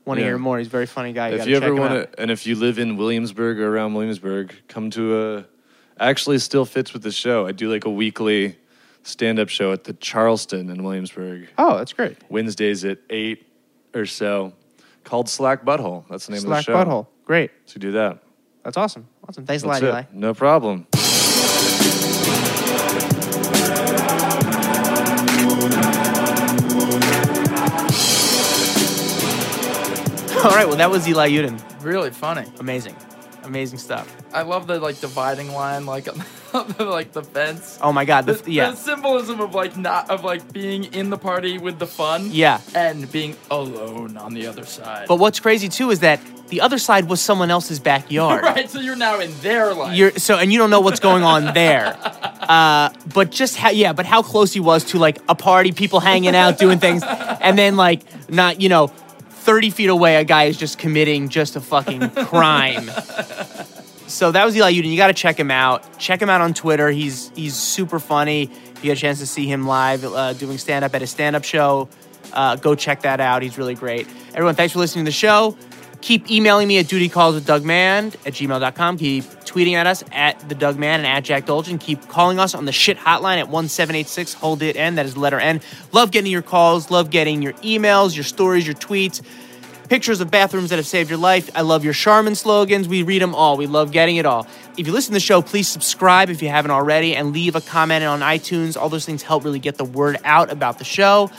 want 0.04 0.18
to 0.18 0.22
Yeah. 0.22 0.28
hear 0.28 0.38
more. 0.38 0.58
He's 0.58 0.68
a 0.68 0.70
very 0.70 0.86
funny 0.86 1.12
guy. 1.12 1.30
You 1.30 1.36
if 1.38 1.46
you 1.48 1.54
check 1.56 1.64
ever 1.64 1.74
want 1.74 2.12
to, 2.12 2.20
and 2.20 2.30
if 2.30 2.46
you 2.46 2.54
live 2.54 2.78
in 2.78 2.96
Williamsburg 2.96 3.58
or 3.58 3.74
around 3.74 3.94
Williamsburg, 3.94 4.54
come 4.68 4.90
to 4.90 5.18
a. 5.38 5.44
Actually, 5.98 6.38
still 6.38 6.66
fits 6.66 6.92
with 6.92 7.02
the 7.02 7.10
show. 7.10 7.46
I 7.46 7.52
do 7.52 7.72
like 7.72 7.84
a 7.86 7.90
weekly 7.90 8.58
stand-up 9.02 9.48
show 9.48 9.72
at 9.72 9.84
the 9.84 9.94
Charleston 9.94 10.68
in 10.68 10.82
Williamsburg. 10.84 11.48
Oh, 11.56 11.78
that's 11.78 11.92
great. 11.94 12.18
Wednesdays 12.28 12.84
at 12.84 12.98
eight 13.08 13.46
or 13.94 14.04
so, 14.04 14.52
called 15.06 15.28
Slack 15.28 15.64
Butthole. 15.64 16.04
That's 16.10 16.26
the 16.26 16.32
name 16.32 16.42
Slack 16.42 16.60
of 16.60 16.66
the 16.66 16.72
show. 16.72 16.72
Slack 16.74 16.88
butthole. 16.88 17.06
Great. 17.24 17.50
So 17.64 17.80
do 17.80 17.92
that. 17.92 18.18
That's 18.64 18.76
awesome. 18.76 19.06
Awesome. 19.26 19.46
Thanks 19.46 19.62
That's 19.62 19.80
a 19.80 19.86
it. 19.86 19.90
lot, 19.90 20.04
Eli. 20.12 20.20
No 20.20 20.34
problem. 20.34 20.86
All 30.44 30.52
right. 30.52 30.66
Well, 30.66 30.76
that 30.76 30.90
was 30.90 31.08
Eli 31.08 31.30
Yudin. 31.30 31.60
Really 31.82 32.10
funny. 32.10 32.46
Amazing. 32.58 32.96
Amazing 33.44 33.78
stuff. 33.78 34.14
I 34.32 34.42
love 34.42 34.66
the 34.66 34.78
like 34.80 35.00
dividing 35.00 35.52
line, 35.52 35.86
like 35.86 36.06
like 36.78 37.12
the 37.12 37.22
fence. 37.22 37.78
Oh 37.82 37.92
my 37.92 38.04
God. 38.04 38.26
The, 38.26 38.34
The, 38.34 38.52
yeah. 38.52 38.70
the 38.70 38.76
symbolism 38.76 39.40
of 39.40 39.54
like 39.54 39.76
not 39.76 40.10
of 40.10 40.24
like 40.24 40.52
being 40.52 40.84
in 40.84 41.10
the 41.10 41.18
party 41.18 41.58
with 41.58 41.78
the 41.78 41.86
fun. 41.86 42.30
Yeah. 42.32 42.60
And 42.74 43.10
being 43.10 43.36
alone 43.50 44.16
on 44.16 44.34
the 44.34 44.46
other 44.46 44.64
side. 44.64 45.08
But 45.08 45.16
what's 45.16 45.40
crazy 45.40 45.68
too 45.68 45.90
is 45.90 46.00
that 46.00 46.20
the 46.48 46.60
other 46.60 46.78
side 46.78 47.08
was 47.08 47.20
someone 47.20 47.50
else's 47.50 47.80
backyard. 47.80 48.42
right, 48.44 48.70
so 48.70 48.80
you're 48.80 48.96
now 48.96 49.18
in 49.18 49.32
their 49.40 49.74
life. 49.74 49.96
You're 49.96 50.12
so, 50.12 50.38
and 50.38 50.52
you 50.52 50.58
don't 50.58 50.70
know 50.70 50.80
what's 50.80 51.00
going 51.00 51.22
on 51.22 51.54
there. 51.54 51.98
Uh, 52.46 52.90
but 53.12 53.32
just 53.32 53.56
how, 53.56 53.70
yeah, 53.70 53.92
but 53.92 54.06
how 54.06 54.22
close 54.22 54.52
he 54.52 54.60
was 54.60 54.84
to 54.84 54.98
like 55.00 55.18
a 55.28 55.34
party, 55.34 55.72
people 55.72 55.98
hanging 55.98 56.36
out, 56.36 56.58
doing 56.58 56.78
things, 56.78 57.02
and 57.02 57.58
then 57.58 57.76
like 57.76 58.02
not, 58.30 58.60
you 58.60 58.68
know, 58.68 58.86
thirty 58.86 59.68
feet 59.68 59.88
away, 59.88 60.14
a 60.14 60.22
guy 60.22 60.44
is 60.44 60.56
just 60.56 60.78
committing 60.78 61.28
just 61.28 61.56
a 61.56 61.60
fucking 61.60 62.08
crime. 62.10 62.88
So 64.08 64.30
that 64.32 64.44
was 64.44 64.56
Eli 64.56 64.72
Yudin. 64.72 64.90
You 64.90 64.96
got 64.96 65.08
to 65.08 65.14
check 65.14 65.38
him 65.38 65.50
out. 65.50 65.98
Check 65.98 66.22
him 66.22 66.30
out 66.30 66.40
on 66.40 66.54
Twitter. 66.54 66.90
He's 66.90 67.30
he's 67.34 67.54
super 67.54 67.98
funny. 67.98 68.44
If 68.44 68.84
you 68.84 68.90
get 68.90 68.98
a 68.98 69.00
chance 69.00 69.18
to 69.18 69.26
see 69.26 69.46
him 69.46 69.66
live 69.66 70.04
uh, 70.04 70.32
doing 70.34 70.58
stand 70.58 70.84
up 70.84 70.94
at 70.94 71.02
a 71.02 71.06
stand 71.06 71.34
up 71.34 71.44
show, 71.44 71.88
uh, 72.32 72.56
go 72.56 72.74
check 72.74 73.02
that 73.02 73.20
out. 73.20 73.42
He's 73.42 73.58
really 73.58 73.74
great. 73.74 74.06
Everyone, 74.30 74.54
thanks 74.54 74.72
for 74.72 74.78
listening 74.78 75.04
to 75.04 75.08
the 75.08 75.14
show. 75.14 75.56
Keep 76.02 76.30
emailing 76.30 76.68
me 76.68 76.78
at 76.78 76.86
dutycalls 76.86 77.34
with 77.34 77.46
Doug 77.46 77.64
Mand 77.64 78.16
at 78.26 78.34
gmail.com. 78.34 78.98
Keep 78.98 79.24
tweeting 79.44 79.72
at 79.72 79.86
us 79.86 80.04
at 80.12 80.38
the 80.48 80.54
Doug 80.54 80.78
Man 80.78 81.00
and 81.00 81.06
at 81.06 81.24
Jack 81.24 81.46
Dolgen. 81.46 81.80
Keep 81.80 82.08
calling 82.08 82.38
us 82.38 82.54
on 82.54 82.64
the 82.64 82.72
shit 82.72 82.96
hotline 82.98 83.38
at 83.38 83.48
1786. 83.48 84.34
Hold 84.34 84.62
it 84.62 84.76
N. 84.76 84.96
That 84.96 85.06
is 85.06 85.16
letter 85.16 85.40
N. 85.40 85.60
Love 85.92 86.12
getting 86.12 86.30
your 86.30 86.42
calls. 86.42 86.90
Love 86.90 87.10
getting 87.10 87.42
your 87.42 87.54
emails, 87.54 88.14
your 88.14 88.24
stories, 88.24 88.66
your 88.66 88.76
tweets 88.76 89.22
pictures 89.88 90.20
of 90.20 90.30
bathrooms 90.30 90.70
that 90.70 90.76
have 90.76 90.86
saved 90.86 91.10
your 91.10 91.18
life. 91.18 91.50
I 91.54 91.62
love 91.62 91.84
your 91.84 91.92
Charmin 91.92 92.34
slogans. 92.34 92.88
We 92.88 93.02
read 93.02 93.22
them 93.22 93.34
all. 93.34 93.56
We 93.56 93.66
love 93.66 93.92
getting 93.92 94.16
it 94.16 94.26
all. 94.26 94.46
If 94.76 94.86
you 94.86 94.92
listen 94.92 95.12
to 95.12 95.16
the 95.16 95.20
show, 95.20 95.42
please 95.42 95.68
subscribe 95.68 96.30
if 96.30 96.42
you 96.42 96.48
haven't 96.48 96.70
already 96.70 97.14
and 97.16 97.32
leave 97.32 97.56
a 97.56 97.60
comment 97.60 98.04
on 98.04 98.20
iTunes. 98.20 98.76
All 98.76 98.88
those 98.88 99.06
things 99.06 99.22
help 99.22 99.44
really 99.44 99.58
get 99.58 99.76
the 99.76 99.84
word 99.84 100.18
out 100.24 100.50
about 100.52 100.78
the 100.78 100.84
show. 100.84 101.30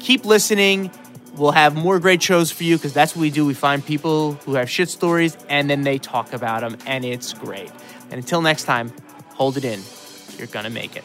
Keep 0.00 0.24
listening. 0.24 0.90
We'll 1.36 1.52
have 1.52 1.74
more 1.74 2.00
great 2.00 2.22
shows 2.22 2.50
for 2.50 2.64
you 2.64 2.76
because 2.76 2.92
that's 2.92 3.14
what 3.14 3.22
we 3.22 3.30
do. 3.30 3.46
We 3.46 3.54
find 3.54 3.84
people 3.84 4.32
who 4.32 4.54
have 4.54 4.68
shit 4.68 4.88
stories 4.88 5.36
and 5.48 5.70
then 5.70 5.82
they 5.82 5.98
talk 5.98 6.32
about 6.32 6.62
them, 6.62 6.76
and 6.86 7.04
it's 7.04 7.32
great. 7.32 7.70
And 8.10 8.14
until 8.14 8.42
next 8.42 8.64
time, 8.64 8.92
hold 9.28 9.56
it 9.56 9.64
in. 9.64 9.80
You're 10.36 10.48
going 10.48 10.64
to 10.64 10.70
make 10.70 10.96
it. 10.96 11.04